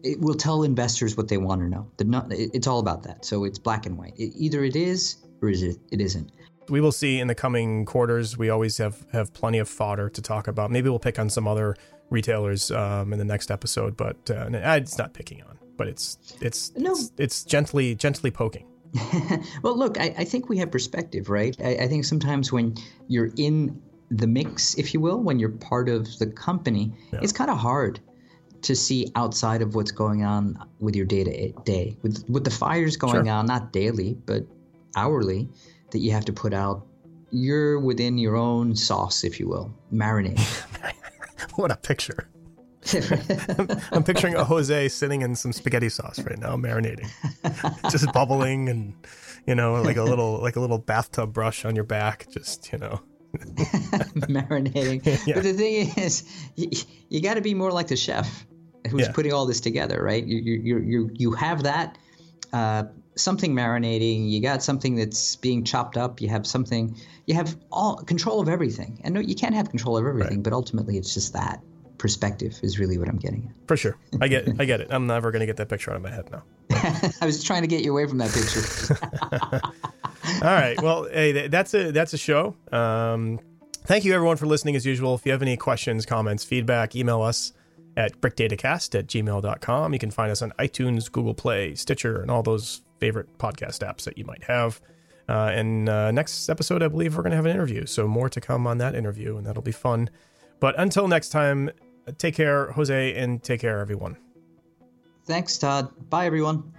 it 0.03 0.19
will 0.19 0.33
tell 0.33 0.63
investors 0.63 1.17
what 1.17 1.27
they 1.27 1.37
want 1.37 1.61
to 1.61 1.67
know. 1.67 1.89
The, 1.97 2.49
it's 2.53 2.67
all 2.67 2.79
about 2.79 3.03
that. 3.03 3.25
So 3.25 3.43
it's 3.43 3.59
black 3.59 3.85
and 3.85 3.97
white. 3.97 4.13
It, 4.17 4.33
either 4.35 4.63
it 4.63 4.75
is 4.75 5.17
or 5.41 5.49
is 5.49 5.63
it, 5.63 5.77
it 5.91 6.01
isn't. 6.01 6.31
We 6.69 6.81
will 6.81 6.91
see 6.91 7.19
in 7.19 7.27
the 7.27 7.35
coming 7.35 7.85
quarters. 7.85 8.37
We 8.37 8.49
always 8.49 8.77
have, 8.77 9.05
have 9.11 9.33
plenty 9.33 9.57
of 9.57 9.67
fodder 9.67 10.09
to 10.09 10.21
talk 10.21 10.47
about. 10.47 10.69
Maybe 10.71 10.89
we'll 10.89 10.99
pick 10.99 11.17
on 11.17 11.29
some 11.29 11.47
other 11.47 11.75
retailers 12.09 12.71
um, 12.71 13.13
in 13.13 13.19
the 13.19 13.25
next 13.25 13.51
episode, 13.51 13.97
but 13.97 14.17
uh, 14.29 14.49
it's 14.51 14.97
not 14.97 15.13
picking 15.13 15.41
on, 15.43 15.57
but 15.77 15.87
it's 15.87 16.17
it's 16.41 16.75
no. 16.75 16.91
it's, 16.91 17.11
it's 17.17 17.43
gently 17.43 17.95
gently 17.95 18.31
poking. 18.31 18.65
well, 19.61 19.77
look, 19.77 19.99
I, 19.99 20.15
I, 20.17 20.23
think 20.23 20.49
we 20.49 20.57
have 20.57 20.71
perspective, 20.71 21.29
right? 21.29 21.55
I, 21.63 21.75
I 21.75 21.87
think 21.87 22.05
sometimes 22.05 22.51
when 22.51 22.75
you're 23.07 23.29
in 23.37 23.79
the 24.09 24.25
mix, 24.25 24.73
if 24.79 24.95
you 24.95 24.99
will, 24.99 25.21
when 25.21 25.37
you're 25.37 25.49
part 25.49 25.89
of 25.89 26.07
the 26.17 26.25
company, 26.25 26.91
yeah. 27.13 27.19
it's 27.21 27.31
kind 27.31 27.51
of 27.51 27.57
hard 27.59 27.99
to 28.61 28.75
see 28.75 29.11
outside 29.15 29.61
of 29.61 29.75
what's 29.75 29.91
going 29.91 30.23
on 30.23 30.57
with 30.79 30.95
your 30.95 31.05
day 31.05 31.23
to 31.23 31.61
day. 31.63 31.97
With 32.01 32.23
with 32.29 32.43
the 32.43 32.51
fires 32.51 32.97
going 32.97 33.25
sure. 33.25 33.29
on, 33.29 33.45
not 33.45 33.71
daily 33.71 34.17
but 34.25 34.43
hourly, 34.95 35.49
that 35.91 35.99
you 35.99 36.11
have 36.11 36.25
to 36.25 36.33
put 36.33 36.53
out. 36.53 36.85
You're 37.31 37.79
within 37.79 38.17
your 38.17 38.35
own 38.35 38.75
sauce, 38.75 39.23
if 39.23 39.39
you 39.39 39.47
will, 39.47 39.71
marinating. 39.93 40.39
what 41.55 41.71
a 41.71 41.75
picture! 41.75 42.27
I'm 43.91 44.03
picturing 44.03 44.35
a 44.35 44.43
Jose 44.43 44.87
sitting 44.89 45.21
in 45.21 45.35
some 45.35 45.53
spaghetti 45.53 45.89
sauce 45.89 46.19
right 46.19 46.39
now, 46.39 46.55
marinating, 46.55 47.09
just 47.91 48.11
bubbling, 48.13 48.69
and 48.69 48.93
you 49.45 49.53
know, 49.53 49.81
like 49.81 49.97
a 49.97 50.03
little 50.03 50.39
like 50.39 50.55
a 50.55 50.59
little 50.59 50.77
bathtub 50.77 51.33
brush 51.33 51.65
on 51.65 51.75
your 51.75 51.83
back, 51.83 52.27
just 52.31 52.71
you 52.71 52.79
know. 52.79 53.01
marinating. 53.35 55.05
Yeah. 55.27 55.35
But 55.35 55.43
the 55.43 55.53
thing 55.53 55.91
is, 55.97 56.23
you, 56.55 56.69
you 57.09 57.21
got 57.21 57.35
to 57.35 57.41
be 57.41 57.53
more 57.53 57.71
like 57.71 57.87
the 57.87 57.95
chef 57.95 58.47
who's 58.87 59.07
yeah. 59.07 59.11
putting 59.11 59.33
all 59.33 59.45
this 59.45 59.59
together, 59.59 60.01
right? 60.01 60.25
You 60.25 60.37
you 60.37 60.79
you 60.79 61.09
you 61.13 61.31
have 61.33 61.63
that 61.63 61.97
uh, 62.53 62.83
something 63.15 63.53
marinating. 63.53 64.29
You 64.29 64.41
got 64.41 64.63
something 64.63 64.95
that's 64.95 65.35
being 65.37 65.63
chopped 65.63 65.97
up. 65.97 66.21
You 66.21 66.29
have 66.29 66.47
something. 66.47 66.95
You 67.25 67.35
have 67.35 67.55
all 67.71 67.97
control 67.97 68.39
of 68.39 68.49
everything. 68.49 68.99
And 69.03 69.13
no, 69.13 69.19
you 69.19 69.35
can't 69.35 69.55
have 69.55 69.69
control 69.69 69.97
of 69.97 70.05
everything, 70.05 70.37
right. 70.37 70.43
but 70.43 70.53
ultimately, 70.53 70.97
it's 70.97 71.13
just 71.13 71.33
that 71.33 71.61
perspective 71.97 72.57
is 72.63 72.79
really 72.79 72.97
what 72.97 73.09
I'm 73.09 73.17
getting 73.17 73.45
at. 73.49 73.67
For 73.67 73.77
sure, 73.77 73.97
I 74.21 74.27
get 74.27 74.47
I 74.59 74.65
get 74.65 74.81
it. 74.81 74.87
I'm 74.89 75.07
never 75.07 75.31
going 75.31 75.41
to 75.41 75.45
get 75.45 75.57
that 75.57 75.69
picture 75.69 75.91
out 75.91 75.97
of 75.97 76.01
my 76.01 76.11
head 76.11 76.29
now. 76.31 76.43
I 77.21 77.25
was 77.25 77.43
trying 77.43 77.61
to 77.61 77.67
get 77.67 77.83
you 77.83 77.91
away 77.91 78.07
from 78.07 78.17
that 78.19 78.31
picture. 78.31 78.97
all 80.45 80.53
right. 80.53 80.81
Well, 80.81 81.05
hey, 81.05 81.47
that's 81.47 81.73
a 81.73 81.91
that's 81.91 82.13
a 82.13 82.17
show. 82.17 82.55
Um, 82.71 83.39
thank 83.85 84.05
you 84.05 84.13
everyone 84.13 84.37
for 84.37 84.47
listening 84.47 84.75
as 84.75 84.85
usual. 84.85 85.15
If 85.15 85.25
you 85.25 85.31
have 85.31 85.41
any 85.41 85.57
questions, 85.57 86.05
comments, 86.05 86.43
feedback, 86.43 86.95
email 86.95 87.21
us 87.21 87.53
at 87.99 88.21
brickdatacast 88.21 88.97
at 88.97 89.07
gmail.com. 89.07 89.93
You 89.93 89.99
can 89.99 90.09
find 90.09 90.31
us 90.31 90.41
on 90.41 90.51
iTunes, 90.57 91.11
Google 91.11 91.33
Play, 91.33 91.75
Stitcher, 91.75 92.21
and 92.21 92.31
all 92.31 92.41
those 92.41 92.81
favorite 92.99 93.37
podcast 93.37 93.85
apps 93.85 94.03
that 94.05 94.17
you 94.17 94.23
might 94.23 94.43
have. 94.45 94.79
Uh, 95.27 95.51
and 95.53 95.89
uh, 95.89 96.09
next 96.11 96.49
episode, 96.49 96.81
I 96.81 96.87
believe 96.87 97.17
we're 97.17 97.23
going 97.23 97.31
to 97.31 97.35
have 97.35 97.45
an 97.45 97.51
interview. 97.51 97.85
So 97.85 98.07
more 98.07 98.29
to 98.29 98.39
come 98.39 98.65
on 98.65 98.77
that 98.77 98.95
interview, 98.95 99.35
and 99.35 99.45
that'll 99.45 99.61
be 99.61 99.73
fun. 99.73 100.09
But 100.61 100.75
until 100.79 101.09
next 101.09 101.29
time, 101.29 101.69
take 102.17 102.35
care, 102.35 102.71
Jose, 102.71 103.15
and 103.15 103.43
take 103.43 103.59
care, 103.59 103.79
everyone. 103.79 104.15
Thanks, 105.25 105.57
Todd. 105.57 105.91
Bye, 106.09 106.25
everyone. 106.25 106.73